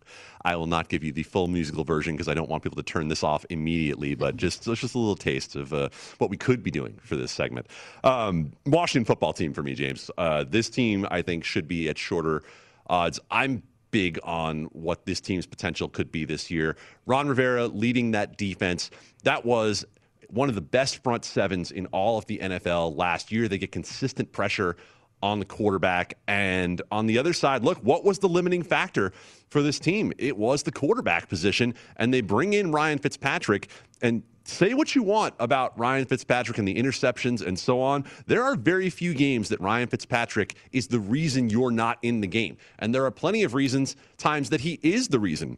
I 0.43 0.55
will 0.55 0.67
not 0.67 0.89
give 0.89 1.03
you 1.03 1.11
the 1.11 1.23
full 1.23 1.47
musical 1.47 1.83
version 1.83 2.15
because 2.15 2.27
I 2.27 2.33
don't 2.33 2.49
want 2.49 2.63
people 2.63 2.75
to 2.77 2.83
turn 2.83 3.07
this 3.07 3.23
off 3.23 3.45
immediately, 3.49 4.15
but 4.15 4.37
just, 4.37 4.63
just 4.63 4.95
a 4.95 4.97
little 4.97 5.15
taste 5.15 5.55
of 5.55 5.73
uh, 5.73 5.89
what 6.17 6.29
we 6.29 6.37
could 6.37 6.63
be 6.63 6.71
doing 6.71 6.99
for 7.01 7.15
this 7.15 7.31
segment. 7.31 7.67
Um, 8.03 8.53
Washington 8.65 9.05
football 9.05 9.33
team 9.33 9.53
for 9.53 9.63
me, 9.63 9.73
James. 9.73 10.09
Uh, 10.17 10.43
this 10.47 10.69
team, 10.69 11.07
I 11.11 11.21
think, 11.21 11.43
should 11.43 11.67
be 11.67 11.89
at 11.89 11.97
shorter 11.97 12.43
odds. 12.87 13.19
I'm 13.31 13.63
big 13.91 14.19
on 14.23 14.65
what 14.73 15.05
this 15.05 15.21
team's 15.21 15.45
potential 15.45 15.87
could 15.87 16.11
be 16.11 16.25
this 16.25 16.49
year. 16.49 16.75
Ron 17.05 17.27
Rivera 17.27 17.67
leading 17.67 18.11
that 18.11 18.37
defense. 18.37 18.89
That 19.23 19.45
was 19.45 19.85
one 20.33 20.49
of 20.49 20.55
the 20.55 20.61
best 20.61 21.03
front 21.03 21.25
sevens 21.25 21.71
in 21.71 21.85
all 21.87 22.17
of 22.17 22.25
the 22.25 22.39
NFL 22.39 22.97
last 22.97 23.31
year. 23.31 23.47
They 23.47 23.57
get 23.57 23.71
consistent 23.71 24.31
pressure 24.31 24.75
on 25.21 25.39
the 25.39 25.45
quarterback. 25.45 26.17
And 26.27 26.81
on 26.91 27.07
the 27.07 27.17
other 27.17 27.33
side, 27.33 27.63
look, 27.63 27.77
what 27.79 28.03
was 28.03 28.19
the 28.19 28.27
limiting 28.27 28.61
factor 28.61 29.13
for 29.49 29.61
this 29.61 29.79
team? 29.79 30.11
It 30.17 30.37
was 30.37 30.63
the 30.63 30.71
quarterback 30.71 31.29
position. 31.29 31.75
And 31.95 32.13
they 32.13 32.21
bring 32.21 32.53
in 32.53 32.71
Ryan 32.71 32.99
Fitzpatrick. 32.99 33.69
And 34.01 34.23
say 34.43 34.73
what 34.73 34.95
you 34.95 35.03
want 35.03 35.33
about 35.39 35.77
Ryan 35.79 36.05
Fitzpatrick 36.05 36.57
and 36.57 36.67
the 36.67 36.75
interceptions 36.75 37.45
and 37.45 37.57
so 37.57 37.81
on. 37.81 38.03
There 38.27 38.43
are 38.43 38.55
very 38.55 38.89
few 38.89 39.13
games 39.13 39.49
that 39.49 39.61
Ryan 39.61 39.87
Fitzpatrick 39.87 40.55
is 40.71 40.87
the 40.87 40.99
reason 40.99 41.49
you're 41.49 41.71
not 41.71 41.99
in 42.01 42.19
the 42.19 42.27
game. 42.27 42.57
And 42.79 42.93
there 42.93 43.05
are 43.05 43.11
plenty 43.11 43.43
of 43.43 43.53
reasons, 43.53 43.95
times 44.17 44.49
that 44.49 44.61
he 44.61 44.79
is 44.83 45.07
the 45.07 45.19
reason 45.19 45.57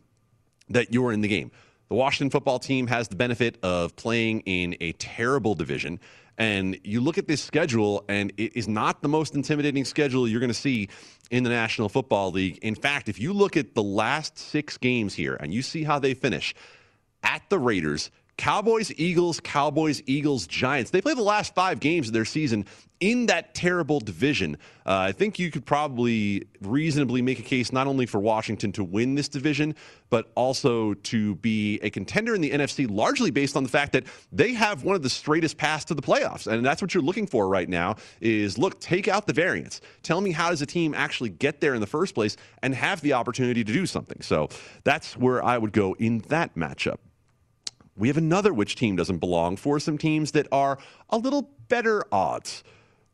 that 0.69 0.93
you're 0.93 1.11
in 1.11 1.21
the 1.21 1.27
game. 1.27 1.51
The 1.89 1.95
Washington 1.95 2.31
football 2.31 2.57
team 2.57 2.87
has 2.87 3.07
the 3.07 3.15
benefit 3.15 3.57
of 3.63 3.95
playing 3.95 4.41
in 4.41 4.75
a 4.81 4.93
terrible 4.93 5.53
division. 5.53 5.99
And 6.37 6.77
you 6.83 6.99
look 6.99 7.17
at 7.17 7.27
this 7.27 7.43
schedule, 7.43 8.03
and 8.09 8.33
it 8.37 8.55
is 8.55 8.67
not 8.67 9.01
the 9.01 9.07
most 9.07 9.35
intimidating 9.35 9.85
schedule 9.85 10.27
you're 10.27 10.39
going 10.39 10.49
to 10.49 10.53
see 10.53 10.89
in 11.29 11.43
the 11.43 11.49
National 11.49 11.87
Football 11.87 12.31
League. 12.31 12.57
In 12.61 12.75
fact, 12.75 13.07
if 13.07 13.19
you 13.19 13.33
look 13.33 13.55
at 13.55 13.75
the 13.75 13.83
last 13.83 14.37
six 14.37 14.77
games 14.77 15.13
here 15.13 15.35
and 15.35 15.53
you 15.53 15.61
see 15.61 15.83
how 15.83 15.99
they 15.99 16.13
finish 16.13 16.55
at 17.23 17.43
the 17.49 17.59
Raiders, 17.59 18.09
Cowboys, 18.37 18.91
Eagles, 18.97 19.39
Cowboys, 19.39 20.01
Eagles, 20.05 20.45
Giants. 20.45 20.91
They 20.91 21.01
play 21.01 21.13
the 21.13 21.21
last 21.21 21.55
five 21.55 21.79
games 21.79 22.07
of 22.07 22.13
their 22.13 22.25
season 22.25 22.65
in 22.99 23.25
that 23.25 23.53
terrible 23.53 23.99
division. 23.99 24.57
Uh, 24.85 24.97
I 24.97 25.11
think 25.11 25.37
you 25.37 25.51
could 25.51 25.65
probably 25.65 26.47
reasonably 26.61 27.21
make 27.21 27.39
a 27.39 27.43
case 27.43 27.71
not 27.71 27.87
only 27.87 28.05
for 28.05 28.19
Washington 28.19 28.71
to 28.73 28.83
win 28.83 29.15
this 29.15 29.27
division, 29.29 29.75
but 30.09 30.31
also 30.35 30.93
to 30.93 31.35
be 31.35 31.79
a 31.81 31.89
contender 31.89 32.35
in 32.35 32.41
the 32.41 32.51
NFC, 32.51 32.89
largely 32.89 33.31
based 33.31 33.55
on 33.57 33.63
the 33.63 33.69
fact 33.69 33.93
that 33.93 34.05
they 34.31 34.53
have 34.53 34.83
one 34.83 34.95
of 34.95 35.03
the 35.03 35.09
straightest 35.09 35.57
paths 35.57 35.85
to 35.85 35.93
the 35.93 36.01
playoffs. 36.01 36.47
And 36.47 36.65
that's 36.65 36.81
what 36.81 36.93
you're 36.93 37.03
looking 37.03 37.27
for 37.27 37.47
right 37.47 37.67
now 37.67 37.95
is 38.21 38.57
look, 38.57 38.79
take 38.79 39.07
out 39.07 39.27
the 39.27 39.33
variance. 39.33 39.81
Tell 40.03 40.21
me 40.21 40.31
how 40.31 40.49
does 40.49 40.61
a 40.61 40.65
team 40.65 40.93
actually 40.93 41.29
get 41.29 41.61
there 41.61 41.73
in 41.73 41.81
the 41.81 41.87
first 41.87 42.15
place 42.15 42.37
and 42.61 42.73
have 42.75 43.01
the 43.01 43.13
opportunity 43.13 43.63
to 43.63 43.73
do 43.73 43.85
something. 43.85 44.21
So 44.21 44.49
that's 44.83 45.17
where 45.17 45.43
I 45.43 45.57
would 45.57 45.73
go 45.73 45.95
in 45.99 46.19
that 46.29 46.55
matchup 46.55 46.97
we 47.97 48.07
have 48.07 48.17
another 48.17 48.53
which 48.53 48.75
team 48.75 48.95
doesn't 48.95 49.19
belong 49.19 49.55
for 49.55 49.79
some 49.79 49.97
teams 49.97 50.31
that 50.31 50.47
are 50.51 50.77
a 51.09 51.17
little 51.17 51.49
better 51.67 52.03
odds. 52.11 52.63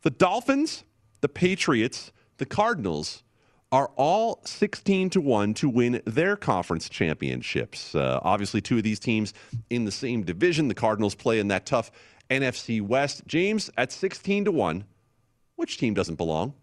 The 0.01 0.09
Dolphins, 0.09 0.83
the 1.21 1.29
Patriots, 1.29 2.11
the 2.37 2.45
Cardinals 2.45 3.23
are 3.71 3.91
all 3.95 4.41
16 4.45 5.11
to 5.11 5.21
1 5.21 5.53
to 5.53 5.69
win 5.69 6.01
their 6.05 6.35
conference 6.35 6.89
championships. 6.89 7.95
Uh, 7.95 8.19
obviously, 8.23 8.59
two 8.59 8.77
of 8.77 8.83
these 8.83 8.99
teams 8.99 9.33
in 9.69 9.85
the 9.85 9.91
same 9.91 10.23
division. 10.23 10.67
The 10.67 10.73
Cardinals 10.73 11.15
play 11.15 11.39
in 11.39 11.47
that 11.49 11.65
tough 11.65 11.91
NFC 12.29 12.81
West. 12.81 13.25
James, 13.27 13.69
at 13.77 13.91
16 13.91 14.45
to 14.45 14.51
1, 14.51 14.83
which 15.55 15.77
team 15.77 15.93
doesn't 15.93 16.15
belong? 16.15 16.53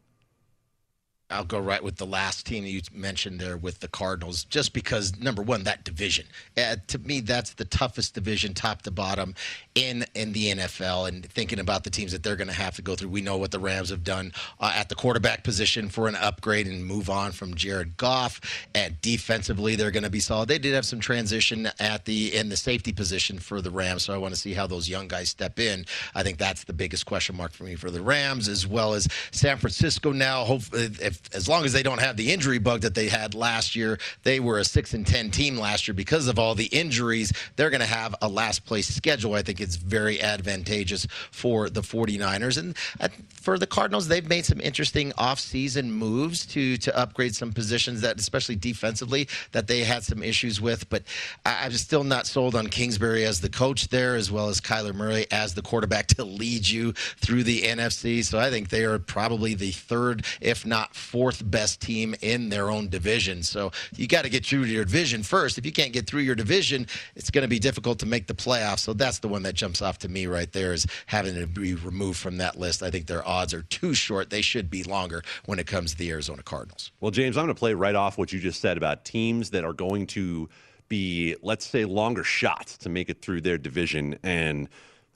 I'll 1.31 1.45
go 1.45 1.59
right 1.59 1.83
with 1.83 1.97
the 1.97 2.07
last 2.07 2.47
team 2.47 2.65
you 2.65 2.81
mentioned 2.93 3.39
there 3.39 3.59
with 3.59 3.81
the 3.81 3.89
Cardinals, 3.89 4.45
just 4.45 4.73
because 4.73 5.19
number 5.19 5.43
one, 5.43 5.65
that 5.65 5.85
division. 5.85 6.25
Uh, 6.57 6.77
to 6.87 6.99
me, 7.01 7.21
that's 7.21 7.51
the 7.51 7.67
toughest 7.67 8.15
division, 8.15 8.55
top 8.55 8.83
to 8.83 8.91
bottom, 8.91 9.35
in 9.75 10.07
in 10.15 10.33
the 10.33 10.55
NFL. 10.55 11.07
And 11.09 11.27
thinking 11.31 11.59
about 11.59 11.85
the 11.85 11.91
teams 11.91 12.13
that 12.13 12.23
they're 12.23 12.37
going 12.37 12.49
to 12.49 12.55
have 12.55 12.77
to 12.77 12.83
go 12.83 12.97
through, 12.97 13.11
we 13.11 13.21
know 13.21 13.37
what 13.37 13.51
the 13.51 13.59
Rams 13.59 13.91
have 13.91 14.05
done 14.05 14.33
uh, 14.59 14.73
at 14.75 14.89
the 14.89 14.95
quarterback 14.95 15.45
position 15.45 15.91
for 15.91 16.09
an 16.09 16.15
upgrade 16.15 16.67
and 16.67 16.85
move 16.85 17.11
on 17.11 17.33
from 17.33 17.55
Jared 17.55 17.99
Goff. 17.99 18.41
And 18.75 18.99
defensively, 19.03 19.77
they're 19.77 19.91
going 19.91 20.05
to 20.05 20.11
be 20.11 20.21
solid. 20.21 20.49
They 20.49 20.59
did 20.59 20.73
have 20.73 20.87
some 20.87 21.01
transition 21.01 21.69
at 21.79 22.07
the 22.07 22.35
in 22.35 22.49
the 22.49 22.57
safety 22.57 22.93
position 22.93 23.39
for 23.39 23.61
the 23.61 23.71
Rams, 23.71 24.05
so 24.05 24.15
I 24.15 24.19
want 24.19 24.33
to 24.33 24.41
see 24.41 24.55
how 24.55 24.67
those 24.67 24.89
young 24.89 25.09
guys 25.09 25.29
step 25.29 25.59
in. 25.61 25.85
I 26.15 26.23
think 26.23 26.39
that's 26.39 26.65
the 26.65 26.73
biggest 26.73 27.05
question 27.05 27.37
mark 27.37 27.53
for 27.53 27.65
me 27.65 27.75
for 27.75 27.91
the 27.91 28.01
Rams, 28.01 28.49
as 28.49 28.67
well 28.67 28.95
as 28.95 29.09
San 29.31 29.59
Francisco. 29.59 30.11
Now, 30.13 30.45
hopefully, 30.45 30.89
if 31.03 31.18
as 31.35 31.49
long 31.49 31.65
as 31.65 31.73
they 31.73 31.83
don't 31.83 32.01
have 32.01 32.17
the 32.17 32.33
injury 32.33 32.59
bug 32.59 32.81
that 32.81 32.95
they 32.95 33.09
had 33.09 33.35
last 33.35 33.77
year, 33.77 33.99
they 34.23 34.41
were 34.41 34.59
a 34.59 34.65
six 34.65 34.95
and 34.95 35.07
ten 35.07 35.31
team 35.31 35.59
last 35.59 35.87
year 35.87 35.95
because 35.95 36.29
of 36.29 36.39
all 36.39 36.55
the 36.55 36.67
injuries. 36.67 37.33
They're 37.57 37.71
going 37.71 37.81
to 37.81 37.87
have 37.87 38.15
a 38.23 38.29
last 38.29 38.65
place 38.65 38.89
schedule. 38.89 39.35
I 39.35 39.43
think 39.43 39.61
it's 39.61 39.77
very 39.77 40.21
advantageous 40.21 41.07
for 41.31 41.69
the 41.69 41.83
49ers 41.83 42.59
and 42.59 42.77
uh, 43.01 43.09
for 43.33 43.59
the 43.59 43.67
Cardinals. 43.67 44.09
They've 44.09 44.29
made 44.29 44.45
some 44.45 44.61
interesting 44.61 45.13
offseason 45.13 45.87
moves 45.87 46.47
to 46.47 46.77
to 46.79 46.97
upgrade 46.99 47.35
some 47.35 47.53
positions 47.53 48.01
that, 48.01 48.19
especially 48.19 48.57
defensively, 48.57 49.29
that 49.53 49.67
they 49.67 49.81
had 49.85 50.05
some 50.05 50.23
issues 50.23 50.61
with. 50.61 50.89
But 50.89 51.03
I, 51.45 51.67
I'm 51.67 51.73
still 51.73 52.05
not 52.05 52.27
sold 52.27 52.55
on 52.55 52.69
Kingsbury 52.69 53.25
as 53.25 53.41
the 53.41 53.49
coach 53.49 53.89
there, 53.89 54.15
as 54.17 54.31
well 54.31 54.49
as 54.49 54.61
Kyler 54.61 54.95
Murray 54.95 55.27
as 55.31 55.55
the 55.55 55.63
quarterback 55.63 56.07
to 56.19 56.25
lead 56.25 56.69
you 56.69 56.93
through 56.93 57.45
the 57.45 57.63
NFC. 57.63 58.25
So 58.25 58.39
I 58.39 58.51
think 58.51 58.71
they 58.71 58.85
are 58.85 58.99
probably 58.99 59.55
the 59.55 59.73
third, 59.73 60.25
if 60.41 60.65
not 60.65 60.95
fourth 61.09 61.49
best 61.51 61.81
team 61.81 62.15
in 62.21 62.51
their 62.51 62.71
own 62.71 62.89
division. 62.89 63.43
So 63.43 63.73
you 63.97 64.07
got 64.07 64.23
to 64.23 64.29
get 64.29 64.45
through 64.45 64.65
your 64.65 64.85
division 64.85 65.23
first. 65.23 65.57
If 65.57 65.65
you 65.65 65.73
can't 65.73 65.93
get 65.93 66.07
through 66.07 66.21
your 66.21 66.35
division, 66.35 66.87
it's 67.17 67.31
going 67.31 67.43
to 67.43 67.49
be 67.49 67.59
difficult 67.59 67.99
to 68.01 68.07
make 68.07 68.27
the 68.27 68.35
playoffs. 68.35 68.81
So 68.81 68.93
that's 68.93 69.19
the 69.21 69.29
one 69.29 69.43
that 69.45 69.55
jumps 69.55 69.81
off 69.81 69.99
to 70.01 70.09
me 70.09 70.27
right 70.27 70.53
there 70.53 70.73
is 70.73 70.87
having 71.07 71.35
to 71.35 71.47
be 71.47 71.75
removed 71.75 72.19
from 72.19 72.37
that 72.39 72.59
list. 72.59 72.83
I 72.83 72.91
think 72.91 73.07
their 73.07 73.27
odds 73.27 73.55
are 73.55 73.63
too 73.63 73.95
short. 73.95 74.29
They 74.29 74.43
should 74.43 74.69
be 74.69 74.85
longer 74.85 75.23
when 75.47 75.59
it 75.59 75.67
comes 75.67 75.93
to 75.93 75.99
the 75.99 76.11
Arizona 76.11 76.43
Cardinals. 76.43 76.93
Well, 77.01 77.11
James, 77.11 77.37
I'm 77.37 77.45
going 77.45 77.55
to 77.55 77.59
play 77.59 77.75
right 77.75 77.95
off 77.95 78.19
what 78.19 78.33
you 78.33 78.39
just 78.39 78.61
said 78.61 78.77
about 78.77 79.05
teams 79.05 79.51
that 79.51 79.65
are 79.65 79.73
going 79.73 80.07
to 80.09 80.49
be, 80.89 81.37
let's 81.43 81.67
say, 81.67 81.85
longer 81.85 82.25
shots 82.25 82.77
to 82.79 82.89
make 82.89 83.09
it 83.09 83.23
through 83.23 83.41
their 83.41 83.59
division. 83.59 84.19
And 84.23 84.69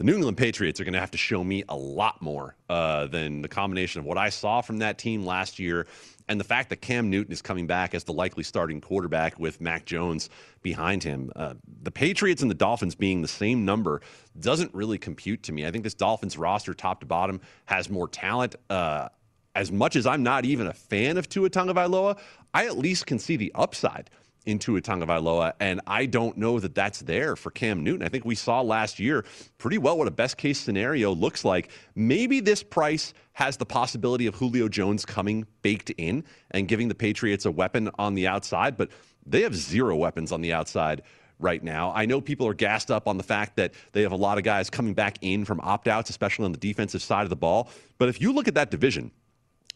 the 0.03 0.07
New 0.07 0.17
England 0.17 0.37
Patriots 0.37 0.81
are 0.81 0.85
going 0.85 0.95
to 0.95 0.99
have 0.99 1.13
to 1.13 1.19
show 1.19 1.45
me 1.45 1.63
a 1.69 1.77
lot 1.77 2.21
more 2.21 2.57
uh, 2.69 3.07
than 3.07 3.41
the 3.41 3.47
combination 3.47 4.01
of 4.01 4.05
what 4.05 4.19
I 4.19 4.31
saw 4.31 4.61
from 4.61 4.79
that 4.79 4.99
team 4.99 5.25
last 5.25 5.61
year 5.61 5.87
and 6.27 6.41
the 6.41 6.45
fact 6.45 6.71
that 6.71 6.81
Cam 6.81 7.09
Newton 7.09 7.33
is 7.33 7.41
coming 7.41 7.69
back 7.69 7.95
as 7.95 8.03
the 8.03 8.13
likely 8.13 8.43
starting 8.43 8.81
quarterback 8.81 9.39
with 9.39 9.61
Mac 9.61 9.85
Jones 9.85 10.29
behind 10.61 11.05
him. 11.05 11.31
Uh, 11.37 11.55
the 11.85 11.93
Patriots 11.93 12.43
and 12.43 12.51
the 12.51 12.55
Dolphins 12.57 12.97
being 12.97 13.23
the 13.23 13.29
same 13.29 13.65
number 13.65 14.01
doesn't 14.41 14.75
really 14.75 14.99
compute 14.99 15.45
to 15.45 15.53
me. 15.53 15.67
I 15.67 15.71
think 15.71 15.85
this 15.85 15.95
Dolphins 15.95 16.37
roster, 16.37 16.75
top 16.75 16.99
to 16.99 17.07
bottom, 17.07 17.41
has 17.67 17.89
more 17.89 18.09
talent. 18.09 18.57
Uh, 18.69 19.09
as 19.55 19.71
much 19.71 19.95
as 19.95 20.05
I'm 20.05 20.25
not 20.25 20.45
even 20.45 20.67
a 20.67 20.73
fan 20.73 21.17
of 21.17 21.29
Tua 21.29 21.49
Tagovailoa, 21.49 22.19
I 22.53 22.67
at 22.67 22.77
least 22.77 23.07
can 23.07 23.21
see 23.21 23.37
the 23.37 23.53
upside 23.55 24.11
in 24.45 24.59
Tua 24.59 24.81
Tagovailoa, 24.81 25.53
and 25.61 25.81
I 25.87 26.07
don't 26.07 26.37
know 26.37 26.59
that 26.59 26.75
that's 26.75 27.01
there 27.01 27.37
for 27.37 27.51
Cam 27.51 27.85
Newton. 27.85 28.05
I 28.05 28.09
think 28.09 28.25
we 28.25 28.35
saw 28.35 28.61
last 28.61 28.99
year 28.99 29.25
pretty 29.59 29.79
well 29.79 29.97
what 29.97 30.09
a 30.09 30.13
best 30.13 30.37
case 30.37 30.59
scenario 30.59 31.15
looks 31.15 31.45
like. 31.45 31.71
Maybe 31.95 32.41
this 32.41 32.63
price 32.63 33.15
has 33.35 33.57
the 33.57 33.67
possibility 33.67 34.27
of 34.27 34.35
Julio 34.35 34.69
Jones 34.69 35.05
coming 35.05 35.47
baked 35.63 35.91
in 35.91 36.25
and 36.51 36.69
giving 36.69 36.89
the 36.89 36.95
Patriots 36.95 37.45
a 37.47 37.51
weapon 37.51 37.91
on 37.99 38.15
the 38.15 38.27
outside, 38.27 38.77
but 38.77 38.91
they 39.25 39.43
have 39.43 39.55
zero 39.55 39.97
weapons 39.97 40.33
on 40.33 40.41
the 40.41 40.53
outside 40.53 41.03
right 41.39 41.63
now. 41.63 41.93
I 41.95 42.07
know 42.07 42.21
people 42.21 42.47
are 42.47 42.55
gassed 42.55 42.91
up 42.91 43.09
on 43.09 43.17
the 43.17 43.23
fact 43.23 43.57
that 43.57 43.75
they 43.93 44.03
have 44.03 44.13
a 44.13 44.17
lot 44.17 44.39
of 44.39 44.45
guys 44.45 44.71
coming 44.71 44.95
back 44.95 45.19
in 45.21 45.45
from 45.45 45.61
opt 45.61 45.89
outs, 45.89 46.11
especially 46.11 46.45
on 46.45 46.53
the 46.53 46.59
defensive 46.59 47.03
side 47.03 47.23
of 47.23 47.31
the 47.31 47.37
ball. 47.37 47.69
But 47.99 48.09
if 48.09 48.21
you 48.21 48.33
look 48.33 48.49
at 48.49 48.55
that 48.55 48.71
division, 48.71 49.11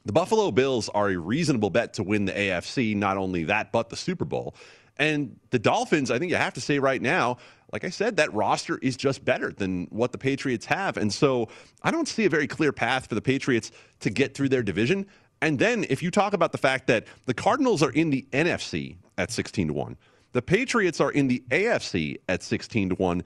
the 0.07 0.13
Buffalo 0.13 0.53
Bills 0.53 0.89
are 0.91 1.11
a 1.11 1.17
reasonable 1.17 1.69
bet 1.69 1.95
to 1.95 2.05
win 2.05 2.27
the 2.27 2.33
AFC, 2.33 2.95
not 2.95 3.17
only 3.17 3.43
that, 3.45 3.73
but 3.73 3.89
the 3.89 3.97
Super 3.97 4.25
Bowl. 4.25 4.55
And 4.99 5.37
the 5.51 5.59
Dolphins, 5.59 6.13
I 6.13 6.19
think 6.21 6.31
you 6.31 6.37
have 6.37 6.55
to 6.55 6.61
say 6.61 6.79
right 6.79 7.03
now, 7.03 7.39
like 7.73 7.83
I 7.83 7.91
said, 7.91 8.17
that 8.17 8.33
roster 8.33 8.79
is 8.79 8.97
just 8.97 9.25
better 9.25 9.51
than 9.51 9.87
what 9.91 10.13
the 10.13 10.19
Patriots 10.19 10.65
have. 10.67 10.97
And 10.97 11.13
so 11.13 11.49
I 11.83 11.91
don't 11.91 12.07
see 12.07 12.25
a 12.25 12.31
very 12.31 12.47
clear 12.47 12.73
path 12.73 13.09
for 13.09 13.17
the 13.17 13.21
Patriots 13.21 13.73
to 14.01 14.11
get 14.11 14.35
through 14.35 14.49
their 14.49 14.63
division. 14.63 15.07
And 15.43 15.59
then 15.59 15.85
if 15.91 16.05
you 16.05 16.13
talk 16.13 16.33
about 16.33 16.53
the 16.53 16.59
fact 16.59 16.87
that 16.87 17.05
the 17.27 17.35
Cardinals 17.35 17.83
are 17.83 17.91
in 17.91 18.11
the 18.11 18.25
NFC 18.33 18.97
at 19.19 19.33
16 19.33 19.69
to 19.69 19.75
1, 19.75 19.97
the 20.33 20.43
Patriots 20.43 21.01
are 21.01 21.11
in 21.11 21.27
the 21.27 21.43
AFC 21.51 22.19
at 22.29 22.45
16 22.45 22.91
to 22.91 22.95
1. 22.95 23.25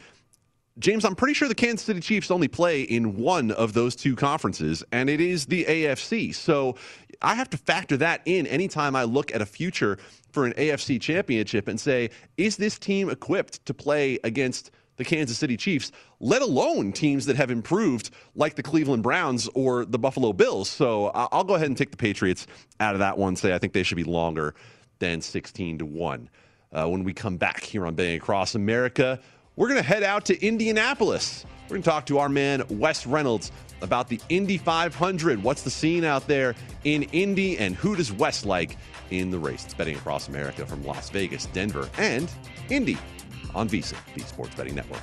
James, 0.79 1.05
I'm 1.05 1.17
pretty 1.17 1.35
sure 1.35 1.49
the 1.49 1.55
Kansas 1.55 1.85
City 1.85 2.01
Chiefs 2.01 2.31
only 2.31 2.49
play 2.49 2.83
in 2.83 3.17
one 3.17 3.51
of 3.51 3.73
those 3.73 3.97
two 3.97 4.15
conferences, 4.17 4.85
and 4.93 5.11
it 5.11 5.21
is 5.21 5.47
the 5.47 5.65
AFC. 5.65 6.35
So 6.35 6.77
I 7.23 7.35
have 7.35 7.51
to 7.51 7.59
factor 7.59 7.97
that 7.99 8.23
in 8.25 8.47
anytime 8.47 8.97
I 8.97 9.05
look 9.05 9.35
at 9.35 9.43
a 9.43 9.47
future 9.47 9.99
for 10.33 10.47
an 10.47 10.53
AFC 10.55 11.01
championship 11.01 11.69
and 11.69 11.79
say, 11.79 12.11
is 12.37 12.57
this 12.57 12.79
team 12.79 13.11
equipped 13.11 13.65
to 13.67 13.75
play 13.75 14.19
against 14.25 14.71
the 14.97 15.05
Kansas 15.05 15.39
City 15.39 15.57
Chiefs, 15.57 15.93
let 16.21 16.41
alone 16.41 16.93
teams 16.93 17.27
that 17.27 17.37
have 17.37 17.51
improved 17.51 18.11
like 18.35 18.55
the 18.55 18.63
Cleveland 18.63 19.03
Browns 19.03 19.49
or 19.55 19.85
the 19.85 19.99
Buffalo 19.99 20.33
Bills? 20.33 20.69
So 20.69 21.07
I'll 21.09 21.45
go 21.45 21.57
ahead 21.57 21.69
and 21.69 21.77
take 21.77 21.91
the 21.91 21.97
Patriots 21.97 22.47
out 22.79 22.95
of 22.95 23.01
that 23.01 23.19
one, 23.19 23.35
say 23.35 23.55
I 23.55 23.59
think 23.59 23.73
they 23.73 23.83
should 23.83 23.97
be 23.97 24.05
longer 24.05 24.55
than 24.99 25.21
16 25.21 25.79
to 25.79 25.87
1. 25.87 26.31
Uh, 26.73 26.87
when 26.87 27.03
we 27.03 27.13
come 27.13 27.37
back 27.37 27.65
here 27.65 27.87
on 27.87 27.95
Betting 27.95 28.17
Across 28.17 28.55
America, 28.55 29.19
we're 29.57 29.69
going 29.69 29.81
to 29.81 29.87
head 29.87 30.03
out 30.03 30.25
to 30.27 30.45
Indianapolis. 30.45 31.45
We're 31.65 31.75
going 31.75 31.83
to 31.83 31.91
talk 31.91 32.07
to 32.07 32.19
our 32.19 32.29
man, 32.29 32.65
Wes 32.69 33.07
Reynolds, 33.07 33.53
about 33.83 34.09
the 34.09 34.21
Indy 34.29 34.59
500. 34.59 35.43
What's 35.43 35.63
the 35.63 35.71
scene 35.71 36.05
out 36.05 36.27
there 36.27 36.55
in 36.85 37.05
Indy, 37.05 37.59
and 37.59 37.75
who 37.75 37.97
does 37.97 38.13
Wes 38.13 38.45
like 38.45 38.77
in 39.11 39.31
the 39.31 39.39
race? 39.39 39.65
It's 39.65 39.75
Betting 39.75 39.97
Across 39.97 40.29
America 40.29 40.67
from 40.67 40.85
Las 40.85 41.11
Vegas, 41.11 41.47
Denver, 41.47 41.89
and 41.99 42.31
Indy 42.69 42.99
on 43.55 43.69
VSiN, 43.69 43.99
the 44.15 44.23
Sports 44.23 44.55
Betting 44.55 44.75
Network. 44.75 45.03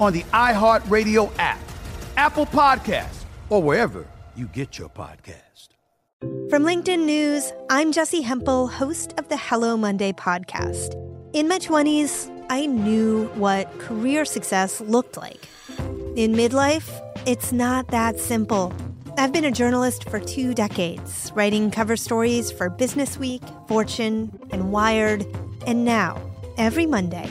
on 0.00 0.12
the 0.12 0.22
iHeartRadio 0.32 1.30
app, 1.38 1.60
Apple 2.16 2.46
Podcasts, 2.46 3.24
or 3.50 3.62
wherever 3.62 4.06
you 4.34 4.46
get 4.46 4.78
your 4.78 4.88
podcast. 4.88 5.68
From 6.48 6.64
LinkedIn 6.64 7.04
News, 7.04 7.52
I'm 7.68 7.92
Jessi 7.92 8.22
Hempel, 8.22 8.66
host 8.66 9.14
of 9.18 9.28
the 9.28 9.36
Hello 9.36 9.76
Monday 9.76 10.12
podcast. 10.12 10.94
In 11.32 11.46
my 11.48 11.58
20s, 11.58 12.28
I 12.50 12.66
knew 12.66 13.26
what 13.34 13.78
career 13.78 14.24
success 14.24 14.80
looked 14.80 15.16
like. 15.16 15.48
In 16.16 16.32
midlife, 16.32 16.90
it's 17.26 17.52
not 17.52 17.88
that 17.88 18.18
simple. 18.18 18.72
I've 19.16 19.32
been 19.32 19.44
a 19.44 19.52
journalist 19.52 20.08
for 20.08 20.18
two 20.18 20.54
decades, 20.54 21.30
writing 21.34 21.70
cover 21.70 21.96
stories 21.96 22.50
for 22.50 22.68
Business 22.68 23.18
Week, 23.18 23.42
Fortune, 23.68 24.38
and 24.50 24.72
Wired. 24.72 25.26
And 25.66 25.84
now, 25.84 26.20
every 26.56 26.86
Monday, 26.86 27.30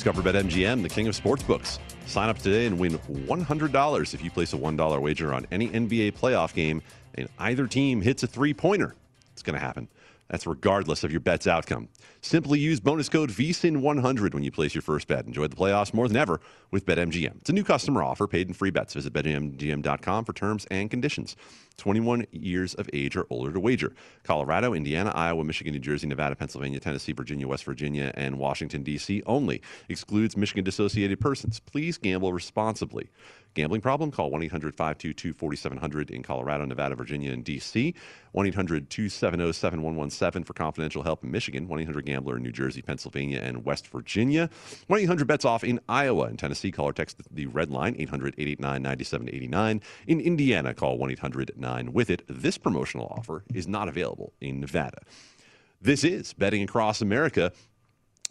Discover 0.00 0.22
BetMGM, 0.22 0.80
the 0.80 0.88
king 0.88 1.08
of 1.08 1.14
sportsbooks. 1.14 1.78
Sign 2.06 2.30
up 2.30 2.38
today 2.38 2.64
and 2.64 2.78
win 2.78 2.98
$100 3.00 4.14
if 4.14 4.24
you 4.24 4.30
place 4.30 4.54
a 4.54 4.56
$1 4.56 5.02
wager 5.02 5.34
on 5.34 5.46
any 5.50 5.68
NBA 5.68 6.12
playoff 6.12 6.54
game 6.54 6.80
and 7.16 7.28
either 7.38 7.66
team 7.66 8.00
hits 8.00 8.22
a 8.22 8.26
three 8.26 8.54
pointer. 8.54 8.94
It's 9.34 9.42
going 9.42 9.58
to 9.58 9.60
happen. 9.60 9.88
That's 10.30 10.46
regardless 10.46 11.04
of 11.04 11.10
your 11.10 11.20
bet's 11.20 11.46
outcome. 11.46 11.90
Simply 12.22 12.58
use 12.58 12.80
bonus 12.80 13.10
code 13.10 13.28
VSIN100 13.28 14.32
when 14.32 14.42
you 14.42 14.50
place 14.50 14.74
your 14.74 14.80
first 14.80 15.06
bet. 15.06 15.26
Enjoy 15.26 15.46
the 15.48 15.56
playoffs 15.56 15.92
more 15.92 16.08
than 16.08 16.16
ever 16.16 16.40
with 16.70 16.86
BetMGM. 16.86 17.36
It's 17.42 17.50
a 17.50 17.52
new 17.52 17.64
customer 17.64 18.02
offer, 18.02 18.26
paid 18.26 18.48
in 18.48 18.54
free 18.54 18.70
bets. 18.70 18.94
Visit 18.94 19.12
BetMGM.com 19.12 20.24
for 20.24 20.32
terms 20.32 20.66
and 20.70 20.90
conditions. 20.90 21.36
21 21.80 22.26
years 22.30 22.74
of 22.74 22.88
age 22.92 23.16
or 23.16 23.26
older 23.30 23.52
to 23.52 23.58
wager. 23.58 23.92
Colorado, 24.22 24.74
Indiana, 24.74 25.10
Iowa, 25.14 25.44
Michigan, 25.44 25.72
New 25.72 25.80
Jersey, 25.80 26.06
Nevada, 26.06 26.36
Pennsylvania, 26.36 26.78
Tennessee, 26.78 27.12
Virginia, 27.12 27.48
West 27.48 27.64
Virginia, 27.64 28.12
and 28.14 28.38
Washington, 28.38 28.82
D.C. 28.82 29.22
only. 29.26 29.62
Excludes 29.88 30.36
Michigan 30.36 30.64
dissociated 30.64 31.20
persons. 31.20 31.60
Please 31.60 31.98
gamble 31.98 32.32
responsibly. 32.32 33.08
Gambling 33.54 33.80
problem? 33.80 34.12
Call 34.12 34.30
1 34.30 34.44
800 34.44 34.76
522 34.76 35.32
4700 35.32 36.10
in 36.10 36.22
Colorado, 36.22 36.64
Nevada, 36.64 36.94
Virginia, 36.94 37.32
and 37.32 37.44
D.C. 37.44 37.94
1 38.32 38.46
800 38.46 38.88
270 38.88 39.52
7117 39.52 40.44
for 40.44 40.52
confidential 40.52 41.02
help 41.02 41.24
in 41.24 41.32
Michigan. 41.32 41.66
1 41.66 41.80
800 41.80 42.06
Gambler 42.06 42.36
in 42.36 42.44
New 42.44 42.52
Jersey, 42.52 42.80
Pennsylvania, 42.80 43.40
and 43.42 43.64
West 43.64 43.88
Virginia. 43.88 44.48
1 44.86 45.00
800 45.00 45.26
Bets 45.26 45.44
Off 45.44 45.64
in 45.64 45.80
Iowa 45.88 46.26
and 46.26 46.38
Tennessee. 46.38 46.70
Call 46.70 46.90
or 46.90 46.92
text 46.92 47.20
the 47.28 47.46
red 47.46 47.70
line 47.70 47.96
800 47.98 48.34
889 48.38 48.82
9789. 48.82 49.82
In 50.06 50.20
Indiana, 50.20 50.72
call 50.72 50.96
1 50.98 51.10
800 51.10 51.50
9 51.70 51.92
with 51.92 52.10
it. 52.10 52.22
This 52.28 52.58
promotional 52.58 53.06
offer 53.16 53.44
is 53.54 53.68
not 53.68 53.88
available 53.88 54.32
in 54.40 54.60
Nevada. 54.60 54.98
This 55.80 56.02
is 56.02 56.32
Betting 56.32 56.62
Across 56.62 57.00
America 57.00 57.52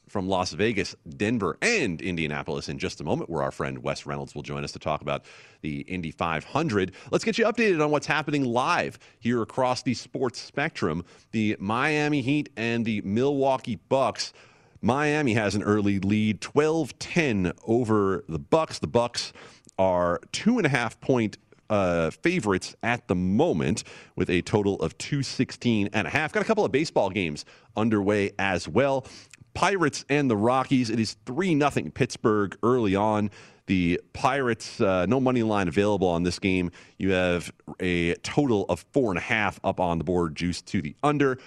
from 0.10 0.28
Las 0.28 0.52
Vegas, 0.52 0.96
Denver, 1.08 1.58
and 1.62 2.02
Indianapolis 2.02 2.68
in 2.68 2.80
just 2.80 3.00
a 3.00 3.04
moment, 3.04 3.30
where 3.30 3.44
our 3.44 3.52
friend 3.52 3.82
Wes 3.82 4.06
Reynolds 4.06 4.36
will 4.36 4.42
join 4.42 4.64
us 4.64 4.72
to 4.74 4.80
talk 4.80 5.02
about 5.02 5.24
the 5.62 5.82
Indy 5.82 6.12
500. 6.12 6.92
Let's 7.12 7.24
get 7.24 7.38
you 7.38 7.46
updated 7.46 7.82
on 7.84 7.92
what's 7.92 8.08
happening 8.08 8.44
live 8.44 9.00
here 9.20 9.42
across 9.42 9.84
the 9.84 9.94
sports 9.94 10.40
spectrum. 10.40 11.06
The 11.32 11.56
Miami 11.60 12.22
Heat 12.22 12.50
and 12.58 12.84
the 12.84 13.02
Milwaukee 13.02 13.80
Bucks. 13.88 14.34
Miami 14.82 15.34
has 15.36 15.56
an 15.56 15.64
early 15.64 16.00
lead, 16.00 16.42
12-10 16.42 17.54
over 17.66 18.26
the 18.28 18.40
Bucks. 18.40 18.80
The 18.80 18.88
Bucks 18.88 19.32
are 19.78 20.20
two 20.32 20.58
and 20.58 20.66
a 20.66 20.70
half 20.70 21.00
point 21.00 21.38
uh, 21.70 22.12
favorites 22.12 22.76
at 22.84 23.08
the 23.08 23.16
moment 23.16 23.84
with 24.16 24.30
a 24.30 24.42
total 24.42 24.76
of 24.82 24.98
216 24.98 25.90
and 25.94 26.08
a 26.08 26.10
half. 26.10 26.32
Got 26.32 26.42
a 26.42 26.46
couple 26.46 26.66
of 26.66 26.72
baseball 26.72 27.10
games 27.10 27.46
underway 27.76 28.32
as 28.40 28.68
well. 28.68 29.06
Pirates 29.54 30.06
and 30.10 30.30
the 30.30 30.38
Rockies. 30.38 30.90
It 30.90 31.00
is 31.00 31.18
3 31.26 31.60
0 31.60 31.92
Pittsburgh 31.94 32.58
early 32.64 32.96
on. 32.96 33.30
The 33.68 34.02
Pirates, 34.14 34.82
uh, 34.82 35.06
no 35.06 35.20
money 35.20 35.44
line 35.44 35.68
available 35.68 36.08
on 36.08 36.24
this 36.24 36.40
game. 36.40 36.72
You 36.98 37.12
have 37.12 37.52
a 37.80 38.16
total 38.16 38.66
of 38.68 38.84
four 38.94 39.12
and 39.12 39.18
a 39.18 39.22
half 39.22 39.60
up 39.64 39.80
on 39.80 40.00
the 40.00 40.04
board, 40.04 40.36
juice 40.36 40.62
to 40.64 40.82
the 40.82 40.96
under. 41.04 41.38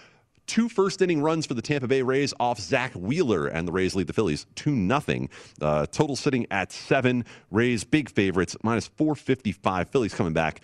Two 0.53 0.68
first 0.68 1.00
inning 1.00 1.22
runs 1.22 1.46
for 1.46 1.55
the 1.55 1.62
Tampa 1.62 1.88
Bay 1.88 2.03
Rays 2.03 2.34
off 2.38 2.61
Zach 2.61 2.92
Wheeler, 2.92 3.46
and 3.46 3.66
the 3.66 3.72
Rays 3.72 3.94
lead 3.94 4.07
the 4.07 4.12
Phillies 4.12 4.44
2 4.57 4.86
0. 4.86 5.28
Uh, 5.62 5.86
total 5.86 6.14
sitting 6.14 6.46
at 6.50 6.70
seven. 6.70 7.24
Rays 7.50 7.84
big 7.84 8.11
favorites, 8.11 8.55
minus 8.62 8.86
455. 8.86 9.88
Phillies 9.88 10.12
coming 10.12 10.34
back 10.34 10.61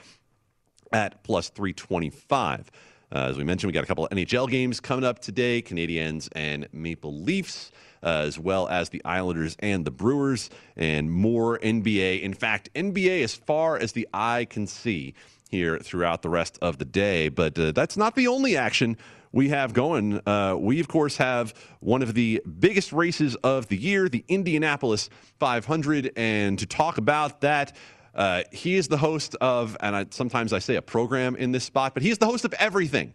at 0.93 1.25
plus 1.25 1.49
325. 1.49 2.71
Uh, 3.11 3.19
as 3.31 3.39
we 3.39 3.45
mentioned, 3.45 3.69
we 3.69 3.73
got 3.73 3.83
a 3.83 3.87
couple 3.87 4.05
of 4.05 4.11
NHL 4.11 4.51
games 4.51 4.79
coming 4.79 5.07
up 5.07 5.21
today 5.21 5.63
Canadiens 5.63 6.29
and 6.33 6.69
Maple 6.71 7.23
Leafs, 7.23 7.73
uh, 8.03 8.25
as 8.27 8.39
well 8.39 8.69
as 8.69 8.91
the 8.91 9.03
Islanders 9.07 9.57
and 9.61 9.87
the 9.87 9.91
Bruins, 9.91 10.51
and 10.77 11.11
more 11.11 11.59
NBA. 11.61 12.21
In 12.21 12.35
fact, 12.35 12.69
NBA 12.75 13.25
as 13.25 13.35
far 13.35 13.79
as 13.79 13.93
the 13.93 14.07
eye 14.13 14.47
can 14.51 14.67
see 14.67 15.15
here 15.49 15.79
throughout 15.79 16.21
the 16.21 16.29
rest 16.29 16.59
of 16.61 16.77
the 16.77 16.85
day. 16.85 17.31
But 17.31 17.59
uh, 17.59 17.73
that's 17.73 17.97
not 17.97 18.17
the 18.17 18.27
only 18.27 18.55
action 18.55 18.99
we 19.33 19.51
have 19.51 19.73
going. 19.73 20.21
Uh, 20.27 20.57
we, 20.59 20.81
of 20.81 20.89
course, 20.89 21.17
have 21.17 21.55
one 21.81 22.03
of 22.03 22.15
the 22.15 22.43
biggest 22.59 22.93
races 22.93 23.35
of 23.37 23.69
the 23.69 23.77
year, 23.77 24.09
the 24.09 24.25
Indianapolis 24.29 25.11
500. 25.39 26.13
And 26.17 26.59
to 26.59 26.67
talk 26.67 26.99
about 26.99 27.41
that, 27.43 27.77
uh, 28.15 28.43
he 28.53 28.75
is 28.75 28.89
the 28.89 28.99
host 28.99 29.37
of, 29.41 29.77
and 29.81 29.95
I, 29.95 30.07
sometimes 30.11 30.53
I 30.53 30.59
say 30.59 30.77
a 30.77 30.83
program 30.83 31.37
in 31.37 31.53
this 31.53 31.65
spot, 31.65 31.95
but 31.95 32.03
he 32.03 32.11
is 32.11 32.19
the 32.19 32.27
host 32.27 32.45
of 32.45 32.53
everything 32.55 33.15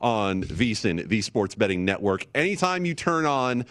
on 0.00 0.44
VSIN, 0.44 1.08
the 1.08 1.20
Sports 1.22 1.54
Betting 1.54 1.84
Network. 1.84 2.26
Anytime 2.34 2.84
you 2.84 2.94
turn 2.94 3.26
on 3.26 3.64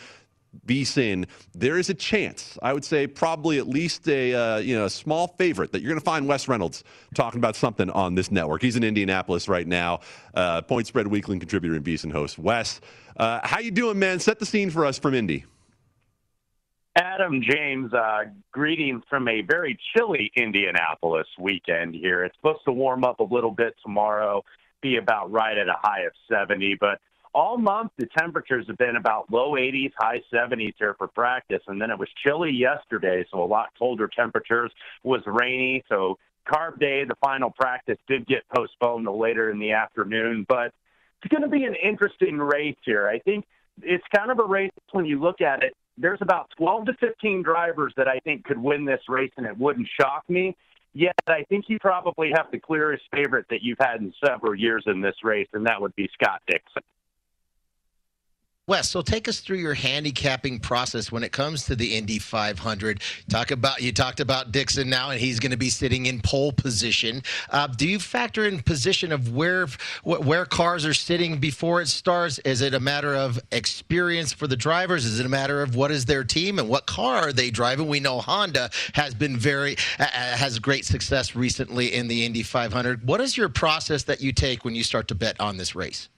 VSIN, 0.66 1.26
there 1.53 1.78
is 1.78 1.89
a 1.89 1.93
chance, 1.93 2.58
I 2.62 2.74
would 2.74 2.86
say 2.86 3.08
probably 3.08 3.58
at 3.58 3.68
least 3.68 4.08
a 4.08 4.34
uh, 4.34 4.58
you 4.58 4.76
know 4.76 4.86
a 4.86 4.89
small 4.89 5.28
favorite 5.28 5.72
that 5.72 5.82
you're 5.82 5.89
going 5.89 5.99
to 5.99 6.05
find 6.05 6.28
Wes 6.28 6.47
Reynolds 6.47 6.84
talking 7.14 7.39
about 7.39 7.55
something 7.55 7.89
on 7.89 8.16
this 8.16 8.32
network. 8.32 8.62
He's 8.62 8.76
in 8.76 8.84
Indianapolis 8.84 9.47
right 9.47 9.68
now, 9.68 9.99
uh, 10.34 10.62
Point 10.62 10.88
Spread 10.88 11.08
Weekly 11.08 11.38
contributor 11.39 11.76
and 11.76 11.86
VSIN 11.86 12.12
host. 12.12 12.38
Wes, 12.38 12.82
uh, 13.18 13.39
how 13.43 13.60
you 13.60 13.72
doing, 13.72 13.99
man? 13.99 14.20
Set 14.20 14.39
the 14.39 14.45
scene 14.45 14.70
for 14.70 14.86
us 14.86 14.97
from 14.97 15.14
Indy. 15.14 15.45
Adam 16.97 17.43
James, 17.47 17.93
uh, 17.93 18.24
greetings 18.51 19.03
from 19.08 19.28
a 19.28 19.41
very 19.41 19.78
chilly 19.93 20.32
Indianapolis 20.36 21.28
weekend 21.39 21.93
here. 21.93 22.24
It's 22.24 22.36
supposed 22.38 22.66
to 22.66 22.72
warm 22.72 23.03
up 23.03 23.20
a 23.20 23.24
little 23.24 23.51
bit 23.51 23.76
tomorrow, 23.84 24.43
be 24.82 24.97
about 24.97 25.32
right 25.32 25.58
at 25.58 25.68
a 25.68 25.76
high 25.80 26.01
of 26.01 26.14
70, 26.28 26.76
but 26.80 26.99
all 27.38 27.56
month 27.56 27.92
the 27.98 28.08
temperatures 28.18 28.66
have 28.68 28.80
been 28.80 28.96
about 28.96 29.32
low 29.32 29.52
80s, 29.52 29.92
high 30.00 30.24
70s 30.34 30.74
here 30.80 30.96
for 30.98 31.08
practice, 31.08 31.62
and 31.68 31.80
then 31.80 31.92
it 31.92 32.00
was 32.00 32.10
chilly 32.24 32.50
yesterday, 32.50 33.24
so 33.30 33.44
a 33.44 33.46
lot 33.46 33.68
colder 33.78 34.08
temperatures. 34.08 34.72
Was 35.04 35.22
rainy, 35.28 35.84
so 35.88 36.18
carb 36.52 36.80
day, 36.80 37.04
the 37.04 37.14
final 37.24 37.52
practice 37.52 38.00
did 38.08 38.26
get 38.26 38.42
postponed 38.56 39.06
to 39.06 39.12
later 39.12 39.52
in 39.52 39.60
the 39.60 39.74
afternoon, 39.74 40.48
but 40.50 40.74
it's 41.22 41.32
going 41.32 41.44
to 41.44 41.48
be 41.48 41.64
an 41.66 41.76
interesting 41.76 42.40
race 42.40 42.76
here. 42.84 43.08
I 43.08 43.20
think 43.20 43.46
it's 43.84 44.04
kind 44.16 44.32
of 44.32 44.40
a 44.40 44.44
race 44.44 44.72
when 44.92 45.06
you 45.06 45.20
look 45.20 45.40
at 45.40 45.64
it 45.64 45.76
there's 46.00 46.20
about 46.22 46.52
12 46.58 46.86
to 46.86 46.94
15 47.00 47.42
drivers 47.42 47.92
that 47.98 48.08
I 48.08 48.20
think 48.20 48.46
could 48.46 48.60
win 48.60 48.86
this 48.86 49.02
race, 49.10 49.32
and 49.36 49.48
it 49.48 49.58
wouldn't 49.58 49.88
shock 50.00 50.30
me. 50.30 50.56
Yet 50.94 51.16
I 51.28 51.44
think 51.50 51.66
you 51.70 51.80
probably 51.80 52.32
have 52.36 52.52
the 52.52 52.60
clearest 52.60 53.04
favorite 53.12 53.48
that 53.50 53.64
you've 53.64 53.80
had 53.80 54.02
in 54.02 54.14
several 54.24 54.54
years 54.54 54.84
in 54.86 55.02
this 55.02 55.16
race, 55.24 55.48
and 55.54 55.66
that 55.66 55.82
would 55.82 55.96
be 55.96 56.08
Scott 56.14 56.42
Dixon. 56.48 56.84
Wes, 58.70 58.89
so 58.89 59.01
take 59.01 59.30
us 59.30 59.39
through 59.39 59.59
your 59.59 59.76
handicapping 59.76 60.59
process 60.59 61.09
when 61.09 61.24
it 61.24 61.32
comes 61.32 61.63
to 61.63 61.74
the 61.74 61.95
Indy 61.95 62.20
500. 62.20 63.01
Talk 63.30 63.51
about 63.51 63.82
you 63.82 63.93
talked 63.93 64.20
about 64.20 64.51
Dixon 64.51 64.89
now, 64.89 65.09
and 65.09 65.22
he's 65.22 65.39
going 65.39 65.51
to 65.51 65.57
be 65.57 65.70
sitting 65.70 66.05
in 66.05 66.20
pole 66.20 66.51
position. 66.51 67.24
Uh, 67.49 67.68
do 67.68 67.88
you 67.88 67.97
factor 67.97 68.45
in 68.45 68.61
position 68.61 69.13
of 69.13 69.34
where 69.34 69.68
where 70.03 70.43
cars 70.43 70.86
are 70.86 70.93
sitting 70.93 71.38
before 71.38 71.80
it 71.80 71.88
starts? 71.88 72.39
Is 72.39 72.59
it 72.59 72.74
a 72.74 72.80
matter 72.82 73.15
of 73.15 73.39
experience 73.53 74.34
for 74.34 74.47
the 74.47 74.57
drivers? 74.57 75.05
Is 75.05 75.22
it 75.22 75.26
a 75.26 75.30
matter 75.30 75.61
of 75.61 75.78
what 75.78 75.89
is 75.89 76.03
their 76.03 76.26
team 76.26 76.59
and 76.59 76.68
what 76.68 76.88
car 76.88 77.30
are 77.30 77.32
they 77.32 77.49
driving? 77.49 77.88
We 77.88 78.01
know 78.01 78.20
Honda 78.20 78.70
has 78.95 79.13
been 79.15 79.38
very 79.38 79.78
uh, 79.97 80.07
has 80.07 80.59
great 80.59 80.84
success 80.84 81.38
recently 81.38 81.93
in 81.93 82.09
the 82.09 82.26
Indy 82.26 82.43
500. 82.43 83.07
What 83.07 83.22
is 83.22 83.38
your 83.38 83.47
process 83.47 84.03
that 84.03 84.20
you 84.20 84.34
take 84.34 84.65
when 84.65 84.76
you 84.76 84.84
start 84.84 85.07
to 85.07 85.15
bet 85.15 85.39
on 85.39 85.55
this 85.55 85.74
race? 85.74 86.09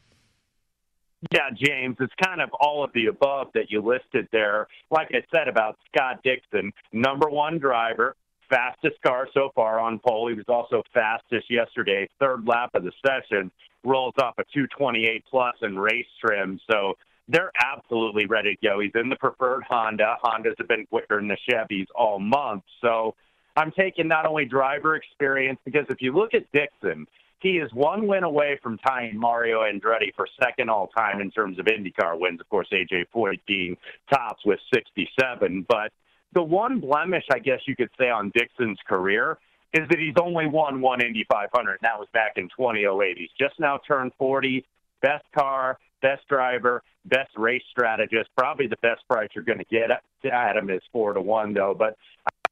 Yeah, 1.31 1.49
James, 1.53 1.97
it's 1.99 2.13
kind 2.23 2.41
of 2.41 2.49
all 2.59 2.83
of 2.83 2.91
the 2.93 3.07
above 3.07 3.47
that 3.53 3.69
you 3.69 3.81
listed 3.81 4.27
there. 4.31 4.67
Like 4.89 5.09
I 5.11 5.21
said 5.35 5.49
about 5.49 5.77
Scott 5.93 6.21
Dixon, 6.23 6.71
number 6.93 7.29
one 7.29 7.59
driver, 7.59 8.15
fastest 8.49 9.01
car 9.05 9.27
so 9.33 9.49
far 9.53 9.79
on 9.79 9.99
pole. 9.99 10.29
He 10.29 10.35
was 10.35 10.45
also 10.47 10.81
fastest 10.93 11.51
yesterday, 11.51 12.07
third 12.19 12.47
lap 12.47 12.71
of 12.73 12.83
the 12.83 12.93
session, 13.05 13.51
rolls 13.83 14.13
off 14.21 14.35
a 14.39 14.43
228 14.53 15.23
plus 15.29 15.55
in 15.61 15.77
race 15.77 16.05
trim. 16.25 16.59
So 16.71 16.93
they're 17.27 17.51
absolutely 17.63 18.25
ready 18.25 18.55
to 18.55 18.67
go. 18.67 18.79
He's 18.79 18.91
in 18.95 19.09
the 19.09 19.17
preferred 19.17 19.63
Honda. 19.69 20.17
Hondas 20.23 20.55
have 20.57 20.67
been 20.67 20.85
quicker 20.87 21.17
than 21.17 21.27
the 21.27 21.37
Chevys 21.49 21.87
all 21.95 22.19
month. 22.19 22.63
So 22.81 23.15
I'm 23.57 23.71
taking 23.71 24.07
not 24.07 24.25
only 24.25 24.45
driver 24.45 24.95
experience, 24.95 25.59
because 25.65 25.85
if 25.89 26.01
you 26.01 26.13
look 26.13 26.33
at 26.33 26.49
Dixon, 26.53 27.07
he 27.39 27.57
is 27.57 27.71
one 27.73 28.07
win 28.07 28.23
away 28.23 28.59
from 28.61 28.77
tying 28.79 29.17
Mario 29.17 29.61
Andretti 29.61 30.13
for 30.15 30.27
second 30.41 30.69
all 30.69 30.87
time 30.87 31.21
in 31.21 31.31
terms 31.31 31.57
of 31.57 31.65
IndyCar 31.65 32.19
wins. 32.19 32.41
Of 32.41 32.49
course, 32.49 32.67
AJ 32.71 33.05
Foyt 33.15 33.39
being 33.47 33.77
tops 34.11 34.45
with 34.45 34.59
67. 34.73 35.65
But 35.67 35.91
the 36.33 36.43
one 36.43 36.79
blemish, 36.79 37.23
I 37.31 37.39
guess 37.39 37.59
you 37.65 37.75
could 37.75 37.89
say, 37.97 38.09
on 38.09 38.31
Dixon's 38.35 38.79
career 38.87 39.37
is 39.73 39.87
that 39.89 39.99
he's 39.99 40.15
only 40.21 40.47
won 40.47 40.81
one 40.81 41.01
Indy 41.01 41.25
500, 41.31 41.71
and 41.71 41.79
that 41.83 41.97
was 41.97 42.07
back 42.13 42.33
in 42.35 42.49
2008. 42.57 43.17
He's 43.17 43.29
just 43.39 43.59
now 43.59 43.79
turned 43.87 44.11
40. 44.17 44.65
Best 45.01 45.23
car, 45.33 45.77
best 46.01 46.27
driver, 46.27 46.83
best 47.05 47.31
race 47.37 47.63
strategist. 47.71 48.29
Probably 48.37 48.67
the 48.67 48.77
best 48.81 49.07
price 49.07 49.29
you're 49.33 49.45
going 49.45 49.59
to 49.59 49.65
get 49.65 49.89
at 49.91 50.57
him 50.57 50.69
is 50.69 50.81
four 50.91 51.13
to 51.13 51.21
one, 51.21 51.53
though. 51.53 51.73
But 51.77 51.95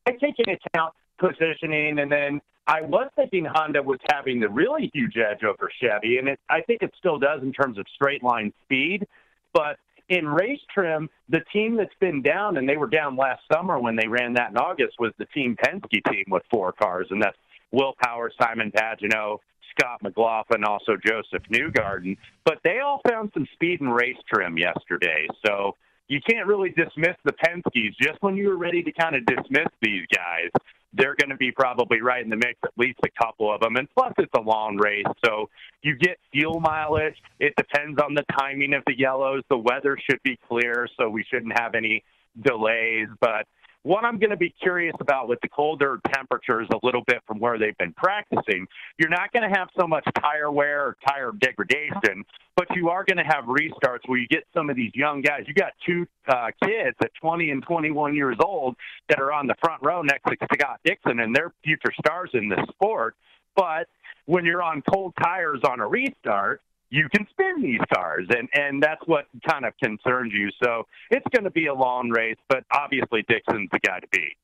I 0.05 0.11
take 0.11 0.35
into 0.39 0.57
account 0.73 0.93
positioning, 1.17 1.99
and 1.99 2.11
then 2.11 2.41
I 2.67 2.81
was 2.81 3.09
thinking 3.15 3.45
Honda 3.45 3.81
was 3.81 3.99
having 4.11 4.41
the 4.41 4.49
really 4.49 4.91
huge 4.93 5.15
edge 5.17 5.43
over 5.43 5.69
Chevy, 5.81 6.17
and 6.17 6.27
it, 6.27 6.39
I 6.49 6.61
think 6.61 6.81
it 6.81 6.93
still 6.97 7.17
does 7.17 7.41
in 7.41 7.53
terms 7.53 7.77
of 7.77 7.85
straight 7.95 8.23
line 8.23 8.51
speed. 8.63 9.07
But 9.53 9.77
in 10.09 10.27
race 10.27 10.59
trim, 10.73 11.09
the 11.29 11.41
team 11.53 11.77
that's 11.77 11.95
been 11.99 12.21
down, 12.21 12.57
and 12.57 12.67
they 12.67 12.75
were 12.75 12.87
down 12.87 13.15
last 13.15 13.41
summer 13.51 13.79
when 13.79 13.95
they 13.95 14.07
ran 14.07 14.33
that 14.33 14.51
in 14.51 14.57
August, 14.57 14.95
was 14.99 15.13
the 15.17 15.25
Team 15.27 15.55
Penske 15.55 16.03
team 16.11 16.25
with 16.27 16.43
four 16.51 16.73
cars, 16.73 17.07
and 17.09 17.21
that's 17.21 17.37
Will 17.71 17.93
Power, 18.03 18.31
Simon 18.41 18.71
Pagenaud, 18.71 19.39
Scott 19.71 20.01
McLaughlin, 20.01 20.63
also 20.63 20.97
Josef 21.05 21.43
Newgarden. 21.49 22.17
But 22.43 22.59
they 22.63 22.79
all 22.79 23.01
found 23.09 23.31
some 23.33 23.47
speed 23.53 23.79
in 23.79 23.89
race 23.89 24.17
trim 24.31 24.57
yesterday, 24.57 25.27
so 25.45 25.75
you 26.07 26.19
can't 26.21 26.47
really 26.47 26.69
dismiss 26.69 27.15
the 27.23 27.33
Penske's 27.33 27.95
just 28.01 28.21
when 28.21 28.35
you 28.35 28.49
were 28.49 28.57
ready 28.57 28.83
to 28.83 28.91
kind 28.91 29.15
of 29.15 29.25
dismiss 29.25 29.67
these 29.81 30.05
guys 30.13 30.49
they're 30.93 31.15
going 31.15 31.29
to 31.29 31.35
be 31.35 31.51
probably 31.51 32.01
right 32.01 32.23
in 32.23 32.29
the 32.29 32.35
mix, 32.35 32.59
at 32.63 32.71
least 32.77 32.99
a 33.05 33.23
couple 33.23 33.53
of 33.53 33.61
them. 33.61 33.75
And 33.75 33.87
plus, 33.97 34.13
it's 34.17 34.33
a 34.35 34.41
long 34.41 34.77
race, 34.77 35.05
so 35.23 35.49
you 35.81 35.95
get 35.95 36.17
fuel 36.31 36.59
mileage. 36.59 37.15
It 37.39 37.53
depends 37.57 37.99
on 38.01 38.13
the 38.13 38.23
timing 38.39 38.73
of 38.73 38.83
the 38.87 38.97
yellows. 38.97 39.43
The 39.49 39.57
weather 39.57 39.97
should 40.09 40.21
be 40.23 40.39
clear, 40.47 40.87
so 40.99 41.09
we 41.09 41.23
shouldn't 41.23 41.57
have 41.59 41.75
any 41.75 42.03
delays. 42.41 43.07
But 43.19 43.47
what 43.87 44.03
I'm 44.03 44.19
going 44.19 44.31
to 44.31 44.37
be 44.37 44.53
curious 44.61 44.95
about 44.99 45.29
with 45.29 45.39
the 45.41 45.47
colder 45.47 45.99
temperatures 46.13 46.67
a 46.73 46.85
little 46.85 47.03
bit 47.07 47.19
from 47.25 47.39
where 47.39 47.57
they've 47.57 47.77
been 47.77 47.93
practicing, 47.93 48.67
you're 48.97 49.09
not 49.09 49.31
going 49.31 49.49
to 49.49 49.57
have 49.57 49.69
so 49.79 49.87
much 49.87 50.03
tire 50.19 50.51
wear 50.51 50.87
or 50.87 50.97
tire 51.07 51.31
degradation, 51.39 52.25
but 52.57 52.67
you 52.75 52.89
are 52.89 53.05
going 53.05 53.17
to 53.17 53.23
have 53.23 53.45
restarts 53.45 54.01
where 54.07 54.19
you 54.19 54.27
get 54.27 54.43
some 54.53 54.69
of 54.69 54.75
these 54.75 54.91
young 54.93 55.21
guys. 55.21 55.43
You 55.47 55.53
got 55.53 55.71
two 55.85 56.05
uh, 56.27 56.47
kids 56.65 56.97
at 57.01 57.11
20 57.21 57.49
and 57.49 57.63
21 57.63 58.13
years 58.13 58.35
old 58.43 58.75
that 59.07 59.19
are 59.19 59.31
on 59.31 59.47
the 59.47 59.55
front 59.63 59.81
row 59.81 60.01
next 60.01 60.25
to 60.25 60.35
Scott 60.53 60.81
Dixon, 60.83 61.21
and 61.21 61.33
they're 61.33 61.53
future 61.63 61.93
stars 61.97 62.31
in 62.33 62.49
this 62.49 62.59
sport. 62.69 63.15
But 63.55 63.87
when 64.25 64.43
you're 64.43 64.61
on 64.61 64.83
cold 64.93 65.13
tires 65.23 65.61
on 65.63 65.79
a 65.79 65.87
restart, 65.87 66.61
you 66.89 67.07
can 67.13 67.27
spin 67.29 67.61
these 67.61 67.81
cars, 67.93 68.27
and 68.29 68.47
and 68.53 68.81
that's 68.81 69.01
what 69.05 69.25
kind 69.47 69.65
of 69.65 69.73
concerns 69.81 70.33
you. 70.33 70.49
So 70.63 70.87
it's 71.11 71.25
going 71.33 71.43
to 71.43 71.51
be 71.51 71.67
a 71.67 71.73
long 71.73 72.09
race, 72.09 72.37
but 72.49 72.63
obviously 72.71 73.23
Dixon's 73.27 73.69
the 73.71 73.79
guy 73.79 73.99
to 73.99 74.07
beat. 74.11 74.37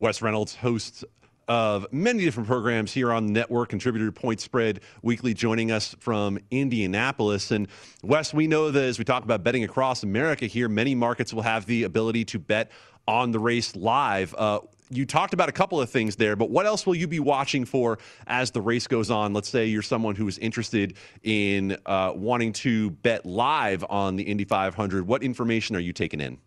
Wes 0.00 0.20
Reynolds, 0.20 0.56
hosts 0.56 1.04
of 1.46 1.86
many 1.92 2.24
different 2.24 2.48
programs 2.48 2.92
here 2.92 3.12
on 3.12 3.26
the 3.26 3.32
network, 3.32 3.68
contributor 3.68 4.06
to 4.06 4.12
Point 4.12 4.40
Spread 4.40 4.80
Weekly, 5.02 5.34
joining 5.34 5.70
us 5.70 5.94
from 6.00 6.38
Indianapolis. 6.50 7.50
And 7.50 7.68
Wes, 8.02 8.32
we 8.32 8.46
know 8.46 8.70
that 8.70 8.82
as 8.82 8.98
we 8.98 9.04
talk 9.04 9.24
about 9.24 9.42
betting 9.44 9.64
across 9.64 10.02
America 10.02 10.46
here, 10.46 10.68
many 10.68 10.94
markets 10.94 11.34
will 11.34 11.42
have 11.42 11.66
the 11.66 11.82
ability 11.84 12.24
to 12.26 12.38
bet 12.38 12.70
on 13.06 13.30
the 13.30 13.38
race 13.38 13.76
live. 13.76 14.34
Uh, 14.36 14.60
you 14.90 15.06
talked 15.06 15.34
about 15.34 15.48
a 15.48 15.52
couple 15.52 15.80
of 15.80 15.90
things 15.90 16.16
there, 16.16 16.36
but 16.36 16.50
what 16.50 16.66
else 16.66 16.86
will 16.86 16.94
you 16.94 17.08
be 17.08 17.20
watching 17.20 17.64
for 17.64 17.98
as 18.26 18.50
the 18.50 18.60
race 18.60 18.86
goes 18.86 19.10
on? 19.10 19.32
Let's 19.32 19.48
say 19.48 19.66
you're 19.66 19.82
someone 19.82 20.14
who 20.14 20.28
is 20.28 20.38
interested 20.38 20.96
in 21.22 21.76
uh, 21.86 22.12
wanting 22.14 22.52
to 22.54 22.90
bet 22.90 23.24
live 23.24 23.84
on 23.88 24.16
the 24.16 24.22
Indy 24.22 24.44
500. 24.44 25.06
What 25.06 25.22
information 25.22 25.76
are 25.76 25.80
you 25.80 25.92
taking 25.92 26.20
in? 26.20 26.38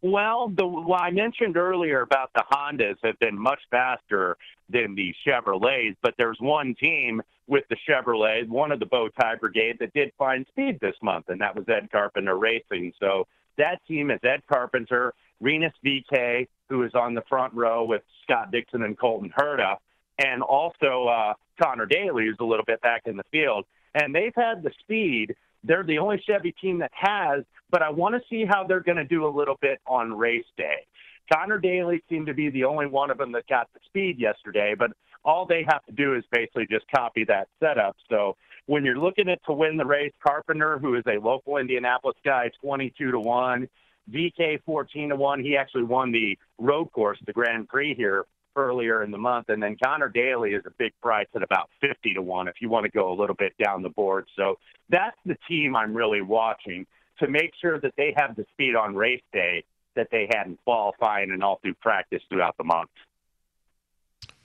Well, 0.00 0.52
the 0.56 0.64
well, 0.64 1.00
I 1.00 1.10
mentioned 1.10 1.56
earlier 1.56 2.02
about 2.02 2.30
the 2.32 2.44
Hondas 2.52 2.96
have 3.02 3.18
been 3.18 3.36
much 3.36 3.58
faster 3.68 4.36
than 4.68 4.94
the 4.94 5.12
Chevrolets, 5.26 5.96
but 6.02 6.14
there's 6.18 6.38
one 6.40 6.76
team 6.78 7.20
with 7.48 7.64
the 7.68 7.76
Chevrolet, 7.88 8.46
one 8.48 8.70
of 8.70 8.78
the 8.78 8.86
bow 8.86 9.08
tie 9.20 9.34
brigade, 9.34 9.78
that 9.80 9.92
did 9.94 10.12
find 10.16 10.46
speed 10.50 10.78
this 10.80 10.94
month, 11.02 11.30
and 11.30 11.40
that 11.40 11.56
was 11.56 11.64
Ed 11.68 11.88
Carpenter 11.90 12.36
Racing. 12.36 12.92
So 13.00 13.26
that 13.58 13.80
team 13.86 14.10
is 14.10 14.20
Ed 14.22 14.42
Carpenter, 14.50 15.14
Rinus 15.40 15.72
VeeKay, 15.84 16.48
who 16.68 16.82
is 16.82 16.92
on 16.94 17.14
the 17.14 17.22
front 17.28 17.54
row 17.54 17.84
with 17.84 18.02
Scott 18.22 18.50
Dixon 18.50 18.82
and 18.82 18.98
Colton 18.98 19.32
Herta, 19.36 19.76
and 20.18 20.42
also 20.42 21.06
uh, 21.06 21.34
Connor 21.62 21.86
Daly, 21.86 22.26
who's 22.26 22.36
a 22.40 22.44
little 22.44 22.64
bit 22.64 22.80
back 22.80 23.02
in 23.06 23.16
the 23.16 23.24
field. 23.30 23.64
And 23.94 24.14
they've 24.14 24.34
had 24.34 24.62
the 24.62 24.70
speed. 24.80 25.34
They're 25.64 25.84
the 25.84 25.98
only 25.98 26.22
Chevy 26.26 26.52
team 26.52 26.78
that 26.78 26.92
has, 26.94 27.44
but 27.70 27.82
I 27.82 27.90
want 27.90 28.14
to 28.14 28.20
see 28.28 28.44
how 28.44 28.64
they're 28.64 28.80
going 28.80 28.96
to 28.98 29.04
do 29.04 29.26
a 29.26 29.28
little 29.28 29.56
bit 29.60 29.80
on 29.86 30.16
race 30.16 30.44
day. 30.56 30.86
Connor 31.32 31.58
Daly 31.58 32.02
seemed 32.08 32.26
to 32.26 32.34
be 32.34 32.48
the 32.50 32.64
only 32.64 32.86
one 32.86 33.10
of 33.10 33.18
them 33.18 33.32
that 33.32 33.46
got 33.48 33.68
the 33.74 33.80
speed 33.86 34.18
yesterday, 34.18 34.74
but 34.78 34.92
all 35.24 35.46
they 35.46 35.64
have 35.68 35.84
to 35.86 35.92
do 35.92 36.14
is 36.14 36.24
basically 36.32 36.66
just 36.70 36.86
copy 36.94 37.24
that 37.24 37.48
setup. 37.60 37.96
So 38.08 38.36
when 38.68 38.84
you're 38.84 38.98
looking 38.98 39.30
at 39.30 39.42
to 39.46 39.52
win 39.54 39.78
the 39.78 39.84
race, 39.84 40.12
Carpenter, 40.22 40.78
who 40.78 40.94
is 40.94 41.02
a 41.06 41.18
local 41.18 41.56
Indianapolis 41.56 42.18
guy, 42.22 42.50
22 42.60 43.12
to 43.12 43.18
1. 43.18 43.68
VeeKay 44.10 44.62
14 44.64 45.08
to 45.08 45.16
1. 45.16 45.40
He 45.40 45.56
actually 45.56 45.84
won 45.84 46.12
the 46.12 46.38
road 46.58 46.92
course, 46.92 47.18
the 47.26 47.32
Grand 47.32 47.68
Prix 47.68 47.94
here 47.94 48.26
earlier 48.56 49.02
in 49.02 49.10
the 49.10 49.18
month. 49.18 49.48
And 49.48 49.62
then 49.62 49.76
Connor 49.82 50.10
Daly 50.10 50.50
is 50.50 50.64
a 50.66 50.70
big 50.78 50.92
price 51.00 51.26
at 51.34 51.42
about 51.42 51.70
50 51.80 52.12
to 52.14 52.22
1 52.22 52.48
if 52.48 52.56
you 52.60 52.68
want 52.68 52.84
to 52.84 52.90
go 52.90 53.10
a 53.10 53.16
little 53.18 53.36
bit 53.36 53.54
down 53.62 53.82
the 53.82 53.88
board. 53.88 54.26
So 54.36 54.58
that's 54.90 55.16
the 55.24 55.36
team 55.48 55.74
I'm 55.74 55.94
really 55.94 56.20
watching 56.20 56.86
to 57.20 57.28
make 57.28 57.52
sure 57.60 57.80
that 57.80 57.94
they 57.96 58.14
have 58.18 58.36
the 58.36 58.44
speed 58.52 58.76
on 58.76 58.94
race 58.94 59.22
day 59.32 59.64
that 59.96 60.08
they 60.10 60.28
had 60.30 60.46
in 60.46 60.58
qualifying 60.64 61.30
and 61.30 61.42
all 61.42 61.58
through 61.62 61.74
practice 61.74 62.22
throughout 62.28 62.56
the 62.58 62.64
month. 62.64 62.90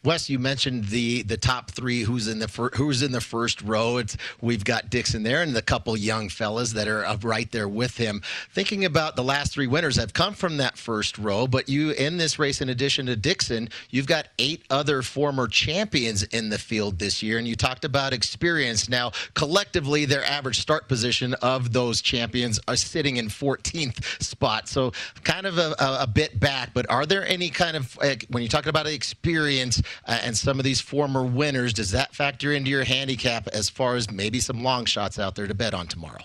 Wes, 0.03 0.29
you 0.29 0.37
mentioned 0.37 0.85
the 0.85 1.23
the 1.23 1.37
top 1.37 1.71
three. 1.71 2.01
Who's 2.03 2.27
in 2.27 2.39
the 2.39 2.49
fir- 2.49 2.71
who's 2.75 3.01
in 3.01 3.13
the 3.13 3.21
first 3.21 3.61
row? 3.61 3.97
It's 3.97 4.17
we've 4.41 4.65
got 4.65 4.89
Dixon 4.89 5.23
there, 5.23 5.41
and 5.41 5.55
the 5.55 5.61
couple 5.61 5.95
young 5.95 6.27
fellas 6.27 6.73
that 6.73 6.89
are 6.89 7.05
right 7.21 7.49
there 7.51 7.69
with 7.69 7.95
him. 7.95 8.21
Thinking 8.51 8.83
about 8.83 9.15
the 9.15 9.23
last 9.23 9.53
three 9.53 9.67
winners 9.67 9.95
have 9.95 10.13
come 10.13 10.33
from 10.33 10.57
that 10.57 10.77
first 10.77 11.17
row, 11.17 11.47
but 11.47 11.69
you 11.69 11.91
in 11.91 12.17
this 12.17 12.37
race, 12.37 12.59
in 12.59 12.67
addition 12.67 13.05
to 13.05 13.15
Dixon, 13.15 13.69
you've 13.91 14.07
got 14.07 14.27
eight 14.39 14.65
other 14.69 15.01
former 15.03 15.47
champions 15.47 16.23
in 16.23 16.49
the 16.49 16.59
field 16.59 16.99
this 16.99 17.23
year, 17.23 17.37
and 17.37 17.47
you 17.47 17.55
talked 17.55 17.85
about 17.85 18.11
experience. 18.11 18.89
Now, 18.89 19.11
collectively, 19.35 20.03
their 20.03 20.25
average 20.25 20.59
start 20.59 20.89
position 20.89 21.33
of 21.35 21.71
those 21.71 22.01
champions 22.01 22.59
are 22.67 22.75
sitting 22.75 23.17
in 23.17 23.27
14th 23.29 24.21
spot, 24.21 24.67
so 24.67 24.91
kind 25.23 25.45
of 25.45 25.57
a, 25.57 25.75
a, 25.79 25.97
a 26.01 26.07
bit 26.07 26.41
back. 26.41 26.71
But 26.73 26.89
are 26.89 27.05
there 27.05 27.25
any 27.25 27.49
kind 27.49 27.77
of 27.77 27.97
when 28.29 28.43
you're 28.43 28.49
talking 28.49 28.69
about 28.69 28.85
experience? 28.85 29.81
Uh, 30.05 30.19
and 30.23 30.37
some 30.37 30.59
of 30.59 30.65
these 30.65 30.81
former 30.81 31.23
winners, 31.23 31.73
does 31.73 31.91
that 31.91 32.13
factor 32.13 32.51
into 32.51 32.69
your 32.69 32.83
handicap 32.83 33.47
as 33.47 33.69
far 33.69 33.95
as 33.95 34.11
maybe 34.11 34.39
some 34.39 34.63
long 34.63 34.85
shots 34.85 35.19
out 35.19 35.35
there 35.35 35.47
to 35.47 35.53
bet 35.53 35.73
on 35.73 35.87
tomorrow? 35.87 36.21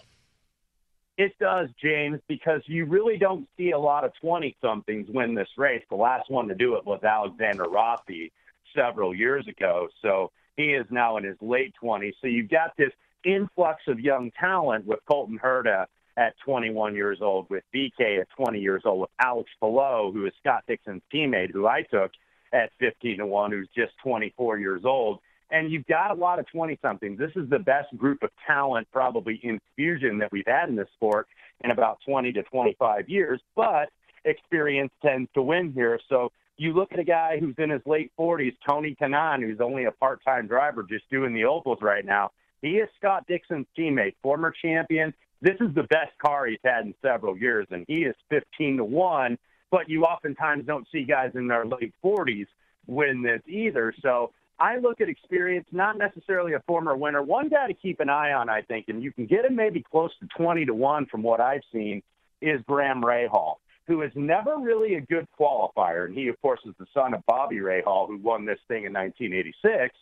It 1.17 1.37
does, 1.41 1.69
James, 1.83 2.21
because 2.29 2.63
you 2.67 2.85
really 2.85 3.19
don't 3.19 3.49
see 3.57 3.73
a 3.73 3.79
lot 3.79 4.05
of 4.05 4.13
20 4.21 4.57
somethings 4.63 5.09
win 5.11 5.35
this 5.35 5.49
race. 5.57 5.83
The 5.91 5.97
last 5.97 6.31
one 6.31 6.47
to 6.47 6.55
do 6.55 6.77
it 6.77 6.87
was 6.87 7.03
Alexander 7.03 7.65
Rossi 7.65 8.31
several 8.75 9.13
years 9.13 9.47
ago. 9.49 9.89
So 10.01 10.31
he 10.57 10.75
is 10.75 10.87
now 10.91 11.17
in 11.17 11.25
his 11.25 11.37
late 11.41 11.75
20s. 11.83 12.13
So 12.21 12.29
you've 12.29 12.51
got 12.51 12.77
this 12.77 12.93
influx 13.25 13.83
of 13.89 13.99
young 13.99 14.31
talent 14.39 14.87
with 14.87 15.01
Colton 15.07 15.41
Herta 15.43 15.87
at 16.17 16.35
21 16.45 16.95
years 16.95 17.19
old, 17.21 17.49
with 17.51 17.65
VeeKay 17.75 18.21
at 18.21 18.29
20 18.37 18.61
years 18.61 18.83
old, 18.85 19.01
with 19.01 19.11
Alex 19.21 19.51
Palou, 19.61 20.13
who 20.13 20.27
is 20.27 20.33
Scott 20.39 20.65
Dixon's 20.69 21.03
teammate, 21.13 21.53
who 21.53 21.67
I 21.67 21.83
took 21.83 22.13
at 22.53 22.71
15 22.79 23.19
to 23.19 23.27
1, 23.27 23.53
who's 23.53 23.69
just 23.77 23.93
24 24.03 24.59
years 24.59 24.83
old. 24.85 25.21
And 25.51 25.71
you've 25.71 25.87
got 25.87 26.11
a 26.11 26.15
lot 26.15 26.39
of 26.39 26.47
20 26.49 26.79
somethings. 26.83 27.19
This 27.19 27.31
is 27.35 27.49
the 27.49 27.59
best 27.59 27.97
group 27.97 28.23
of 28.23 28.31
talent, 28.47 28.87
probably 28.93 29.41
infusion 29.43 30.19
that 30.19 30.31
we've 30.31 30.47
had 30.47 30.69
in 30.69 30.77
this 30.77 30.89
sport 30.95 31.27
in 31.65 31.71
about 31.71 31.99
20 32.07 32.33
to 32.33 32.43
25 32.43 33.09
years. 33.09 33.41
But 33.57 33.89
experience 34.25 34.93
tends 35.03 35.31
to 35.35 35.43
win 35.43 35.73
here. 35.73 35.99
So 36.09 36.33
you 36.59 36.73
look 36.73 36.93
at 36.93 36.99
a 36.99 37.05
guy 37.05 37.39
who's 37.39 37.55
in 37.59 37.71
his 37.71 37.83
late 37.87 38.13
40s, 38.19 38.57
Tony 38.69 38.97
Kanaan, 39.01 39.41
who's 39.43 39.61
only 39.61 39.85
a 39.85 39.93
part 39.93 40.23
time 40.25 40.47
driver 40.47 40.83
just 40.83 41.09
doing 41.11 41.33
the 41.33 41.45
ovals 41.45 41.79
right 41.81 42.05
now. 42.05 42.33
He 42.61 42.73
is 42.73 42.89
Scott 42.99 43.25
Dixon's 43.29 43.67
teammate, 43.79 44.15
former 44.23 44.53
champion. 44.63 45.15
This 45.41 45.55
is 45.61 45.73
the 45.75 45.85
best 45.85 46.19
car 46.21 46.47
he's 46.47 46.59
had 46.65 46.85
in 46.85 46.95
several 47.01 47.39
years, 47.39 47.69
and 47.71 47.85
he 47.87 48.03
is 48.03 48.17
15 48.29 48.79
to 48.79 48.85
1. 48.85 49.39
But 49.71 49.89
you 49.89 50.05
oftentimes 50.05 50.67
don't 50.67 50.87
see 50.91 51.05
guys 51.05 51.33
in 51.35 51.47
their 51.47 51.65
late 51.67 51.93
40s 52.05 52.47
win 52.87 53.23
this 53.23 53.43
either. 53.47 53.93
So 54.01 54.33
I 54.59 54.79
look 54.79 55.01
at 55.01 55.09
experience, 55.09 55.67
not 55.73 55.99
necessarily 55.99 56.55
a 56.55 56.61
former 56.67 56.97
winner. 56.97 57.23
One 57.23 57.49
guy 57.49 57.69
to 57.69 57.75
keep 57.75 58.01
an 58.01 58.09
eye 58.09 58.33
on, 58.33 58.49
I 58.49 58.63
think, 58.63 58.87
and 58.89 59.03
you 59.03 59.13
can 59.13 59.27
get 59.27 59.45
him 59.45 59.55
maybe 59.55 59.83
close 59.83 60.11
to 60.21 60.27
20 60.37 60.65
to 60.65 60.75
1 60.75 61.07
from 61.07 61.23
what 61.23 61.41
I've 61.41 61.63
seen, 61.73 62.03
is 62.41 62.61
Graham 62.67 63.03
Rahal, 63.03 63.57
who 63.87 64.03
is 64.03 64.11
never 64.15 64.57
really 64.57 64.95
a 64.95 65.01
good 65.01 65.27
qualifier. 65.39 66.07
And 66.07 66.15
he, 66.15 66.29
of 66.29 66.41
course, 66.41 66.61
is 66.65 66.75
the 66.79 66.87
son 66.95 67.15
of 67.15 67.25
Bobby 67.27 67.57
Rahal, 67.57 68.09
who 68.09 68.19
won 68.19 68.45
this 68.45 68.59
thing 68.69 68.85
in 68.85 68.93
1986, 68.93 69.95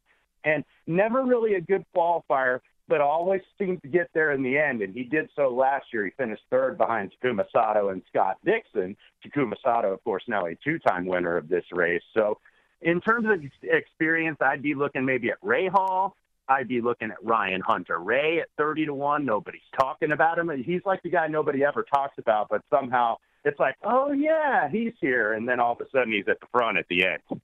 and 0.45 0.65
never 0.87 1.25
really 1.25 1.55
a 1.55 1.61
good 1.61 1.85
qualifier, 1.95 2.61
but 2.89 3.01
always 3.01 3.41
seemed 3.59 3.83
to 3.83 3.89
get 3.89 4.09
there 4.15 4.33
in 4.33 4.43
the 4.43 4.59
end. 4.59 4.83
And 4.83 4.95
he 4.95 5.05
did 5.05 5.29
so 5.35 5.49
last 5.49 5.87
year. 5.93 6.05
He 6.05 6.11
finished 6.13 6.43
third 6.51 6.79
behind 6.79 7.13
Takuma 7.13 7.45
Sato 7.53 7.89
and 7.89 8.03
Scott 8.09 8.39
Dixon. 8.45 8.97
Takuma 9.25 9.55
Sato, 9.63 9.93
of 9.93 10.03
course, 10.05 10.23
now 10.29 10.47
a 10.47 10.55
two 10.63 10.79
time 10.79 11.07
winner 11.07 11.37
of 11.37 11.49
this 11.49 11.65
race. 11.73 12.03
So, 12.15 12.39
in 12.83 13.01
terms 13.01 13.27
of 13.27 13.43
experience, 13.63 14.39
I'd 14.41 14.63
be 14.63 14.75
looking 14.75 15.05
maybe 15.05 15.31
at 15.31 15.41
Rahal. 15.41 16.13
I'd 16.49 16.69
be 16.69 16.81
looking 16.81 17.11
at 17.11 17.17
Ryan 17.25 17.61
Hunter-Reay 17.61 18.41
at 18.41 18.49
30 18.57 18.87
to 18.87 18.95
1. 18.95 19.25
Nobody's 19.25 19.61
talking 19.79 20.13
about 20.13 20.39
him. 20.39 20.51
He's 20.63 20.83
like 20.85 21.03
the 21.03 21.11
guy 21.11 21.27
nobody 21.27 21.65
ever 21.65 21.83
talks 21.83 22.19
about, 22.19 22.49
but 22.49 22.63
somehow 22.71 23.17
it's 23.45 23.59
like, 23.59 23.77
oh, 23.83 24.13
yeah, 24.13 24.69
he's 24.69 24.93
here. 25.01 25.33
And 25.33 25.49
then 25.49 25.59
all 25.59 25.73
of 25.73 25.81
a 25.81 25.91
sudden 25.91 26.13
he's 26.13 26.29
at 26.29 26.39
the 26.41 26.47
front 26.53 26.79
at 26.79 26.87
the 26.89 27.05
end. 27.07 27.41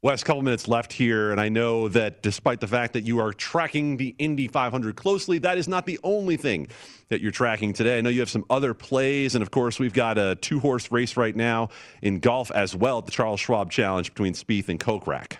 Wes, 0.00 0.22
a 0.22 0.24
couple 0.24 0.42
minutes 0.42 0.68
left 0.68 0.92
here, 0.92 1.32
and 1.32 1.40
I 1.40 1.48
know 1.48 1.88
that 1.88 2.22
despite 2.22 2.60
the 2.60 2.68
fact 2.68 2.92
that 2.92 3.02
you 3.02 3.18
are 3.18 3.32
tracking 3.32 3.96
the 3.96 4.14
Indy 4.18 4.46
500 4.46 4.94
closely, 4.94 5.38
that 5.38 5.58
is 5.58 5.66
not 5.66 5.86
the 5.86 5.98
only 6.04 6.36
thing 6.36 6.68
that 7.08 7.20
you're 7.20 7.32
tracking 7.32 7.72
today. 7.72 7.98
I 7.98 8.00
know 8.00 8.08
you 8.08 8.20
have 8.20 8.30
some 8.30 8.44
other 8.48 8.74
plays, 8.74 9.34
and 9.34 9.42
of 9.42 9.50
course, 9.50 9.80
we've 9.80 9.92
got 9.92 10.16
a 10.16 10.36
two 10.36 10.60
horse 10.60 10.92
race 10.92 11.16
right 11.16 11.34
now 11.34 11.70
in 12.00 12.20
golf 12.20 12.52
as 12.52 12.76
well 12.76 12.98
at 12.98 13.06
the 13.06 13.10
Charles 13.10 13.40
Schwab 13.40 13.72
Challenge 13.72 14.14
between 14.14 14.34
Spieth 14.34 14.68
and 14.68 14.78
Kokrak. 14.78 15.38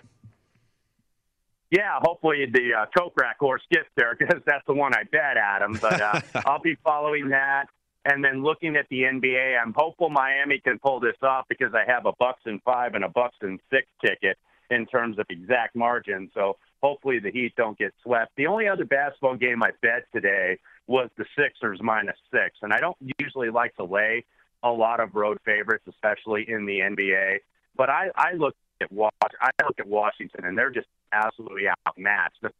Yeah, 1.71 1.97
hopefully 2.01 2.45
the 2.51 2.81
uh, 2.81 2.85
Kokrak 2.93 3.35
horse 3.39 3.61
gets 3.71 3.87
there 3.95 4.13
because 4.19 4.41
that's 4.45 4.65
the 4.67 4.73
one 4.73 4.93
I 4.93 5.03
bet, 5.09 5.37
Adam. 5.37 5.79
But 5.81 6.01
uh, 6.01 6.19
I'll 6.45 6.59
be 6.59 6.75
following 6.83 7.29
that. 7.29 7.67
And 8.03 8.21
then 8.21 8.43
looking 8.43 8.75
at 8.75 8.87
the 8.89 9.03
NBA, 9.03 9.57
I'm 9.57 9.73
hopeful 9.73 10.09
Miami 10.09 10.59
can 10.59 10.79
pull 10.79 10.99
this 10.99 11.15
off 11.21 11.45
because 11.47 11.73
I 11.73 11.89
have 11.89 12.05
a 12.05 12.11
Bucks 12.19 12.41
and 12.43 12.61
five 12.63 12.95
and 12.95 13.05
a 13.05 13.09
Bucks 13.09 13.37
and 13.39 13.57
six 13.71 13.87
ticket 14.03 14.37
in 14.69 14.85
terms 14.85 15.17
of 15.19 15.25
exact 15.29 15.75
margin. 15.75 16.29
So 16.33 16.57
hopefully 16.81 17.19
the 17.19 17.31
Heat 17.31 17.53
don't 17.55 17.77
get 17.77 17.93
swept. 18.03 18.31
The 18.35 18.47
only 18.47 18.67
other 18.67 18.85
basketball 18.85 19.35
game 19.35 19.63
I 19.63 19.71
bet 19.81 20.05
today 20.13 20.59
was 20.87 21.09
the 21.17 21.25
Sixers 21.37 21.79
minus 21.81 22.17
six, 22.31 22.57
and 22.61 22.73
I 22.73 22.79
don't 22.79 22.97
usually 23.19 23.49
like 23.49 23.75
to 23.75 23.83
lay 23.83 24.25
a 24.63 24.69
lot 24.71 24.99
of 24.99 25.15
road 25.15 25.37
favorites, 25.45 25.85
especially 25.87 26.49
in 26.49 26.65
the 26.65 26.79
NBA. 26.79 27.39
But 27.75 27.89
I, 27.89 28.09
I 28.15 28.33
look 28.33 28.55
at 28.81 28.91
Was- 28.91 29.11
I 29.41 29.51
look 29.63 29.79
at 29.79 29.87
Washington, 29.87 30.45
and 30.45 30.57
they're 30.57 30.71
just 30.71 30.87
absolutely 31.11 31.63
outmatched. 31.87 32.41
The 32.41 32.51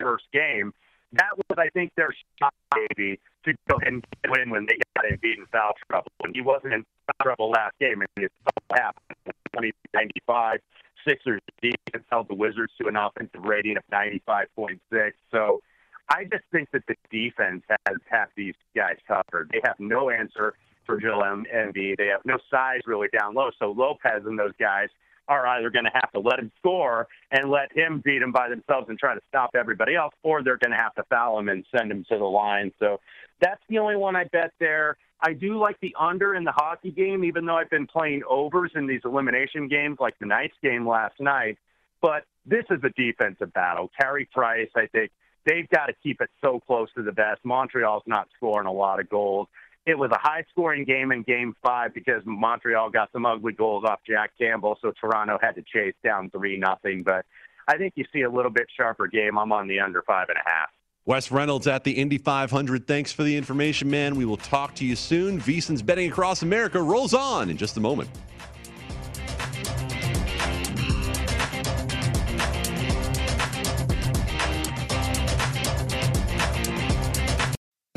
first 0.00 0.24
game, 0.32 0.72
that 1.12 1.36
was, 1.36 1.58
I 1.58 1.68
think, 1.70 1.92
their 1.96 2.14
shot, 2.38 2.54
maybe, 2.74 3.20
to 3.44 3.52
go 3.68 3.76
ahead 3.76 3.92
and 3.92 4.04
win 4.28 4.50
when 4.50 4.66
they 4.66 4.78
got 4.96 5.10
in 5.10 5.18
beaten 5.20 5.46
foul 5.52 5.72
trouble. 5.88 6.10
And 6.24 6.34
he 6.34 6.40
wasn't 6.40 6.74
in 6.74 6.84
foul 7.06 7.24
trouble 7.24 7.50
last 7.50 7.74
game, 7.78 8.02
and 8.16 8.28
all 8.46 8.76
happened. 8.76 9.34
2095 9.54 10.60
Sixers 11.06 11.40
defense 11.60 12.04
held 12.10 12.28
the 12.28 12.34
Wizards 12.34 12.72
to 12.80 12.88
an 12.88 12.96
offensive 12.96 13.42
rating 13.42 13.76
of 13.76 13.82
95.6. 13.92 14.78
So 15.30 15.62
I 16.08 16.24
just 16.24 16.44
think 16.50 16.70
that 16.72 16.82
the 16.86 16.94
defense 17.10 17.62
has 17.86 17.96
half 18.10 18.28
these 18.36 18.54
guys 18.74 18.96
covered. 19.06 19.50
They 19.52 19.60
have 19.64 19.76
no 19.78 20.10
answer 20.10 20.54
for 20.84 21.00
Joel 21.00 21.22
Embiid. 21.22 21.96
They 21.98 22.08
have 22.08 22.24
no 22.24 22.38
size 22.50 22.80
really 22.86 23.08
down 23.16 23.34
low. 23.34 23.50
So 23.58 23.70
Lopez 23.70 24.22
and 24.26 24.38
those 24.38 24.52
guys 24.58 24.88
are 25.28 25.46
either 25.46 25.70
going 25.70 25.84
to 25.84 25.90
have 25.94 26.10
to 26.12 26.20
let 26.20 26.38
him 26.38 26.50
score 26.58 27.06
and 27.30 27.50
let 27.50 27.70
him 27.74 28.02
beat 28.04 28.20
him 28.20 28.32
by 28.32 28.48
themselves 28.48 28.88
and 28.88 28.98
try 28.98 29.14
to 29.14 29.20
stop 29.28 29.50
everybody 29.54 29.94
else, 29.94 30.12
or 30.22 30.42
they're 30.42 30.58
going 30.58 30.72
to 30.72 30.76
have 30.76 30.94
to 30.94 31.04
foul 31.04 31.38
him 31.38 31.48
and 31.48 31.64
send 31.76 31.90
him 31.90 32.04
to 32.10 32.18
the 32.18 32.24
line. 32.24 32.72
So 32.78 33.00
that's 33.40 33.62
the 33.68 33.78
only 33.78 33.96
one 33.96 34.16
I 34.16 34.24
bet 34.24 34.52
there. 34.58 34.96
I 35.22 35.34
do 35.34 35.56
like 35.58 35.78
the 35.80 35.94
under 35.98 36.34
in 36.34 36.42
the 36.42 36.52
hockey 36.52 36.90
game, 36.90 37.22
even 37.24 37.46
though 37.46 37.56
I've 37.56 37.70
been 37.70 37.86
playing 37.86 38.22
overs 38.28 38.72
in 38.74 38.86
these 38.86 39.02
elimination 39.04 39.68
games 39.68 39.98
like 40.00 40.18
the 40.18 40.26
Knights 40.26 40.56
game 40.62 40.86
last 40.86 41.20
night. 41.20 41.58
But 42.00 42.24
this 42.44 42.64
is 42.70 42.80
a 42.82 42.90
defensive 42.90 43.52
battle. 43.52 43.88
Carey 43.98 44.28
Price, 44.32 44.70
I 44.74 44.86
think, 44.86 45.12
they've 45.46 45.68
got 45.68 45.86
to 45.86 45.94
keep 46.02 46.20
it 46.20 46.30
so 46.40 46.58
close 46.58 46.88
to 46.96 47.02
the 47.02 47.12
best. 47.12 47.44
Montreal's 47.44 48.02
not 48.06 48.28
scoring 48.36 48.66
a 48.66 48.72
lot 48.72 48.98
of 48.98 49.08
goals. 49.08 49.46
It 49.86 49.96
was 49.96 50.10
a 50.12 50.18
high 50.18 50.44
scoring 50.50 50.84
game 50.84 51.12
in 51.12 51.22
game 51.22 51.54
five 51.62 51.94
because 51.94 52.22
Montreal 52.24 52.90
got 52.90 53.10
some 53.12 53.24
ugly 53.24 53.52
goals 53.52 53.84
off 53.84 54.00
Jack 54.06 54.32
Campbell, 54.38 54.78
so 54.82 54.92
Toronto 55.00 55.38
had 55.40 55.54
to 55.54 55.62
chase 55.62 55.94
down 56.02 56.30
three 56.30 56.56
nothing. 56.56 57.04
But 57.04 57.26
I 57.68 57.76
think 57.78 57.94
you 57.96 58.04
see 58.12 58.22
a 58.22 58.30
little 58.30 58.50
bit 58.50 58.66
sharper 58.76 59.06
game. 59.06 59.38
I'm 59.38 59.52
on 59.52 59.68
the 59.68 59.80
under 59.80 60.02
five 60.02 60.28
and 60.28 60.38
a 60.38 60.48
half. 60.48 60.70
Wes 61.04 61.32
Reynolds 61.32 61.66
at 61.66 61.82
the 61.82 61.90
Indy 61.90 62.16
500. 62.16 62.86
Thanks 62.86 63.10
for 63.10 63.24
the 63.24 63.36
information, 63.36 63.90
man. 63.90 64.14
We 64.14 64.24
will 64.24 64.36
talk 64.36 64.76
to 64.76 64.84
you 64.84 64.94
soon. 64.94 65.40
VSiN's 65.40 65.82
Betting 65.82 66.08
Across 66.08 66.42
America 66.42 66.80
rolls 66.80 67.12
on 67.12 67.50
in 67.50 67.56
just 67.56 67.76
a 67.76 67.80
moment. 67.80 68.08